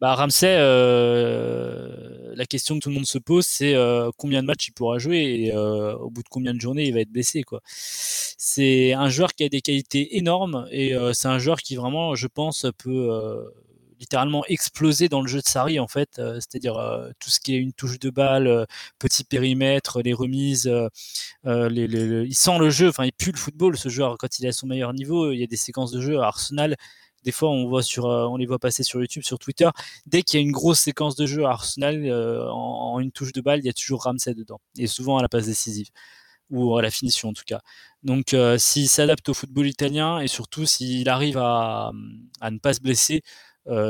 Bah, 0.00 0.14
Ramsey, 0.14 0.56
euh, 0.60 2.17
la 2.38 2.46
question 2.46 2.76
que 2.76 2.80
tout 2.84 2.88
le 2.88 2.94
monde 2.94 3.06
se 3.06 3.18
pose, 3.18 3.44
c'est 3.44 3.74
euh, 3.74 4.10
combien 4.16 4.42
de 4.42 4.46
matchs 4.46 4.68
il 4.68 4.72
pourra 4.72 4.98
jouer 4.98 5.18
et 5.18 5.54
euh, 5.54 5.96
au 5.96 6.08
bout 6.08 6.22
de 6.22 6.28
combien 6.28 6.54
de 6.54 6.60
journées 6.60 6.86
il 6.86 6.94
va 6.94 7.00
être 7.00 7.10
blessé. 7.10 7.42
Quoi. 7.42 7.60
C'est 7.64 8.92
un 8.92 9.08
joueur 9.08 9.34
qui 9.34 9.42
a 9.42 9.48
des 9.48 9.60
qualités 9.60 10.16
énormes 10.16 10.68
et 10.70 10.94
c'est 11.12 11.26
un 11.28 11.40
joueur 11.40 11.58
qui 11.58 11.74
vraiment, 11.74 12.14
je 12.14 12.28
pense, 12.28 12.66
peut 12.78 13.10
littéralement 13.98 14.44
exploser 14.46 15.08
dans 15.08 15.20
le 15.20 15.26
jeu 15.26 15.40
de 15.40 15.48
Sarri 15.48 15.80
en 15.80 15.88
fait, 15.88 16.10
c'est-à-dire 16.14 16.76
tout 17.18 17.30
ce 17.30 17.40
qui 17.40 17.56
est 17.56 17.58
une 17.58 17.72
touche 17.72 17.98
de 17.98 18.10
balle, 18.10 18.66
petit 19.00 19.24
périmètre, 19.24 20.00
les 20.02 20.12
remises, 20.12 20.70
il 21.44 22.34
sent 22.34 22.58
le 22.60 22.70
jeu, 22.70 22.88
enfin 22.88 23.06
il 23.06 23.12
pue 23.12 23.32
le 23.32 23.38
football 23.38 23.76
ce 23.76 23.88
joueur 23.88 24.16
quand 24.16 24.38
il 24.38 24.44
est 24.44 24.50
à 24.50 24.52
son 24.52 24.68
meilleur 24.68 24.92
niveau. 24.94 25.32
Il 25.32 25.40
y 25.40 25.42
a 25.42 25.48
des 25.48 25.56
séquences 25.56 25.90
de 25.90 26.00
jeu 26.00 26.20
à 26.20 26.28
Arsenal 26.28 26.76
des 27.24 27.32
fois, 27.32 27.50
on, 27.50 27.68
voit 27.68 27.82
sur, 27.82 28.06
euh, 28.06 28.26
on 28.26 28.36
les 28.36 28.46
voit 28.46 28.58
passer 28.58 28.82
sur 28.82 29.00
YouTube, 29.00 29.22
sur 29.22 29.38
Twitter. 29.38 29.68
Dès 30.06 30.22
qu'il 30.22 30.38
y 30.38 30.42
a 30.42 30.46
une 30.46 30.52
grosse 30.52 30.80
séquence 30.80 31.16
de 31.16 31.26
jeu 31.26 31.44
à 31.44 31.50
Arsenal, 31.50 32.04
euh, 32.06 32.48
en, 32.50 33.00
une 33.00 33.12
touche 33.12 33.32
de 33.32 33.40
balle, 33.40 33.60
il 33.60 33.66
y 33.66 33.68
a 33.68 33.72
toujours 33.72 34.04
Ramsey 34.04 34.34
dedans. 34.34 34.60
Et 34.78 34.86
souvent 34.86 35.18
à 35.18 35.22
la 35.22 35.28
passe 35.28 35.46
décisive. 35.46 35.88
Ou 36.50 36.76
à 36.78 36.82
la 36.82 36.90
finition 36.90 37.28
en 37.30 37.32
tout 37.34 37.44
cas. 37.46 37.60
Donc 38.02 38.32
euh, 38.32 38.56
s'il 38.58 38.88
s'adapte 38.88 39.28
au 39.28 39.34
football 39.34 39.66
italien 39.66 40.20
et 40.20 40.28
surtout 40.28 40.64
s'il 40.64 41.08
arrive 41.10 41.36
à, 41.38 41.92
ne 42.42 42.58
pas 42.58 42.72
se 42.72 42.80
blesser, 42.80 43.22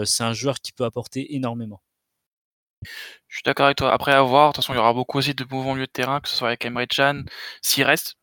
c'est 0.04 0.24
un 0.24 0.32
joueur 0.32 0.60
qui 0.60 0.72
peut 0.72 0.84
apporter 0.84 1.36
énormément. 1.36 1.80
Je 3.28 3.36
suis 3.36 3.42
d'accord 3.44 3.66
avec 3.66 3.78
toi. 3.78 3.92
Après 3.92 4.12
avoir, 4.12 4.50
de 4.50 4.54
toute 4.54 4.64
façon, 4.64 4.72
il 4.74 4.76
y 4.76 4.80
aura 4.80 4.92
beaucoup 4.92 5.18
aussi 5.18 5.34
de 5.34 5.44
mouvements 5.50 5.74
milieu 5.74 5.86
de 5.86 5.92
terrain, 5.92 6.20
que 6.20 6.28
ce 6.28 6.36
soit 6.36 6.48
avec 6.48 6.64
Emre 6.64 6.84
Can, 6.88 7.22
s'il 7.62 7.84
reste, 7.84 8.16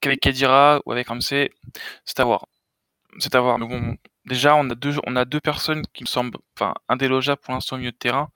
qu'avec 0.00 0.20
Kadira 0.20 0.80
ou 0.86 0.92
avec 0.92 1.08
Ramsey, 1.08 1.50
c'est 2.04 2.20
à 2.20 2.24
voir. 2.24 2.46
C'est 3.18 3.34
à 3.34 3.40
voir. 3.40 3.58
Déjà, 4.26 4.56
on 4.56 4.68
a 4.70 4.74
deux, 4.74 4.96
on 5.06 5.16
a 5.16 5.24
deux 5.24 5.40
personnes 5.40 5.82
qui 5.94 6.04
me 6.04 6.08
semblent, 6.08 6.38
enfin, 6.56 6.74
pour 7.36 7.54
l'instant 7.54 7.76
au 7.76 7.78
milieu 7.78 7.92
de 7.92 7.96
terrain. 7.96 8.30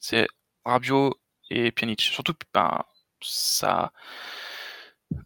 C'est 0.00 0.26
Rabiot 0.64 1.16
et 1.50 1.72
Pjanic. 1.72 2.00
Surtout, 2.02 2.34
ben, 2.54 2.82
ça, 3.22 3.92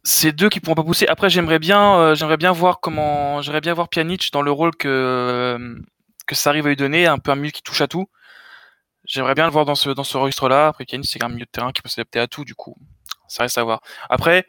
c'est 0.05 0.33
deux 0.33 0.49
qui 0.49 0.61
pourront 0.61 0.75
pas 0.75 0.85
pousser. 0.85 1.07
Après, 1.09 1.31
j'aimerais 1.31 1.59
bien, 1.59 1.99
euh, 2.01 2.15
voir 2.53 2.81
comment, 2.81 3.41
dans 4.33 4.43
le 4.43 4.51
rôle 4.53 4.75
que 4.77 5.77
que 6.27 6.35
ça 6.35 6.51
arrive 6.51 6.67
à 6.67 6.71
lui 6.71 6.77
donner, 6.77 7.07
un 7.07 7.19
peu 7.19 7.31
un 7.31 7.37
milieu 7.37 7.51
qui 7.53 7.63
touche 7.63 7.81
à 7.81 7.89
tout. 7.89 8.07
J'aimerais 9.05 9.35
bien 9.35 9.47
le 9.47 9.53
voir 9.53 9.65
dans 9.65 9.77
ce 9.77 9.91
dans 9.91 10.05
ce 10.05 10.17
registre-là. 10.19 10.69
Après, 10.69 10.85
Pjanic, 10.87 11.09
c'est 11.09 11.23
un 11.25 11.29
milieu 11.29 11.47
de 11.47 11.51
terrain 11.51 11.73
qui 11.73 11.83
peut 11.83 11.89
s'adapter 11.89 12.21
à 12.21 12.27
tout, 12.29 12.45
du 12.45 12.55
coup, 12.55 12.77
ça 13.29 13.45
reste 13.45 13.59
à 13.59 13.65
voir. 13.65 13.81
Après, 14.11 14.47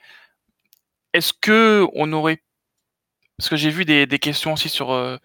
est-ce 1.13 1.33
que 1.33 1.87
on 1.93 2.11
aurait 2.13 2.41
parce 3.37 3.49
que 3.49 3.55
j'ai 3.55 3.69
vu 3.69 3.85
des, 3.85 4.05
des, 4.05 4.19
questions 4.19 4.53
aussi 4.53 4.69
sur, 4.69 4.91
euh, 4.91 5.17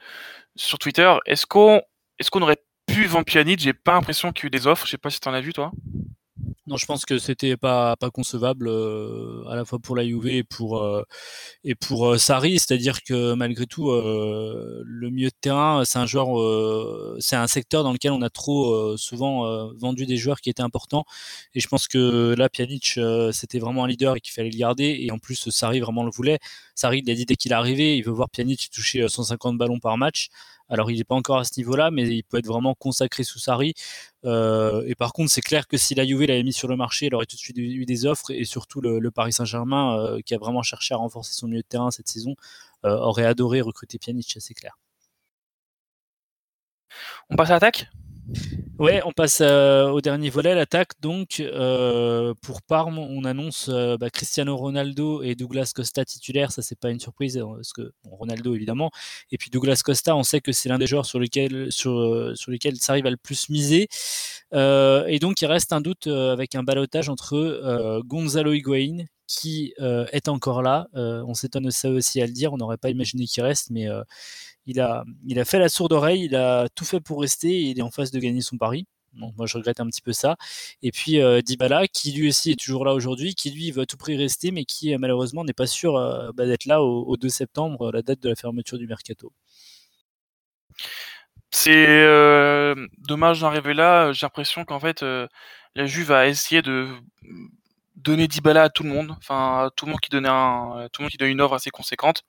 sur 0.56 0.78
Twitter. 0.78 1.12
Est-ce 1.26 1.46
qu'on 1.46 1.82
est 2.18 2.42
aurait 2.42 2.62
pu 2.86 3.06
Pjanic 3.24 3.60
J'ai 3.60 3.72
pas 3.72 3.92
l'impression 3.92 4.32
qu'il 4.32 4.44
y 4.44 4.46
ait 4.46 4.48
eu 4.48 4.50
des 4.50 4.66
offres. 4.66 4.86
Je 4.86 4.90
sais 4.90 4.98
pas 4.98 5.10
si 5.10 5.20
tu 5.20 5.28
en 5.28 5.34
as 5.34 5.40
vu, 5.40 5.52
toi. 5.52 5.72
Non, 6.68 6.76
je 6.76 6.86
pense 6.86 7.04
que 7.04 7.18
c'était 7.18 7.56
pas 7.56 7.96
pas 7.96 8.10
concevable 8.10 8.68
euh, 8.68 9.42
à 9.48 9.56
la 9.56 9.64
fois 9.64 9.80
pour 9.80 9.96
la 9.96 10.04
Juve 10.06 10.28
et 10.28 10.44
pour 10.44 10.80
euh, 10.80 11.02
et 11.64 11.74
pour 11.74 12.06
euh, 12.10 12.18
c'est-à-dire 12.18 13.02
que 13.02 13.34
malgré 13.34 13.66
tout 13.66 13.90
le 13.90 15.10
milieu 15.10 15.28
de 15.28 15.34
terrain, 15.40 15.84
c'est 15.84 15.98
un 15.98 16.06
joueur 16.06 16.28
c'est 17.20 17.34
un 17.34 17.48
secteur 17.48 17.82
dans 17.82 17.92
lequel 17.92 18.12
on 18.12 18.22
a 18.22 18.30
trop 18.30 18.96
souvent 18.96 19.72
vendu 19.74 20.06
des 20.06 20.16
joueurs 20.16 20.40
qui 20.40 20.50
étaient 20.50 20.62
importants 20.62 21.04
et 21.54 21.60
je 21.60 21.66
pense 21.66 21.88
que 21.88 22.34
là 22.38 22.48
Pjanic 22.48 22.98
c'était 23.32 23.58
vraiment 23.58 23.82
un 23.84 23.88
leader 23.88 24.16
et 24.16 24.20
qu'il 24.20 24.32
fallait 24.32 24.50
le 24.50 24.56
garder 24.58 24.98
et 25.00 25.10
en 25.10 25.18
plus 25.18 25.50
Sarri 25.50 25.80
vraiment 25.80 26.04
le 26.04 26.10
voulait. 26.12 26.38
Sarri 26.76 27.02
il 27.04 27.10
a 27.10 27.14
dit 27.14 27.26
dès 27.26 27.34
qu'il 27.36 27.50
est 27.52 27.54
arrivé, 27.56 27.96
il 27.96 28.04
veut 28.04 28.12
voir 28.12 28.30
Pjanic 28.30 28.70
toucher 28.70 29.08
150 29.08 29.58
ballons 29.58 29.80
par 29.80 29.98
match. 29.98 30.28
Alors, 30.72 30.90
il 30.90 30.96
n'est 30.96 31.04
pas 31.04 31.14
encore 31.14 31.36
à 31.36 31.44
ce 31.44 31.52
niveau-là, 31.58 31.90
mais 31.90 32.08
il 32.08 32.24
peut 32.24 32.38
être 32.38 32.46
vraiment 32.46 32.74
consacré 32.74 33.24
sous 33.24 33.38
Sarri. 33.38 33.74
Euh, 34.24 34.82
et 34.86 34.94
par 34.94 35.12
contre, 35.12 35.30
c'est 35.30 35.42
clair 35.42 35.68
que 35.68 35.76
si 35.76 35.94
la 35.94 36.06
Juve 36.06 36.22
l'avait 36.22 36.42
mis 36.42 36.54
sur 36.54 36.66
le 36.66 36.76
marché, 36.76 37.06
elle 37.06 37.14
aurait 37.14 37.26
tout 37.26 37.36
de 37.36 37.40
suite 37.40 37.58
eu 37.58 37.84
des 37.84 38.06
offres. 38.06 38.30
Et 38.30 38.44
surtout, 38.44 38.80
le, 38.80 39.10
Paris 39.10 39.34
Saint-Germain, 39.34 39.98
euh, 39.98 40.20
qui 40.24 40.34
a 40.34 40.38
vraiment 40.38 40.62
cherché 40.62 40.94
à 40.94 40.96
renforcer 40.96 41.34
son 41.34 41.46
milieu 41.46 41.60
de 41.60 41.66
terrain 41.66 41.90
cette 41.90 42.08
saison, 42.08 42.36
euh, 42.86 42.96
aurait 42.96 43.26
adoré 43.26 43.60
recruter 43.60 43.98
Pjanic, 43.98 44.34
c'est 44.40 44.54
clair. 44.54 44.78
On 47.28 47.36
passe 47.36 47.50
à 47.50 47.54
l'attaque? 47.54 47.90
Ouais, 48.78 49.00
on 49.04 49.12
passe 49.12 49.40
euh, 49.40 49.90
au 49.90 50.00
dernier 50.00 50.30
volet, 50.30 50.54
l'attaque. 50.54 50.92
Donc, 51.00 51.40
euh, 51.40 52.34
pour 52.40 52.62
Parme, 52.62 52.98
on 52.98 53.24
annonce 53.24 53.68
euh, 53.68 53.96
bah, 53.96 54.10
Cristiano 54.10 54.56
Ronaldo 54.56 55.22
et 55.22 55.34
Douglas 55.34 55.72
Costa 55.74 56.04
titulaires. 56.04 56.52
Ça, 56.52 56.62
c'est 56.62 56.78
pas 56.78 56.90
une 56.90 57.00
surprise, 57.00 57.38
parce 57.38 57.72
que 57.72 57.92
Ronaldo 58.04 58.54
évidemment. 58.54 58.90
Et 59.30 59.38
puis 59.38 59.50
Douglas 59.50 59.82
Costa, 59.84 60.16
on 60.16 60.22
sait 60.22 60.40
que 60.40 60.52
c'est 60.52 60.68
l'un 60.68 60.78
des 60.78 60.86
joueurs 60.86 61.06
sur 61.06 61.20
lesquels 61.20 61.70
sur, 61.70 62.32
sur 62.34 62.52
ça 62.80 62.92
arrive 62.92 63.06
à 63.06 63.10
le 63.10 63.16
plus 63.16 63.48
miser. 63.50 63.88
et 64.52 65.18
donc, 65.20 65.42
il 65.42 65.46
reste 65.46 65.72
un 65.72 65.80
doute 65.80 66.06
avec 66.06 66.54
un 66.54 66.62
balotage 66.62 67.08
entre 67.08 68.02
Gonzalo 68.04 68.52
Higuain, 68.52 69.04
qui 69.26 69.74
est 69.78 70.28
encore 70.28 70.62
là. 70.62 70.88
on 70.94 71.34
s'étonne 71.34 71.70
ça 71.70 71.90
aussi 71.90 72.20
à 72.20 72.26
le 72.26 72.32
dire. 72.32 72.52
On 72.52 72.56
n'aurait 72.56 72.76
pas 72.76 72.90
imaginé 72.90 73.26
qu'il 73.26 73.42
reste, 73.42 73.70
mais 73.70 73.88
il 74.66 74.80
a, 74.80 75.04
il 75.26 75.38
a 75.40 75.44
fait 75.44 75.58
la 75.58 75.68
sourde 75.68 75.92
oreille, 75.92 76.24
il 76.24 76.36
a 76.36 76.68
tout 76.70 76.84
fait 76.84 77.00
pour 77.00 77.20
rester 77.20 77.48
et 77.50 77.70
il 77.70 77.78
est 77.78 77.82
en 77.82 77.90
face 77.90 78.10
de 78.10 78.18
gagner 78.18 78.40
son 78.40 78.58
pari. 78.58 78.86
Donc 79.14 79.36
moi 79.36 79.46
je 79.46 79.56
regrette 79.56 79.80
un 79.80 79.86
petit 79.86 80.00
peu 80.00 80.12
ça. 80.12 80.36
Et 80.82 80.90
puis 80.90 81.20
euh, 81.20 81.42
Dybala 81.42 81.88
qui 81.88 82.12
lui 82.12 82.28
aussi 82.28 82.52
est 82.52 82.60
toujours 82.60 82.84
là 82.84 82.94
aujourd'hui, 82.94 83.34
qui 83.34 83.50
lui 83.50 83.70
veut 83.70 83.82
à 83.82 83.86
tout 83.86 83.96
prix 83.96 84.16
rester, 84.16 84.50
mais 84.50 84.64
qui 84.64 84.94
euh, 84.94 84.98
malheureusement 84.98 85.44
n'est 85.44 85.52
pas 85.52 85.66
sûr 85.66 85.96
euh, 85.96 86.30
bah, 86.34 86.46
d'être 86.46 86.66
là 86.66 86.82
au, 86.82 87.16
2 87.16 87.28
septembre, 87.28 87.92
la 87.92 88.02
date 88.02 88.20
de 88.20 88.28
la 88.30 88.36
fermeture 88.36 88.78
du 88.78 88.86
mercato. 88.86 89.32
C'est 91.50 92.06
dommage 92.98 93.40
d'en 93.40 93.48
arriver 93.48 93.74
là. 93.74 94.12
J'ai 94.12 94.24
l'impression 94.26 94.64
qu'en 94.64 94.80
fait 94.80 95.02
la 95.02 95.86
Juve 95.86 96.12
a 96.12 96.26
essayé 96.28 96.62
de 96.62 96.88
donner 98.02 98.28
Dybala 98.28 98.64
à 98.64 98.68
tout 98.70 98.82
le 98.82 98.90
monde, 98.90 99.14
enfin 99.18 99.70
tout 99.76 99.86
le 99.86 99.92
monde 99.92 100.00
qui 100.00 100.10
donnait 100.10 100.28
un, 100.28 100.88
tout 100.92 101.00
le 101.00 101.04
monde 101.04 101.10
qui 101.10 101.18
donne 101.18 101.30
une 101.30 101.40
offre 101.40 101.54
assez 101.54 101.70
conséquente. 101.70 102.24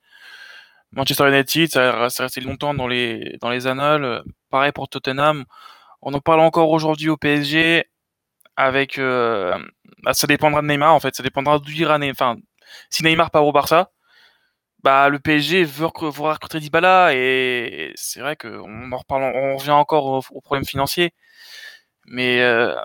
Manchester 0.94 1.28
United, 1.30 1.70
ça, 1.72 2.10
ça 2.10 2.24
resté 2.24 2.42
longtemps 2.42 2.74
dans 2.74 2.88
les, 2.88 3.38
dans 3.42 3.50
les 3.50 3.68
annales. 3.68 4.24
Pareil 4.50 4.72
pour 4.72 4.90
Tottenham. 4.90 5.46
On 6.02 6.14
en 6.14 6.20
parle 6.20 6.42
encore 6.42 6.70
aujourd'hui 6.70 7.10
au 7.10 7.18
PSG. 7.18 7.86
Avec, 8.56 9.00
euh, 9.00 9.58
bah, 10.04 10.14
ça 10.14 10.28
dépendra 10.28 10.62
de 10.62 10.68
Neymar 10.68 10.94
en 10.94 11.00
fait. 11.00 11.16
Ça 11.16 11.24
dépendra 11.24 11.60
d'où 11.60 11.72
ira. 11.72 11.98
Enfin, 12.12 12.38
si 12.90 13.04
Neymar 13.04 13.32
part 13.32 13.46
au 13.46 13.52
Barça, 13.52 13.92
bah 14.84 15.10
le 15.10 15.20
PSG 15.20 15.64
veut, 15.64 15.88
veut 16.02 16.10
recruter 16.10 16.60
Dybala 16.60 17.14
et 17.16 17.94
c'est 17.96 18.20
vrai 18.20 18.36
qu'on 18.36 18.92
en 18.92 18.98
reparle, 18.98 19.24
on 19.24 19.58
revient 19.58 19.72
encore 19.72 20.06
au, 20.32 20.42
problème 20.42 20.66
financier. 20.66 21.14
Mais 22.06 22.42
euh, 22.42 22.76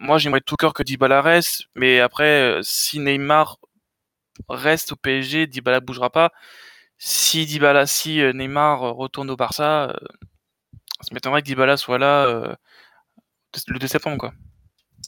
moi, 0.00 0.18
j'aimerais 0.18 0.40
tout 0.40 0.56
cœur 0.56 0.72
que 0.74 0.82
Dybala 0.82 1.22
reste, 1.22 1.64
mais 1.76 2.00
après, 2.00 2.58
si 2.62 2.98
Neymar 3.00 3.58
reste 4.48 4.92
au 4.92 4.96
PSG, 4.96 5.46
Dybala 5.46 5.80
bougera 5.80 6.10
pas. 6.10 6.32
Si 6.98 7.46
Dybala, 7.46 7.86
si 7.86 8.20
Neymar 8.34 8.80
retourne 8.80 9.30
au 9.30 9.36
Barça, 9.36 9.94
ça 11.00 11.14
m'étonnerait 11.14 11.42
que 11.42 11.46
Dybala 11.46 11.76
soit 11.76 11.98
là 11.98 12.56
le 13.68 13.78
2 13.78 13.86
septembre, 13.86 14.18
quoi. 14.18 14.32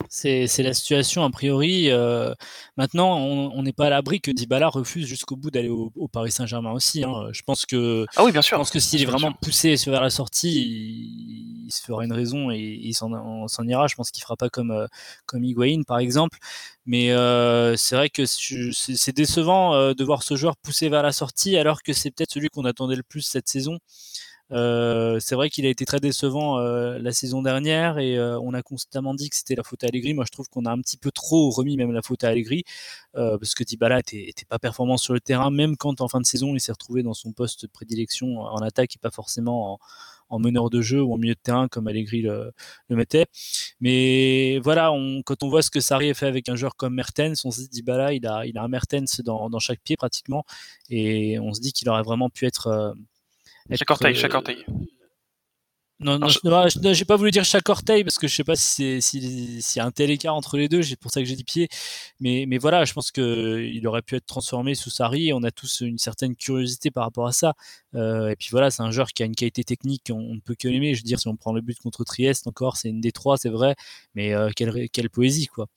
C'est 0.08 0.62
la 0.62 0.74
situation 0.74 1.24
a 1.24 1.30
priori. 1.30 1.90
Euh, 1.90 2.34
maintenant, 2.76 3.16
on 3.18 3.62
n'est 3.62 3.72
pas 3.72 3.86
à 3.86 3.90
l'abri 3.90 4.20
que 4.20 4.30
Dybala 4.30 4.68
refuse 4.68 5.06
jusqu'au 5.06 5.36
bout 5.36 5.50
d'aller 5.50 5.68
au, 5.68 6.08
Paris 6.08 6.32
Saint-Germain 6.32 6.72
aussi. 6.72 7.04
Hein. 7.04 7.28
Je 7.32 7.42
pense 7.42 7.66
que. 7.66 8.06
Ah 8.16 8.24
oui, 8.24 8.32
bien 8.32 8.42
sûr. 8.42 8.56
Je 8.56 8.60
pense 8.60 8.70
que 8.70 8.80
s'il 8.80 9.02
est 9.02 9.06
vraiment 9.06 9.32
poussé 9.32 9.74
vers 9.86 10.02
la 10.02 10.10
sortie, 10.10 11.66
il, 11.66 11.70
se 11.70 11.82
fera 11.82 12.04
une 12.04 12.12
raison 12.12 12.50
et, 12.50 12.58
il 12.58 12.94
s'en 12.94 13.10
ira. 13.66 13.86
Je 13.86 13.94
pense 13.94 14.10
qu'il 14.10 14.22
fera 14.22 14.36
pas 14.36 14.50
comme 14.50 14.70
euh, 14.70 14.86
comme 15.26 15.44
Higuain 15.44 15.82
par 15.86 15.98
exemple. 15.98 16.38
Mais 16.84 17.12
euh, 17.12 17.76
c'est 17.76 17.96
vrai 17.96 18.10
que 18.10 18.24
c'est 18.26 19.16
décevant 19.16 19.94
de 19.94 20.04
voir 20.04 20.22
ce 20.22 20.36
joueur 20.36 20.56
pousser 20.56 20.88
vers 20.88 21.02
la 21.02 21.12
sortie 21.12 21.56
alors 21.56 21.82
que 21.82 21.92
c'est 21.92 22.10
peut-être 22.10 22.32
celui 22.32 22.48
qu'on 22.48 22.64
attendait 22.64 22.96
le 22.96 23.02
plus 23.02 23.22
cette 23.22 23.48
saison. 23.48 23.78
Euh, 24.52 25.18
c'est 25.20 25.34
vrai 25.34 25.48
qu'il 25.50 25.64
a 25.66 25.68
été 25.70 25.84
très 25.84 26.00
décevant 26.00 26.58
euh, 26.58 26.98
la 26.98 27.12
saison 27.12 27.42
dernière 27.42 27.98
et 27.98 28.18
euh, 28.18 28.38
on 28.40 28.52
a 28.52 28.62
constamment 28.62 29.14
dit 29.14 29.30
que 29.30 29.36
c'était 29.36 29.54
la 29.54 29.62
faute 29.62 29.82
à 29.84 29.86
Allegri. 29.86 30.12
Moi, 30.14 30.24
je 30.26 30.30
trouve 30.30 30.48
qu'on 30.48 30.66
a 30.66 30.70
un 30.70 30.80
petit 30.80 30.96
peu 30.98 31.10
trop 31.10 31.50
remis 31.50 31.76
même 31.76 31.92
la 31.92 32.02
faute 32.02 32.24
à 32.24 32.28
Allegri 32.28 32.64
parce 33.14 33.54
que 33.54 33.64
Dybala 33.64 34.00
était, 34.00 34.32
pas 34.48 34.58
performant 34.58 34.96
sur 34.96 35.14
le 35.14 35.20
terrain, 35.20 35.50
même 35.50 35.76
quand 35.76 36.00
en 36.00 36.08
fin 36.08 36.20
de 36.20 36.26
saison 36.26 36.54
il 36.54 36.60
s'est 36.60 36.72
retrouvé 36.72 37.02
dans 37.02 37.14
son 37.14 37.32
poste 37.32 37.62
de 37.62 37.70
prédilection 37.70 38.40
en 38.40 38.58
attaque 38.58 38.96
et 38.96 38.98
pas 38.98 39.10
forcément 39.10 39.78
en, 40.30 40.38
meneur 40.38 40.70
de 40.70 40.80
jeu 40.80 41.02
ou 41.02 41.12
en 41.12 41.18
milieu 41.18 41.34
de 41.34 41.40
terrain 41.42 41.68
comme 41.68 41.88
Allegri 41.88 42.22
le, 42.22 42.52
mettait. 42.90 43.26
Mais 43.80 44.58
voilà, 44.60 44.90
quand 45.26 45.42
on 45.42 45.50
voit 45.50 45.62
ce 45.62 45.70
que 45.70 45.80
Sarri 45.80 46.10
a 46.10 46.14
fait 46.14 46.26
avec 46.26 46.48
un 46.48 46.56
joueur 46.56 46.74
comme 46.76 46.94
Mertens, 46.94 47.44
on 47.44 47.50
se 47.50 47.60
dit 47.60 47.68
Dybala, 47.68 48.14
il 48.14 48.26
a, 48.26 48.46
il 48.46 48.56
a 48.56 48.62
un 48.62 48.68
Mertens 48.68 49.20
dans 49.24 49.58
chaque 49.58 49.80
pied 49.80 49.96
pratiquement 49.96 50.44
et 50.88 51.38
on 51.38 51.52
se 51.52 51.60
dit 51.60 51.72
qu'il 51.72 51.88
aurait 51.90 52.02
vraiment 52.02 52.30
pu 52.30 52.46
être 52.46 52.94
chaque 53.70 53.90
orteil, 53.90 54.14
chaque 54.14 54.34
orteil. 54.34 54.64
Non, 56.02 56.18
non, 56.18 56.26
je 56.26 56.92
j'ai 56.94 57.04
pas 57.04 57.16
voulu 57.16 57.30
dire 57.30 57.44
chaque 57.44 57.68
orteil 57.68 58.02
parce 58.02 58.18
que 58.18 58.26
je 58.26 58.34
sais 58.34 58.42
pas 58.42 58.56
si 58.56 59.00
s'il 59.00 59.60
y 59.76 59.78
a 59.78 59.84
un 59.84 59.92
tel 59.92 60.10
écart 60.10 60.34
entre 60.34 60.56
les 60.56 60.68
deux, 60.68 60.82
c'est 60.82 60.96
pour 60.96 61.12
ça 61.12 61.20
que 61.20 61.26
j'ai 61.26 61.36
dit 61.36 61.44
pied. 61.44 61.68
Mais, 62.18 62.44
mais 62.48 62.58
voilà, 62.58 62.84
je 62.84 62.92
pense 62.92 63.12
qu'il 63.12 63.86
aurait 63.86 64.02
pu 64.02 64.16
être 64.16 64.26
transformé 64.26 64.74
sous 64.74 64.90
Sarri. 64.90 65.32
On 65.32 65.44
a 65.44 65.52
tous 65.52 65.82
une 65.82 65.98
certaine 65.98 66.34
curiosité 66.34 66.90
par 66.90 67.04
rapport 67.04 67.26
à 67.28 67.32
ça. 67.32 67.54
Euh, 67.94 68.30
et 68.30 68.36
puis 68.36 68.48
voilà, 68.50 68.70
c'est 68.72 68.82
un 68.82 68.90
joueur 68.90 69.08
qui 69.12 69.22
a 69.22 69.26
une 69.26 69.36
qualité 69.36 69.62
technique 69.62 70.02
qu'on 70.08 70.34
ne 70.34 70.40
peut 70.40 70.56
que 70.56 70.66
l'aimer. 70.66 70.94
Je 70.94 71.02
veux 71.02 71.06
dire, 71.06 71.20
si 71.20 71.28
on 71.28 71.36
prend 71.36 71.52
le 71.52 71.60
but 71.60 71.78
contre 71.78 72.02
Trieste 72.04 72.48
encore, 72.48 72.76
c'est 72.76 72.88
une 72.88 73.00
des 73.00 73.12
trois, 73.12 73.36
c'est 73.36 73.50
vrai. 73.50 73.76
Mais 74.16 74.34
euh, 74.34 74.50
quelle, 74.56 74.88
quelle 74.90 75.08
poésie, 75.10 75.46
quoi. 75.46 75.68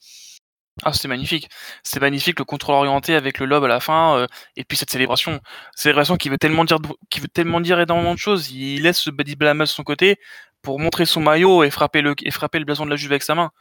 Ah, 0.83 0.91
c'était 0.91 1.07
magnifique. 1.07 1.49
C'est 1.83 2.01
magnifique 2.01 2.37
le 2.37 2.45
contrôle 2.45 2.75
orienté 2.75 3.15
avec 3.15 3.39
le 3.39 3.45
lobe 3.45 3.63
à 3.63 3.67
la 3.67 3.79
fin, 3.79 4.17
euh, 4.17 4.27
et 4.57 4.65
puis 4.65 4.77
cette 4.77 4.91
célébration. 4.91 5.39
Célébration 5.75 6.17
qui 6.17 6.29
veut 6.29 6.37
tellement 6.37 6.65
dire, 6.65 6.79
qui 7.09 7.21
veut 7.21 7.29
tellement 7.29 7.61
dire 7.61 7.79
énormément 7.79 8.13
de 8.13 8.19
choses. 8.19 8.51
Il 8.51 8.83
laisse 8.83 9.07
Buddy 9.07 9.35
Blamas 9.37 9.65
de 9.65 9.69
son 9.69 9.83
côté 9.83 10.19
pour 10.61 10.79
montrer 10.79 11.05
son 11.05 11.21
maillot 11.21 11.63
et 11.63 11.69
frapper 11.71 12.01
le, 12.01 12.13
et 12.23 12.31
frapper 12.31 12.59
le 12.59 12.65
blason 12.65 12.85
de 12.85 12.89
la 12.89 12.97
Juve 12.97 13.11
avec 13.11 13.23
sa 13.23 13.35
main. 13.35 13.51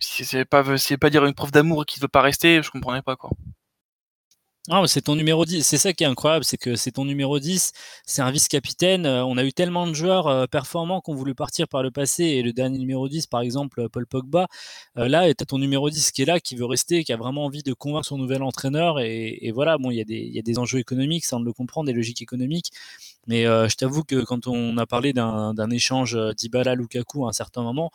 Si 0.00 0.24
c'est 0.24 0.44
pas, 0.44 0.64
pas 1.00 1.10
dire 1.10 1.24
une 1.26 1.34
preuve 1.34 1.52
d'amour 1.52 1.82
et 1.82 1.84
qu'il 1.86 2.02
veut 2.02 2.08
pas 2.08 2.22
rester, 2.22 2.62
je 2.62 2.70
comprenais 2.70 3.02
pas 3.02 3.16
quoi. 3.16 3.30
Ah, 4.70 4.82
c'est 4.86 5.02
ton 5.02 5.14
numéro 5.14 5.44
10. 5.44 5.62
C'est 5.62 5.76
ça 5.76 5.92
qui 5.92 6.04
est 6.04 6.06
incroyable, 6.06 6.42
c'est 6.42 6.56
que 6.56 6.74
c'est 6.74 6.92
ton 6.92 7.04
numéro 7.04 7.38
10. 7.38 7.72
C'est 8.06 8.22
un 8.22 8.30
vice-capitaine. 8.30 9.04
Euh, 9.04 9.22
on 9.22 9.36
a 9.36 9.44
eu 9.44 9.52
tellement 9.52 9.86
de 9.86 9.92
joueurs 9.92 10.26
euh, 10.26 10.46
performants 10.46 11.02
qui 11.02 11.10
ont 11.10 11.14
voulu 11.14 11.34
partir 11.34 11.68
par 11.68 11.82
le 11.82 11.90
passé. 11.90 12.24
Et 12.24 12.42
le 12.42 12.54
dernier 12.54 12.78
numéro 12.78 13.06
10, 13.06 13.26
par 13.26 13.42
exemple, 13.42 13.82
euh, 13.82 13.88
Paul 13.90 14.06
Pogba, 14.06 14.46
là, 14.96 15.28
tu 15.34 15.44
ton 15.44 15.58
numéro 15.58 15.90
10 15.90 16.12
qui 16.12 16.22
est 16.22 16.24
là, 16.24 16.40
qui 16.40 16.56
veut 16.56 16.64
rester, 16.64 17.04
qui 17.04 17.12
a 17.12 17.18
vraiment 17.18 17.44
envie 17.44 17.62
de 17.62 17.74
convaincre 17.74 18.06
son 18.06 18.16
nouvel 18.16 18.42
entraîneur. 18.42 19.00
Et, 19.00 19.52
voilà, 19.54 19.76
bon, 19.76 19.90
il 19.90 19.96
y, 19.98 20.38
a 20.38 20.42
des, 20.42 20.58
enjeux 20.58 20.78
économiques, 20.78 21.26
ça 21.26 21.36
on 21.36 21.40
le 21.42 21.52
comprend, 21.52 21.84
des 21.84 21.92
logiques 21.92 22.22
économiques. 22.22 22.70
Mais 23.26 23.44
je 23.44 23.74
t'avoue 23.76 24.04
que 24.04 24.24
quand 24.24 24.46
on 24.46 24.78
a 24.78 24.86
parlé 24.86 25.12
d'un 25.12 25.70
échange 25.70 26.16
Dybala-Lukaku 26.16 27.26
à 27.26 27.30
un 27.30 27.32
certain 27.32 27.62
moment, 27.62 27.90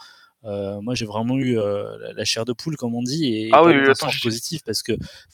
euh, 0.45 0.79
moi, 0.81 0.95
j'ai 0.95 1.05
vraiment 1.05 1.37
eu 1.37 1.59
euh, 1.59 2.13
la 2.13 2.25
chair 2.25 2.45
de 2.45 2.53
poule, 2.53 2.77
comme 2.77 2.95
on 2.95 3.03
dit, 3.03 3.25
et 3.25 3.49
ah 3.51 3.63
oui, 3.63 3.73
positif 4.21 4.61
parce 4.65 4.83
que 4.83 4.93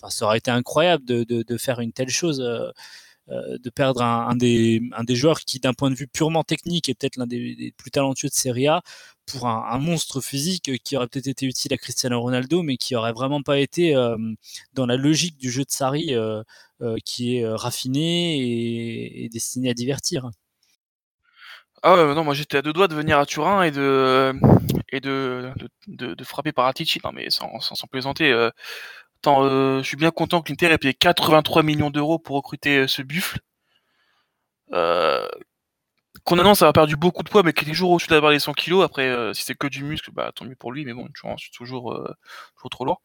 ça 0.10 0.26
aurait 0.26 0.40
été 0.40 0.52
incroyable 0.52 1.06
de, 1.06 1.24
de, 1.24 1.44
de 1.44 1.58
faire 1.58 1.80
une 1.80 1.92
telle 1.92 2.10
chose. 2.10 2.42
Euh, 3.32 3.58
de 3.58 3.72
perdre 3.72 4.04
un, 4.04 4.28
un, 4.30 4.36
des, 4.36 4.84
un, 4.96 5.04
des, 5.04 5.16
joueurs 5.16 5.40
qui, 5.40 5.60
d'un 5.60 5.74
point 5.74 5.90
de 5.90 5.96
vue 5.96 6.06
purement 6.08 6.44
technique, 6.44 6.90
est 6.90 6.94
peut-être 6.94 7.18
l'un 7.18 7.26
des, 7.26 7.74
plus 7.76 7.90
talentueux 7.90 8.28
de 8.28 8.34
Serie 8.36 8.68
A, 8.68 8.84
pour 9.26 9.48
un, 9.48 9.66
un 9.68 9.80
monstre 9.80 10.22
physique 10.22 10.72
qui 10.84 10.96
aurait 10.96 11.08
peut-être 11.08 11.26
été 11.26 11.48
utile 11.48 11.74
à 11.74 11.78
Cristiano 11.78 12.22
Ronaldo, 12.22 12.62
mais 12.62 12.78
qui 12.78 12.96
aurait 12.96 13.14
vraiment 13.14 13.42
pas 13.42 13.58
été 13.58 13.96
euh, 13.96 14.16
dans 14.74 14.86
la 14.86 14.96
logique 14.96 15.38
du 15.38 15.50
jeu 15.50 15.64
de 15.64 15.72
Sarri, 15.72 16.14
euh, 16.14 16.44
qui 17.04 17.38
est 17.38 17.48
raffiné 17.48 18.40
et, 18.40 19.26
et, 19.26 19.30
destiné 19.30 19.72
à 19.72 19.74
divertir. 19.74 20.30
Ah 21.84 21.96
ouais, 21.96 22.16
non, 22.16 22.24
moi 22.24 22.34
j'étais 22.34 22.58
à 22.58 22.62
deux 22.62 22.74
doigts 22.74 22.88
de 22.88 22.96
venir 22.96 23.20
à 23.20 23.26
Turin 23.26 23.62
et 23.64 23.72
de 23.72 24.34
et 24.90 25.00
de, 25.02 25.54
de, 25.88 26.24
frapper 26.24 26.52
Paratici. 26.52 27.00
Non 27.04 27.12
mais 27.12 27.30
sans, 27.30 27.60
sans, 27.60 27.88
plaisanter. 27.88 28.32
Euh, 28.32 28.50
euh, 29.28 29.82
je 29.82 29.88
suis 29.88 29.98
bien 29.98 30.12
content 30.12 30.42
que 30.42 30.52
l'Inter 30.52 30.72
ait 30.72 30.78
payé 30.78 30.94
83 30.94 31.64
millions 31.64 31.90
d'euros 31.90 32.20
pour 32.20 32.36
recruter 32.36 32.80
euh, 32.80 32.88
ce 32.88 33.02
buffle. 33.02 33.40
Qu'on 36.24 36.40
annonce 36.40 36.62
avoir 36.64 36.74
perdu 36.74 36.96
beaucoup 36.96 37.22
de 37.24 37.30
poids, 37.30 37.44
mais 37.44 37.54
qui 37.54 37.66
est 37.66 37.68
toujours 37.68 37.92
au-dessus 37.92 38.10
d'avoir 38.10 38.32
les 38.32 38.40
100 38.40 38.54
kilos. 38.54 38.84
Après, 38.84 39.34
si 39.36 39.44
c'est 39.44 39.54
que 39.56 39.68
du 39.68 39.84
muscle, 39.84 40.12
bah 40.12 40.32
tant 40.34 40.46
mieux 40.46 40.56
pour 40.56 40.72
lui, 40.72 40.86
mais 40.86 40.94
bon, 40.94 41.08
je 41.14 41.36
suis 41.38 41.52
toujours, 41.52 41.94
toujours 42.56 42.70
trop 42.72 42.86
lourd. 42.86 43.02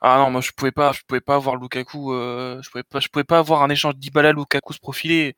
Ah 0.00 0.18
non, 0.18 0.30
moi 0.30 0.40
je 0.40 0.50
pouvais 0.50 0.72
pas, 0.72 0.92
je 0.92 1.02
pouvais 1.06 1.20
pas 1.20 1.36
avoir 1.36 1.56
Lukaku, 1.56 2.12
je 2.12 2.70
pouvais 2.70 2.82
pas, 2.82 2.98
je 3.00 3.08
pouvais 3.08 3.24
pas 3.24 3.38
avoir 3.38 3.62
un 3.62 3.70
échange 3.70 3.94
d'Ibala 3.96 4.32
Lukaku 4.32 4.72
se 4.72 4.80
profiler 4.80 5.36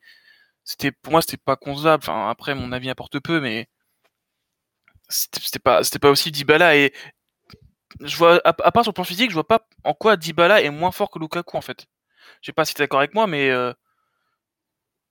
c'était 0.65 0.91
pour 0.91 1.11
moi 1.13 1.21
c'était 1.21 1.37
pas 1.37 1.55
concevable. 1.55 2.03
Enfin 2.03 2.29
après 2.29 2.55
mon 2.55 2.71
avis 2.73 2.89
importe 2.89 3.19
peu, 3.19 3.39
mais 3.39 3.69
c'était 5.09 5.59
pas 5.59 5.83
c'était 5.83 5.99
pas 5.99 6.09
aussi 6.09 6.31
Dybala 6.31 6.75
et 6.75 6.93
je 8.01 8.17
vois 8.17 8.41
à, 8.43 8.53
part 8.53 8.83
sur 8.83 8.91
le 8.91 8.95
plan 8.95 9.03
physique, 9.03 9.29
je 9.29 9.35
vois 9.35 9.47
pas 9.47 9.67
en 9.83 9.93
quoi 9.93 10.17
Dybala 10.17 10.61
est 10.61 10.69
moins 10.69 10.91
fort 10.91 11.09
que 11.11 11.19
Lukaku 11.19 11.55
en 11.57 11.61
fait. 11.61 11.85
Je 12.41 12.47
sais 12.47 12.53
pas 12.53 12.65
si 12.65 12.73
tu 12.73 12.81
es 12.81 12.83
d'accord 12.83 12.99
avec 12.99 13.13
moi, 13.13 13.27
mais 13.27 13.49
euh, 13.51 13.73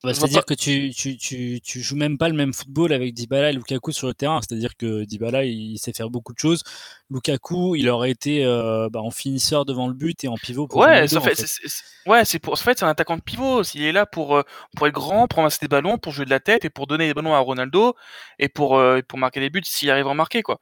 bah, 0.05 0.13
c'est-à-dire 0.13 0.45
que 0.45 0.53
tu, 0.53 0.93
tu, 0.95 1.17
tu, 1.17 1.61
tu, 1.63 1.81
joues 1.81 1.97
même 1.97 2.19
pas 2.19 2.29
le 2.29 2.35
même 2.35 2.53
football 2.53 2.93
avec 2.93 3.15
Dybala 3.15 3.51
et 3.51 3.53
Lukaku 3.55 3.91
sur 3.91 4.07
le 4.07 4.13
terrain. 4.13 4.41
C'est-à-dire 4.43 4.77
que 4.77 5.05
Dybala, 5.05 5.45
il 5.45 5.79
sait 5.79 5.95
faire 5.95 6.11
beaucoup 6.11 6.35
de 6.35 6.39
choses. 6.39 6.63
Lukaku, 7.11 7.75
il 7.75 7.89
aurait 7.89 8.11
été 8.11 8.45
euh, 8.45 8.91
bah, 8.91 9.01
en 9.01 9.11
finisseur 9.11 9.65
devant 9.65 9.89
le 9.89 9.95
but 9.95 10.23
et 10.23 10.29
en 10.29 10.35
pivot 10.35 10.69
pour 10.69 10.81
Ouais, 10.81 11.09
ça 11.09 11.23
fait, 11.23 11.35
c'est, 11.35 11.69
ouais, 12.07 12.23
pour, 12.43 12.53
en 12.53 12.57
fait, 12.57 12.79
c'est 12.79 12.85
un 12.85 12.89
attaquant 12.89 13.17
de 13.17 13.23
pivot. 13.23 13.63
Il 13.63 13.83
est 13.83 13.93
là 13.93 14.05
pour, 14.05 14.37
euh, 14.37 14.43
pour 14.77 14.87
être 14.87 14.93
grand, 14.93 15.27
pour 15.27 15.39
ramasser 15.39 15.59
des 15.63 15.69
ballons, 15.69 15.97
pour 15.97 16.13
jouer 16.13 16.27
de 16.27 16.31
la 16.31 16.41
tête 16.41 16.67
et 16.67 16.71
pour 16.71 16.87
donner 16.87 17.07
des 17.07 17.15
ballons 17.15 17.35
à 17.35 17.39
Ronaldo 17.39 17.95
et 18.39 18.51
pour, 18.51 18.77
euh, 18.77 19.01
pour 19.09 19.19
marquer 19.19 19.41
des 19.41 19.49
buts 19.49 19.63
s'il 19.65 19.91
arrive 19.91 20.07
à 20.07 20.11
en 20.11 20.15
marquer, 20.15 20.43
quoi. 20.43 20.61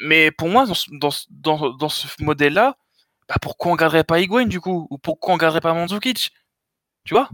Mais 0.00 0.30
pour 0.30 0.48
moi, 0.48 0.66
dans, 0.66 1.10
dans, 1.30 1.70
dans, 1.70 1.88
ce 1.88 2.06
modèle-là, 2.22 2.76
bah, 3.28 3.36
pourquoi 3.40 3.72
on 3.72 3.76
garderait 3.76 4.04
pas 4.04 4.20
Higuain, 4.20 4.44
du 4.44 4.60
coup? 4.60 4.86
Ou 4.90 4.98
pourquoi 4.98 5.32
on 5.32 5.36
garderait 5.38 5.62
pas 5.62 5.72
Mandzukic? 5.72 6.32
Tu 7.04 7.14
vois? 7.14 7.30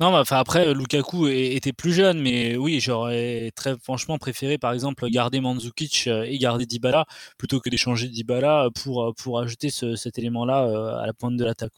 Non, 0.00 0.14
enfin 0.16 0.38
après, 0.38 0.66
euh, 0.66 0.72
Lukaku 0.72 1.28
était 1.28 1.74
plus 1.74 1.92
jeune, 1.92 2.20
mais 2.20 2.56
oui, 2.56 2.80
j'aurais 2.80 3.52
très 3.54 3.76
franchement 3.78 4.16
préféré, 4.16 4.56
par 4.56 4.72
exemple, 4.72 5.06
garder 5.10 5.40
Mandzukic 5.40 6.04
euh, 6.06 6.24
et 6.26 6.38
garder 6.38 6.64
Dybala 6.64 7.04
plutôt 7.36 7.60
que 7.60 7.68
d'échanger 7.68 8.08
Dybala 8.08 8.68
pour 8.82 9.02
euh, 9.04 9.12
pour 9.12 9.40
ajouter 9.40 9.68
cet 9.70 10.18
élément-là 10.18 11.00
à 11.02 11.06
la 11.06 11.12
pointe 11.12 11.36
de 11.36 11.44
l'attaque. 11.44 11.72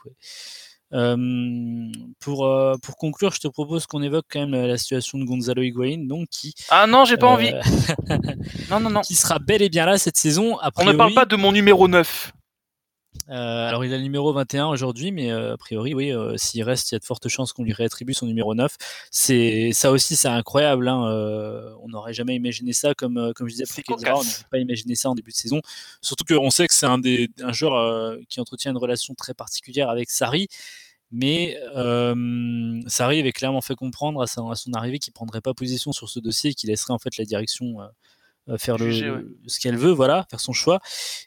pour, 2.20 2.78
pour 2.82 2.96
conclure, 2.96 3.32
je 3.32 3.40
te 3.40 3.48
propose 3.48 3.86
qu'on 3.86 4.02
évoque 4.02 4.26
quand 4.30 4.46
même 4.46 4.66
la 4.66 4.78
situation 4.78 5.18
de 5.18 5.24
Gonzalo 5.24 5.62
Higuain, 5.62 6.06
donc 6.06 6.28
qui. 6.28 6.54
Ah 6.70 6.86
non, 6.86 7.04
j'ai 7.04 7.16
pas 7.16 7.26
envie. 7.26 7.52
non, 8.70 8.78
non, 8.78 8.90
non. 8.90 9.00
Qui 9.00 9.16
sera 9.16 9.40
bel 9.40 9.62
et 9.62 9.68
bien 9.68 9.84
là 9.84 9.98
cette 9.98 10.16
saison. 10.16 10.58
On 10.76 10.84
ne 10.84 10.92
parle 10.92 11.14
pas 11.14 11.24
de 11.24 11.34
mon 11.34 11.50
numéro 11.50 11.88
9. 11.88 12.32
Euh, 13.28 13.68
alors 13.68 13.84
il 13.84 13.92
a 13.94 13.96
le 13.96 14.02
numéro 14.02 14.32
21 14.32 14.66
aujourd'hui, 14.66 15.12
mais 15.12 15.30
euh, 15.30 15.54
a 15.54 15.56
priori 15.56 15.94
oui, 15.94 16.12
euh, 16.12 16.36
s'il 16.36 16.62
reste, 16.62 16.90
il 16.90 16.94
y 16.94 16.96
a 16.96 16.98
de 16.98 17.04
fortes 17.04 17.28
chances 17.28 17.52
qu'on 17.52 17.62
lui 17.62 17.72
réattribue 17.72 18.14
son 18.14 18.26
numéro 18.26 18.54
9. 18.54 18.76
C'est 19.10 19.70
ça 19.72 19.90
aussi, 19.90 20.16
c'est 20.16 20.28
incroyable. 20.28 20.88
Hein, 20.88 21.00
on 21.82 21.88
n'aurait 21.88 22.14
jamais 22.14 22.34
imaginé 22.34 22.72
ça, 22.72 22.94
comme 22.94 23.32
comme 23.34 23.48
je 23.48 23.54
disais 23.54 23.82
pour 23.86 23.96
on 23.96 24.00
n'aurait 24.00 24.24
pas 24.50 24.58
imaginé 24.58 24.94
ça 24.94 25.10
en 25.10 25.14
début 25.14 25.30
de 25.30 25.36
saison. 25.36 25.60
Surtout 26.00 26.24
qu'on 26.24 26.50
sait 26.50 26.66
que 26.66 26.74
c'est 26.74 26.86
un 26.86 26.98
des 26.98 27.30
un 27.42 27.52
joueur 27.52 28.16
qui 28.28 28.40
entretient 28.40 28.72
une 28.72 28.78
relation 28.78 29.14
très 29.14 29.34
particulière 29.34 29.88
avec 29.88 30.10
Sarri. 30.10 30.48
Mais 31.14 31.58
Sarri 32.86 33.20
avait 33.20 33.32
clairement 33.32 33.60
fait 33.60 33.74
comprendre 33.74 34.20
à, 34.20 34.24
à 34.24 34.54
son 34.56 34.72
arrivée 34.72 34.98
qu'il 34.98 35.12
prendrait 35.12 35.42
pas 35.42 35.54
position 35.54 35.92
sur 35.92 36.08
ce 36.08 36.20
dossier 36.20 36.50
et 36.50 36.54
qu'il 36.54 36.70
laisserait 36.70 36.94
en 36.94 36.98
fait 36.98 37.16
la 37.18 37.24
direction 37.24 37.76
euh, 38.48 38.58
faire 38.58 38.76
le, 38.76 39.36
ce 39.46 39.60
qu'elle 39.60 39.76
veut, 39.76 39.92
voilà, 39.92 40.26
faire 40.30 40.40
son 40.40 40.52
choix. 40.52 40.80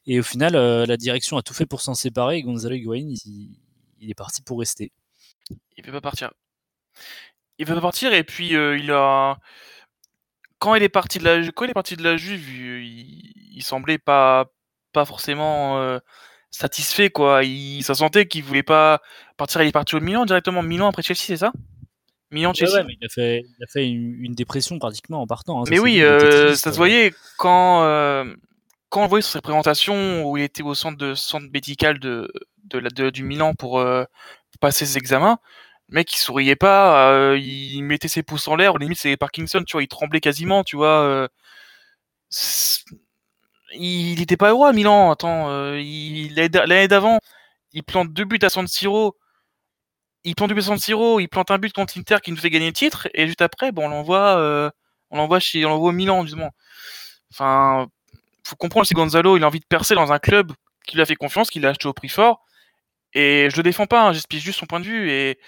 Et 0.05 0.20
au 0.20 0.24
final, 0.24 0.55
euh, 0.55 0.86
la 0.86 0.97
direction 0.97 1.38
a 1.38 1.41
tout 1.41 1.53
fait 1.53 1.66
pour 1.66 1.82
s'en 1.82 1.95
séparer. 1.95 2.38
Et 2.38 2.43
Gonzalo 2.43 2.76
Higuain, 2.76 3.13
il, 3.26 4.09
est 4.09 4.16
parti 4.16 4.41
pour 4.41 4.59
rester. 4.59 4.91
Il 5.78 5.86
veut 5.86 5.91
pas 5.91 6.01
partir. 6.01 6.32
Il 7.57 7.66
veut 7.66 7.76
pas 7.76 7.82
partir 7.82 8.13
et 8.13 8.24
puis 8.24 8.55
euh, 8.55 8.78
il 8.78 8.91
a 8.91 9.38
quand 10.59 10.76
il 10.76 10.84
est 10.84 10.89
parti 10.89 11.20
de 11.20 11.24
la, 11.24 11.51
quand 11.51 11.66
il 11.66 11.72
est 11.72 11.74
parti 11.74 11.95
de 11.95 12.03
la 12.03 12.18
Juve, 12.18 12.49
il, 12.49 13.61
semblait 13.61 13.97
pas, 13.97 14.51
pas 14.93 15.05
forcément 15.05 15.80
euh, 15.80 15.99
satisfait, 16.49 17.09
quoi. 17.09 17.43
Il, 17.43 17.84
ça 17.84 17.95
sentait 17.95 18.26
qu'il 18.28 18.43
voulait 18.43 18.63
pas 18.63 19.01
partir. 19.38 19.61
Il 19.61 19.68
est 19.68 19.72
parti 19.72 19.95
au 19.95 19.99
Milan 19.99 20.26
directement. 20.26 20.63
Milan 20.63 20.88
après 20.88 21.03
Chelsea, 21.03 21.26
c'est 21.28 21.38
ça? 21.38 21.51
Milan 22.36 22.53
Chelsea. 22.53 22.73
Ouais, 22.75 22.83
mais 22.83 22.95
il 23.01 23.05
a 23.05 23.09
fait, 23.09 23.45
il 23.57 23.63
a 23.63 23.67
fait 23.67 23.89
une, 23.89 24.36
dépression 24.36 24.77
pratiquement 24.77 25.21
en 25.21 25.27
partant. 25.27 25.61
Hein. 25.61 25.65
mais 25.69 25.79
oui, 25.79 26.01
euh, 26.01 26.55
ça 26.55 26.71
se 26.71 26.77
voyait 26.77 27.13
quand, 27.38 27.83
euh, 27.83 28.25
quand 28.89 29.03
on 29.03 29.07
voyait 29.07 29.23
sur 29.23 29.31
ses 29.31 29.41
présentations 29.41 30.23
où 30.29 30.38
il 30.38 30.43
était 30.43 30.63
au 30.63 30.75
centre 30.75 30.97
de 30.97 31.15
centre 31.15 31.47
médical 31.51 31.99
de, 31.99 32.31
de, 32.65 32.79
de 32.79 33.09
du 33.09 33.23
Milan 33.23 33.53
pour 33.55 33.83
passer 34.59 34.86
ses 34.86 34.97
examens 34.97 35.39
le 35.89 35.95
mec 35.95 36.13
il 36.13 36.17
souriait 36.17 36.55
pas, 36.55 37.11
euh, 37.11 37.38
il 37.38 37.81
mettait 37.83 38.07
ses 38.07 38.23
pouces 38.23 38.47
en 38.47 38.55
l'air, 38.55 38.75
au 38.75 38.77
limite 38.77 38.99
c'est 38.99 39.17
Parkinson, 39.17 39.63
tu 39.65 39.73
vois, 39.73 39.83
il 39.83 39.88
tremblait 39.88 40.21
quasiment, 40.21 40.63
tu 40.63 40.75
vois. 40.75 41.01
Euh, 41.01 41.27
il 43.73 44.19
n'était 44.19 44.38
pas 44.38 44.49
heureux 44.49 44.67
à 44.67 44.73
Milan, 44.73 45.11
attends, 45.11 45.49
euh, 45.49 45.79
l'année 46.36 46.88
d'avant, 46.88 47.19
il 47.73 47.83
plante 47.83 48.13
deux 48.13 48.25
buts 48.25 48.39
à 48.41 48.49
San 48.49 48.67
Siro, 48.67 49.15
il 50.26 50.36
plante 50.36 50.51
à 50.51 50.61
San 50.61 50.78
Siro, 50.78 51.19
il 51.19 51.28
plante 51.30 51.51
un 51.51 51.57
but 51.57 51.73
contre 51.73 51.93
l'Inter 51.95 52.17
qui 52.23 52.32
nous 52.32 52.38
fait 52.38 52.49
gagner 52.49 52.67
le 52.67 52.73
titre, 52.73 53.07
et 53.13 53.28
juste 53.28 53.41
après, 53.41 53.71
bon, 53.71 53.86
on 53.86 53.89
l'envoie, 53.89 54.71
on 55.11 55.17
l'envoie 55.17 55.39
chez, 55.39 55.65
on 55.65 55.69
l'envoie 55.69 55.89
au 55.89 55.93
Milan, 55.93 56.23
justement. 56.23 56.51
Enfin, 57.32 57.88
faut 58.43 58.55
comprendre 58.57 58.86
si 58.86 58.93
Gonzalo, 58.93 59.38
il 59.38 59.43
a 59.43 59.47
envie 59.47 59.59
de 59.59 59.65
percer 59.65 59.95
dans 59.95 60.11
un 60.11 60.19
club 60.19 60.51
qui 60.86 60.95
lui 60.95 61.01
a 61.01 61.05
fait 61.05 61.15
confiance, 61.15 61.49
qui 61.49 61.59
l'a 61.59 61.69
acheté 61.69 61.88
au 61.88 61.93
prix 61.93 62.09
fort, 62.09 62.43
et 63.13 63.49
je 63.51 63.57
le 63.57 63.63
défends 63.63 63.88
pas, 63.88 64.07
hein, 64.07 64.13
j'explique 64.13 64.41
juste 64.43 64.59
son 64.59 64.65
point 64.65 64.80
de 64.80 64.86
vue, 64.86 65.11
et 65.11 65.39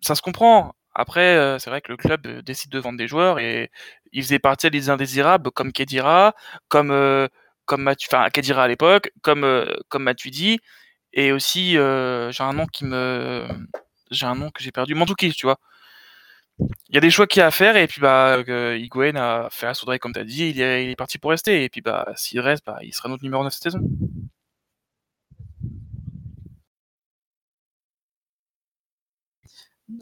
ça 0.00 0.14
se 0.14 0.22
comprend. 0.22 0.74
Après, 0.94 1.36
euh, 1.36 1.58
c'est 1.58 1.70
vrai 1.70 1.80
que 1.80 1.90
le 1.90 1.96
club 1.96 2.26
euh, 2.26 2.42
décide 2.42 2.70
de 2.70 2.78
vendre 2.78 2.98
des 2.98 3.08
joueurs 3.08 3.38
et 3.40 3.70
il 4.12 4.22
faisait 4.22 4.38
partie 4.38 4.70
des 4.70 4.90
indésirables 4.90 5.50
comme 5.50 5.72
Kedira, 5.72 6.34
comme 6.68 6.90
euh, 6.92 7.26
comme 7.66 7.88
enfin 7.88 8.28
Kedira 8.30 8.64
à 8.64 8.68
l'époque, 8.68 9.10
comme 9.22 9.66
comme 9.88 10.04
Matuidi 10.04 10.60
et 11.12 11.32
aussi 11.32 11.72
j'ai 11.72 11.78
un 12.44 12.52
nom 12.54 12.66
qui 12.66 12.84
me 12.84 13.46
j'ai 14.10 14.26
un 14.26 14.34
nom 14.34 14.50
que 14.50 14.62
j'ai 14.62 14.72
perdu, 14.72 14.94
Mandouki, 14.94 15.32
tu 15.32 15.46
vois. 15.46 15.58
Il 16.88 16.94
y 16.94 16.98
a 16.98 17.00
des 17.00 17.10
choix 17.10 17.26
qu'il 17.26 17.40
y 17.40 17.42
a 17.42 17.46
à 17.46 17.50
faire 17.50 17.76
et 17.76 17.88
puis 17.88 18.00
bah 18.00 18.38
Higuain 18.76 19.16
a 19.16 19.48
fait 19.50 19.66
la 19.66 19.74
soudrer 19.74 19.98
comme 19.98 20.12
tu 20.12 20.20
as 20.20 20.24
dit, 20.24 20.50
il 20.50 20.60
est, 20.60 20.84
il 20.84 20.90
est, 20.90 20.96
parti 20.96 21.18
pour 21.18 21.30
rester 21.30 21.64
et 21.64 21.68
puis 21.68 21.80
bah 21.80 22.12
s'il 22.16 22.40
reste, 22.40 22.64
bah, 22.64 22.78
il 22.82 22.94
sera 22.94 23.08
notre 23.08 23.24
numéro 23.24 23.42
9 23.42 23.52
cette 23.52 23.64
saison. 23.64 23.80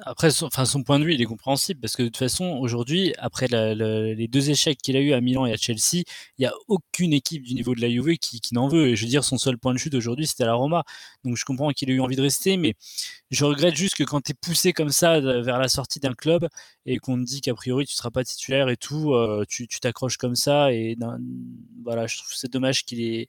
Après, 0.03 0.31
son, 0.31 0.47
enfin, 0.47 0.65
son 0.65 0.85
point 0.85 1.01
de 1.01 1.05
vue, 1.05 1.15
il 1.15 1.21
est 1.21 1.27
compréhensible 1.27 1.81
parce 1.81 1.97
que 1.97 2.03
de 2.05 2.09
toute 2.09 2.17
façon, 2.17 2.45
aujourd'hui, 2.61 3.15
après 3.19 3.49
les 3.49 4.29
deux 4.29 4.51
échecs 4.51 4.79
qu'il 4.81 4.97
a 4.97 5.01
eu 5.01 5.13
à 5.13 5.21
Milan 5.21 5.45
et 5.45 5.53
à 5.53 5.57
Chelsea, 5.57 6.05
il 6.39 6.41
n'y 6.41 6.47
a 6.47 6.53
aucune 6.69 7.13
équipe 7.13 7.43
du 7.43 7.55
niveau 7.55 7.75
de 7.75 7.81
la 7.81 7.91
Juve 7.91 8.17
qui, 8.19 8.41
n'en 8.53 8.69
veut. 8.69 8.89
Et 8.89 8.97
je 8.97 9.05
veux 9.05 9.09
dire, 9.09 9.25
son 9.25 9.39
seul 9.39 9.59
point 9.59 9.73
de 9.73 9.79
chute 9.79 9.95
aujourd'hui, 9.95 10.27
c'était 10.29 10.45
la 10.45 10.55
Roma. 10.55 10.85
Donc 11.25 11.37
je 11.37 11.45
comprends 11.45 11.71
qu'il 11.71 11.91
ait 11.91 11.95
eu 11.95 12.01
envie 12.01 12.15
de 12.15 12.23
rester, 12.23 12.57
mais 12.57 12.75
je 13.31 13.45
regrette 13.45 13.75
juste 13.75 13.97
que 13.97 14.05
quand 14.05 14.21
tu 14.21 14.33
es 14.33 14.35
poussé 14.35 14.73
comme 14.73 14.91
ça 14.91 15.21
vers 15.21 15.59
la 15.59 15.69
sortie 15.69 15.99
d'un 15.99 16.15
club 16.15 16.49
et 16.87 16.99
qu'on 16.99 17.19
te 17.19 17.25
dit 17.25 17.41
qu'a 17.41 17.55
priori 17.55 17.87
tu 17.87 17.93
ne 17.93 17.97
seras 17.97 18.11
pas 18.11 18.25
titulaire 18.25 18.69
et 18.69 18.77
tout, 18.77 19.15
euh, 19.15 19.45
tu 19.49 19.67
t'accroches 19.67 20.17
comme 20.17 20.37
ça. 20.37 20.73
Et 20.73 20.97
voilà, 21.83 22.07
je 22.07 22.19
trouve 22.19 22.33
c'est 22.33 22.53
dommage 22.53 22.85
qu'il 22.85 23.01
ait 23.01 23.27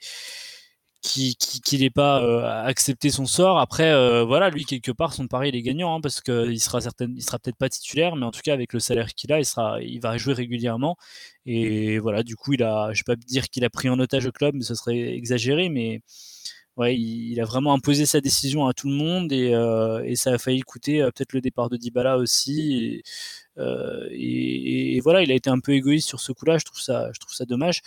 qui 1.04 1.36
qui 1.36 1.78
n'ait 1.80 1.90
pas 1.90 2.24
euh, 2.24 2.66
accepté 2.66 3.10
son 3.12 3.26
sort. 3.26 3.60
Après, 3.60 3.92
euh, 3.92 4.24
voilà, 4.24 4.50
lui 4.50 4.66
quelque 4.66 4.92
part 4.92 5.14
son 5.14 5.28
pari 5.28 5.50
il 5.50 5.56
est 5.56 5.62
gagnant 5.62 5.96
hein, 5.96 6.02
parce 6.02 6.22
qu'il 6.22 6.60
sera 6.62 6.82
certain, 6.82 7.08
il 7.16 7.22
sera 7.22 7.40
peut-être 7.40 7.58
pas 7.58 7.70
titulaire, 7.70 8.16
mais 8.16 8.26
en 8.26 8.32
tout 8.32 8.42
cas 8.42 8.54
avec 8.54 8.74
le 8.74 8.80
salaire 8.80 9.14
qu'il 9.14 9.32
a, 9.34 9.40
il 9.40 9.46
sera, 9.46 9.82
il 9.82 10.00
va 10.00 10.18
jouer 10.18 10.34
régulièrement. 10.34 10.98
Et 11.46 12.00
voilà, 12.00 12.24
du 12.24 12.36
coup, 12.38 12.54
il 12.54 12.64
a, 12.64 12.92
je 12.94 13.02
vais 13.02 13.16
pas 13.16 13.18
dire 13.18 13.50
qu'il 13.50 13.66
a 13.66 13.70
pris 13.70 13.90
en 13.90 14.00
otage 14.00 14.26
le 14.26 14.32
club, 14.32 14.56
mais 14.56 14.64
ce 14.64 14.76
serait 14.76 15.14
exagéré, 15.16 15.70
mais 15.70 16.02
ouais, 16.78 16.98
il, 16.98 17.40
a 17.42 17.46
vraiment 17.46 17.74
imposé 17.74 18.06
sa 18.06 18.22
décision 18.22 18.68
à 18.68 18.74
tout 18.74 18.88
le 18.90 18.96
monde 18.96 19.32
et, 19.32 19.54
euh, 19.54 20.04
et 20.06 20.16
ça 20.16 20.32
a 20.34 20.38
failli 20.38 20.62
coûter 20.62 21.00
peut-être 21.04 21.34
le 21.34 21.42
départ 21.42 21.70
de 21.70 21.78
Dybala 21.78 22.18
aussi. 22.18 23.04
Euh, 23.58 24.08
et, 24.12 25.00
voilà, 25.02 25.22
il 25.22 25.32
a 25.32 25.36
été 25.36 25.50
un 25.50 25.60
peu 25.60 25.74
égoïste 25.74 26.08
sur 26.08 26.20
ce 26.20 26.32
coup-là. 26.32 26.58
Je 26.58 26.66
trouve 26.66 26.80
ça, 26.80 27.10
je 27.14 27.20
trouve 27.20 27.34
ça 27.34 27.46
dommage. 27.46 27.82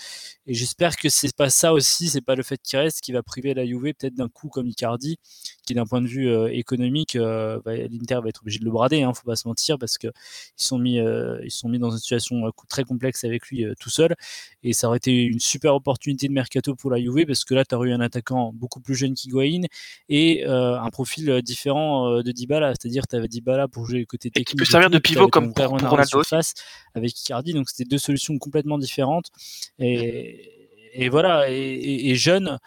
Et 0.46 0.54
j'espère 0.54 0.96
que 0.96 1.08
c'est 1.08 1.34
pas 1.34 1.50
ça 1.50 1.72
aussi, 1.72 2.08
c'est 2.08 2.20
pas 2.20 2.34
le 2.34 2.42
fait 2.42 2.60
qu'il 2.62 2.78
reste 2.78 3.00
qui 3.00 3.12
va 3.12 3.22
priver 3.22 3.54
la 3.54 3.66
Juve 3.66 3.94
peut-être 3.98 4.14
d'un 4.14 4.28
coup 4.28 4.48
comme 4.48 4.66
Icardi, 4.66 5.18
qui 5.66 5.74
d'un 5.74 5.86
point 5.86 6.00
de 6.00 6.06
vue 6.06 6.28
euh, 6.28 6.48
économique, 6.52 7.16
euh, 7.16 7.60
l'Inter 7.66 8.20
va 8.22 8.28
être 8.28 8.42
obligé 8.42 8.58
de 8.58 8.64
le 8.64 8.70
brader. 8.70 9.02
Hein, 9.02 9.12
faut 9.14 9.24
pas 9.24 9.36
se 9.36 9.48
mentir 9.48 9.78
parce 9.78 9.98
que 9.98 10.08
ils 10.08 10.64
sont 10.64 10.78
mis, 10.78 10.98
ils 10.98 11.50
sont 11.50 11.68
mis 11.68 11.78
dans 11.78 11.90
une 11.90 11.98
situation 11.98 12.50
très 12.68 12.84
complexe 12.84 13.24
avec 13.24 13.46
lui 13.48 13.64
tout 13.80 13.90
seul. 13.90 14.14
Et 14.62 14.72
ça 14.72 14.88
aurait 14.88 14.98
été 14.98 15.22
une 15.24 15.40
super 15.40 15.74
opportunité 15.74 16.28
de 16.28 16.32
mercato 16.32 16.74
pour 16.74 16.90
la 16.90 17.00
Juve 17.00 17.26
parce 17.26 17.44
que 17.44 17.54
là, 17.54 17.64
tu 17.64 17.74
as 17.74 17.78
eu 17.78 17.92
un 17.92 18.00
attaquant 18.00 18.52
beaucoup 18.54 18.80
plus 18.80 18.94
jeune 18.94 19.14
qu'Higuain 19.14 19.62
et 20.08 20.44
un 20.46 20.90
profil 20.90 21.42
différent 21.42 22.22
de 22.22 22.32
Dybala. 22.32 22.74
C'est-à-dire, 22.74 23.06
tu 23.06 23.16
avais 23.16 23.28
Dybala 23.28 23.68
pour 23.68 23.86
jouer 23.86 24.04
côté 24.04 24.30
technique. 24.30 24.48
Qui 24.48 24.56
peut 24.56 24.64
servir 24.64 24.90
de 24.90 24.98
pivot 24.98 25.28
comme 25.28 25.52
pour, 25.64 25.90
Ronaldo 25.90 26.22
face 26.22 26.54
avec 26.94 27.18
Icardi. 27.20 27.52
Donc 27.52 27.68
c'était 27.68 27.88
deux 27.88 27.98
solutions 27.98 28.36
complètement 28.38 28.78
différentes 28.78 29.30
et, 29.78 31.08
voilà 31.10 31.46
et, 31.48 32.14
jeune. 32.14 32.58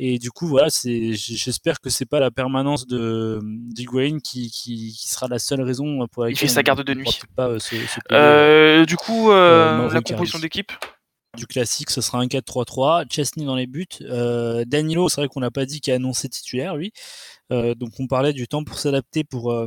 Et 0.00 0.18
du 0.18 0.30
coup, 0.30 0.46
voilà, 0.46 0.70
c'est, 0.70 1.14
j'espère 1.14 1.80
que 1.80 1.90
c'est 1.90 2.06
pas 2.06 2.20
la 2.20 2.30
permanence 2.30 2.86
de 2.86 3.40
d'Higuain 3.42 4.18
qui, 4.22 4.48
qui, 4.48 4.92
sera 4.96 5.26
la 5.26 5.40
seule 5.40 5.60
raison 5.62 6.06
pour 6.06 6.22
laquelle 6.22 6.36
il 6.36 6.38
fait 6.38 6.46
sa 6.46 6.62
garde 6.62 6.84
de 6.84 6.94
nuit. 6.94 7.18
Pas, 7.34 7.48
euh, 7.48 7.58
euh, 8.12 8.84
du 8.84 8.94
coup, 8.94 9.32
euh, 9.32 9.92
la 9.92 10.00
composition 10.00 10.38
d'équipe? 10.38 10.70
Du 11.38 11.46
classique, 11.46 11.90
ce 11.90 12.00
sera 12.00 12.18
un 12.18 12.26
4-3-3. 12.26 13.04
Chesney 13.10 13.46
dans 13.46 13.54
les 13.56 13.66
buts. 13.66 13.86
Danilo, 14.66 15.08
c'est 15.08 15.20
vrai 15.22 15.28
qu'on 15.28 15.40
n'a 15.40 15.50
pas 15.50 15.64
dit 15.64 15.80
qu'il 15.80 15.92
a 15.92 15.96
annoncé 15.96 16.28
titulaire, 16.28 16.76
lui. 16.76 16.92
Euh, 17.50 17.74
donc 17.74 17.92
on 17.98 18.06
parlait 18.06 18.32
du 18.32 18.46
temps 18.46 18.64
pour 18.64 18.78
s'adapter 18.78 19.24
pour, 19.24 19.52
euh, 19.52 19.66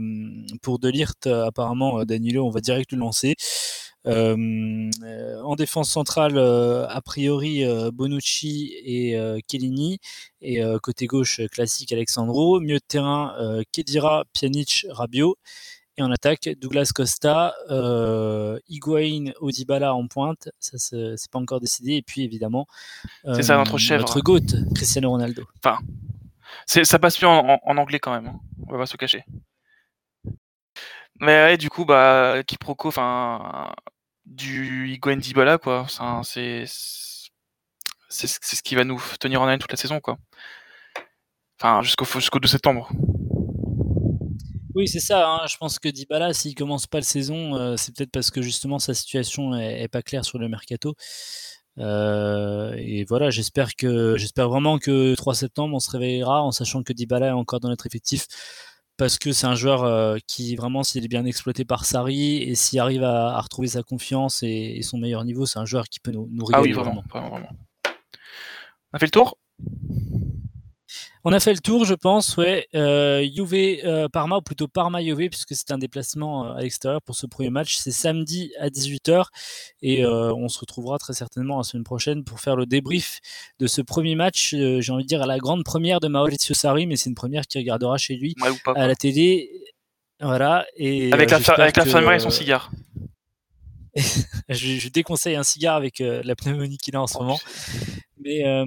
pour 0.61 0.79
Delirte. 0.79 1.27
Apparemment, 1.27 1.99
euh, 1.99 2.05
Danilo, 2.05 2.45
on 2.45 2.51
va 2.51 2.61
direct 2.61 2.91
le 2.91 2.99
lancer. 2.99 3.35
en 4.05 5.55
défense 5.55 5.89
centrale, 5.91 6.37
a 6.37 7.01
priori 7.03 7.63
Bonucci 7.93 8.73
et 8.83 9.15
Kellini. 9.47 9.99
Et 10.41 10.61
côté 10.81 11.05
gauche, 11.07 11.41
classique 11.51 11.91
Alexandro. 11.93 12.59
Mieux 12.59 12.79
de 12.79 12.83
terrain, 12.87 13.35
Kedira, 13.71 14.25
Pjanic, 14.33 14.85
Rabiot. 14.89 15.37
Et 15.97 16.03
en 16.03 16.11
attaque, 16.11 16.49
Douglas 16.59 16.91
Costa, 16.95 17.53
euh, 17.69 18.57
Higuain, 18.69 19.31
Odibala 19.41 19.93
en 19.93 20.07
pointe, 20.07 20.49
ça 20.59 20.77
c'est 20.77 21.31
pas 21.31 21.39
encore 21.39 21.59
décidé. 21.59 21.95
Et 21.95 22.01
puis 22.01 22.23
évidemment, 22.23 22.65
c'est 23.25 23.43
ça 23.43 23.57
notre 23.57 23.77
chef, 23.77 23.99
notre 23.99 24.21
goat, 24.21 24.39
Cristiano 24.73 25.09
Ronaldo. 25.09 25.43
Enfin, 25.57 25.79
ça 26.65 26.99
passe 26.99 27.21
mieux 27.21 27.27
en, 27.27 27.59
anglais 27.77 27.99
quand 27.99 28.13
même. 28.13 28.27
Hein. 28.27 28.39
On 28.67 28.71
va 28.71 28.79
pas 28.79 28.85
se 28.85 28.95
cacher. 28.95 29.25
Mais 31.19 31.43
ouais, 31.43 31.57
du 31.57 31.69
coup, 31.69 31.85
bah, 31.85 32.41
quiproquo, 32.47 32.87
enfin, 32.87 33.73
du 34.25 34.89
Higuain 34.89 35.17
Dybala, 35.17 35.57
quoi. 35.57 35.85
C'est 36.23 36.65
c'est 38.09 38.27
ce 38.27 38.61
qui 38.61 38.75
va 38.75 38.83
nous 38.83 39.01
tenir 39.19 39.41
en 39.41 39.45
haleine 39.45 39.59
toute 39.59 39.71
la 39.71 39.77
saison, 39.77 39.99
quoi. 39.99 40.17
Enfin, 41.59 41.81
jusqu'au 41.81 42.05
jusqu'au 42.05 42.39
2 42.39 42.47
septembre. 42.47 42.89
Oui, 44.75 44.87
c'est 44.87 44.99
ça. 44.99 45.27
Hein. 45.29 45.47
Je 45.47 45.57
pense 45.57 45.79
que 45.79 45.89
Dybala, 45.89 46.33
s'il 46.33 46.55
commence 46.55 46.87
pas 46.87 46.99
la 46.99 47.03
saison, 47.03 47.55
euh, 47.55 47.75
c'est 47.77 47.95
peut-être 47.95 48.11
parce 48.11 48.31
que 48.31 48.41
justement 48.41 48.79
sa 48.79 48.93
situation 48.93 49.55
est, 49.55 49.81
est, 49.81 49.87
pas 49.87 50.01
claire 50.01 50.25
sur 50.25 50.39
le 50.39 50.47
mercato. 50.47 50.95
Euh, 51.77 52.73
et 52.77 53.05
voilà, 53.05 53.29
j'espère 53.29 53.75
que 53.75 54.17
j'espère 54.17 54.49
vraiment 54.49 54.77
que 54.77 55.15
3 55.15 55.35
septembre 55.35 55.73
on 55.73 55.79
se 55.79 55.89
réveillera 55.89 56.43
en 56.43 56.51
sachant 56.51 56.83
que 56.83 56.91
Dybala 56.91 57.27
est 57.27 57.31
encore 57.31 57.61
dans 57.61 57.69
notre 57.69 57.85
effectif 57.85 58.27
parce 58.97 59.17
que 59.17 59.31
c'est 59.31 59.47
un 59.47 59.55
joueur 59.55 59.83
euh, 59.83 60.17
qui 60.27 60.55
vraiment 60.57 60.83
s'il 60.83 61.05
est 61.05 61.07
bien 61.07 61.25
exploité 61.25 61.63
par 61.63 61.85
Sarri 61.85 62.37
et 62.43 62.55
s'il 62.55 62.79
arrive 62.79 63.03
à, 63.03 63.39
retrouver 63.39 63.69
sa 63.69 63.83
confiance 63.83 64.43
et, 64.43 64.81
son 64.83 64.97
meilleur 64.97 65.23
niveau, 65.23 65.45
c'est 65.45 65.59
un 65.59 65.65
joueur 65.65 65.85
qui 65.85 65.99
peut 66.01 66.11
nous, 66.11 66.27
nous 66.31 66.45
régaler 66.45 66.61
ah 66.61 66.61
oui, 66.61 66.71
vraiment. 66.73 67.03
vraiment. 67.09 67.49
On 68.93 68.97
a 68.97 68.99
fait 68.99 69.05
le 69.05 69.11
tour? 69.11 69.37
On 71.23 71.33
a 71.33 71.39
fait 71.39 71.53
le 71.53 71.59
tour, 71.59 71.85
je 71.85 71.93
pense, 71.93 72.35
ouais. 72.37 72.67
Euh, 72.73 73.23
Juve 73.23 73.53
euh, 73.53 74.09
Parma, 74.09 74.37
ou 74.37 74.41
plutôt 74.41 74.67
Parma 74.67 75.01
Juve, 75.01 75.29
puisque 75.29 75.55
c'est 75.55 75.71
un 75.71 75.77
déplacement 75.77 76.45
euh, 76.45 76.53
à 76.53 76.61
l'extérieur 76.61 77.01
pour 77.01 77.15
ce 77.15 77.27
premier 77.27 77.49
match. 77.49 77.75
C'est 77.75 77.91
samedi 77.91 78.51
à 78.59 78.69
18h 78.69 79.25
et 79.81 80.05
on 80.05 80.49
se 80.49 80.59
retrouvera 80.59 80.97
très 80.97 81.13
certainement 81.13 81.57
la 81.57 81.63
semaine 81.63 81.83
prochaine 81.83 82.23
pour 82.23 82.39
faire 82.39 82.55
le 82.55 82.65
débrief 82.65 83.19
de 83.59 83.67
ce 83.67 83.81
premier 83.81 84.15
match. 84.15 84.55
J'ai 84.55 84.91
envie 84.91 85.03
de 85.03 85.07
dire 85.07 85.21
à 85.21 85.27
la 85.27 85.37
grande 85.37 85.63
première 85.63 85.99
de 85.99 86.07
Maurizio 86.07 86.55
Sarri, 86.55 86.87
mais 86.87 86.95
c'est 86.95 87.09
une 87.09 87.15
première 87.15 87.45
qui 87.45 87.57
regardera 87.57 87.97
chez 87.97 88.15
lui 88.15 88.35
à 88.75 88.87
la 88.87 88.95
télé. 88.95 89.49
Voilà. 90.19 90.65
Et, 90.75 91.11
avec 91.13 91.31
la, 91.31 91.37
avec 91.37 91.77
la 91.77 92.15
et 92.15 92.19
son 92.19 92.29
cigare. 92.29 92.71
je, 93.95 94.77
je, 94.77 94.89
déconseille 94.89 95.35
un 95.35 95.43
cigare 95.43 95.75
avec 95.75 95.99
la 95.99 96.35
pneumonie 96.35 96.77
qu'il 96.77 96.95
a 96.95 97.01
en 97.01 97.07
ce 97.07 97.17
oh, 97.17 97.23
moment. 97.23 97.39
Mais, 98.23 98.45
euh, 98.45 98.65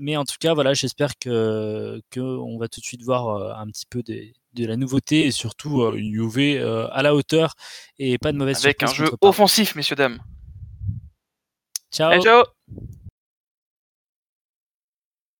mais 0.00 0.16
en 0.16 0.24
tout 0.24 0.36
cas, 0.40 0.54
voilà, 0.54 0.74
j'espère 0.74 1.18
que, 1.18 2.00
que 2.10 2.20
on 2.20 2.58
va 2.58 2.68
tout 2.68 2.80
de 2.80 2.84
suite 2.84 3.02
voir 3.02 3.28
euh, 3.28 3.52
un 3.54 3.66
petit 3.66 3.86
peu 3.88 4.02
de 4.02 4.66
la 4.66 4.76
nouveauté 4.76 5.26
et 5.26 5.30
surtout 5.30 5.82
euh, 5.82 5.94
une 5.96 6.14
UV 6.14 6.58
à 6.58 7.02
la 7.02 7.14
hauteur 7.14 7.54
et 7.98 8.18
pas 8.18 8.32
de 8.32 8.38
mauvaise 8.38 8.64
Avec 8.64 8.82
un 8.82 8.86
jeu 8.86 9.10
offensif, 9.20 9.74
messieurs, 9.74 9.96
dames. 9.96 10.20
Ciao 11.92 12.20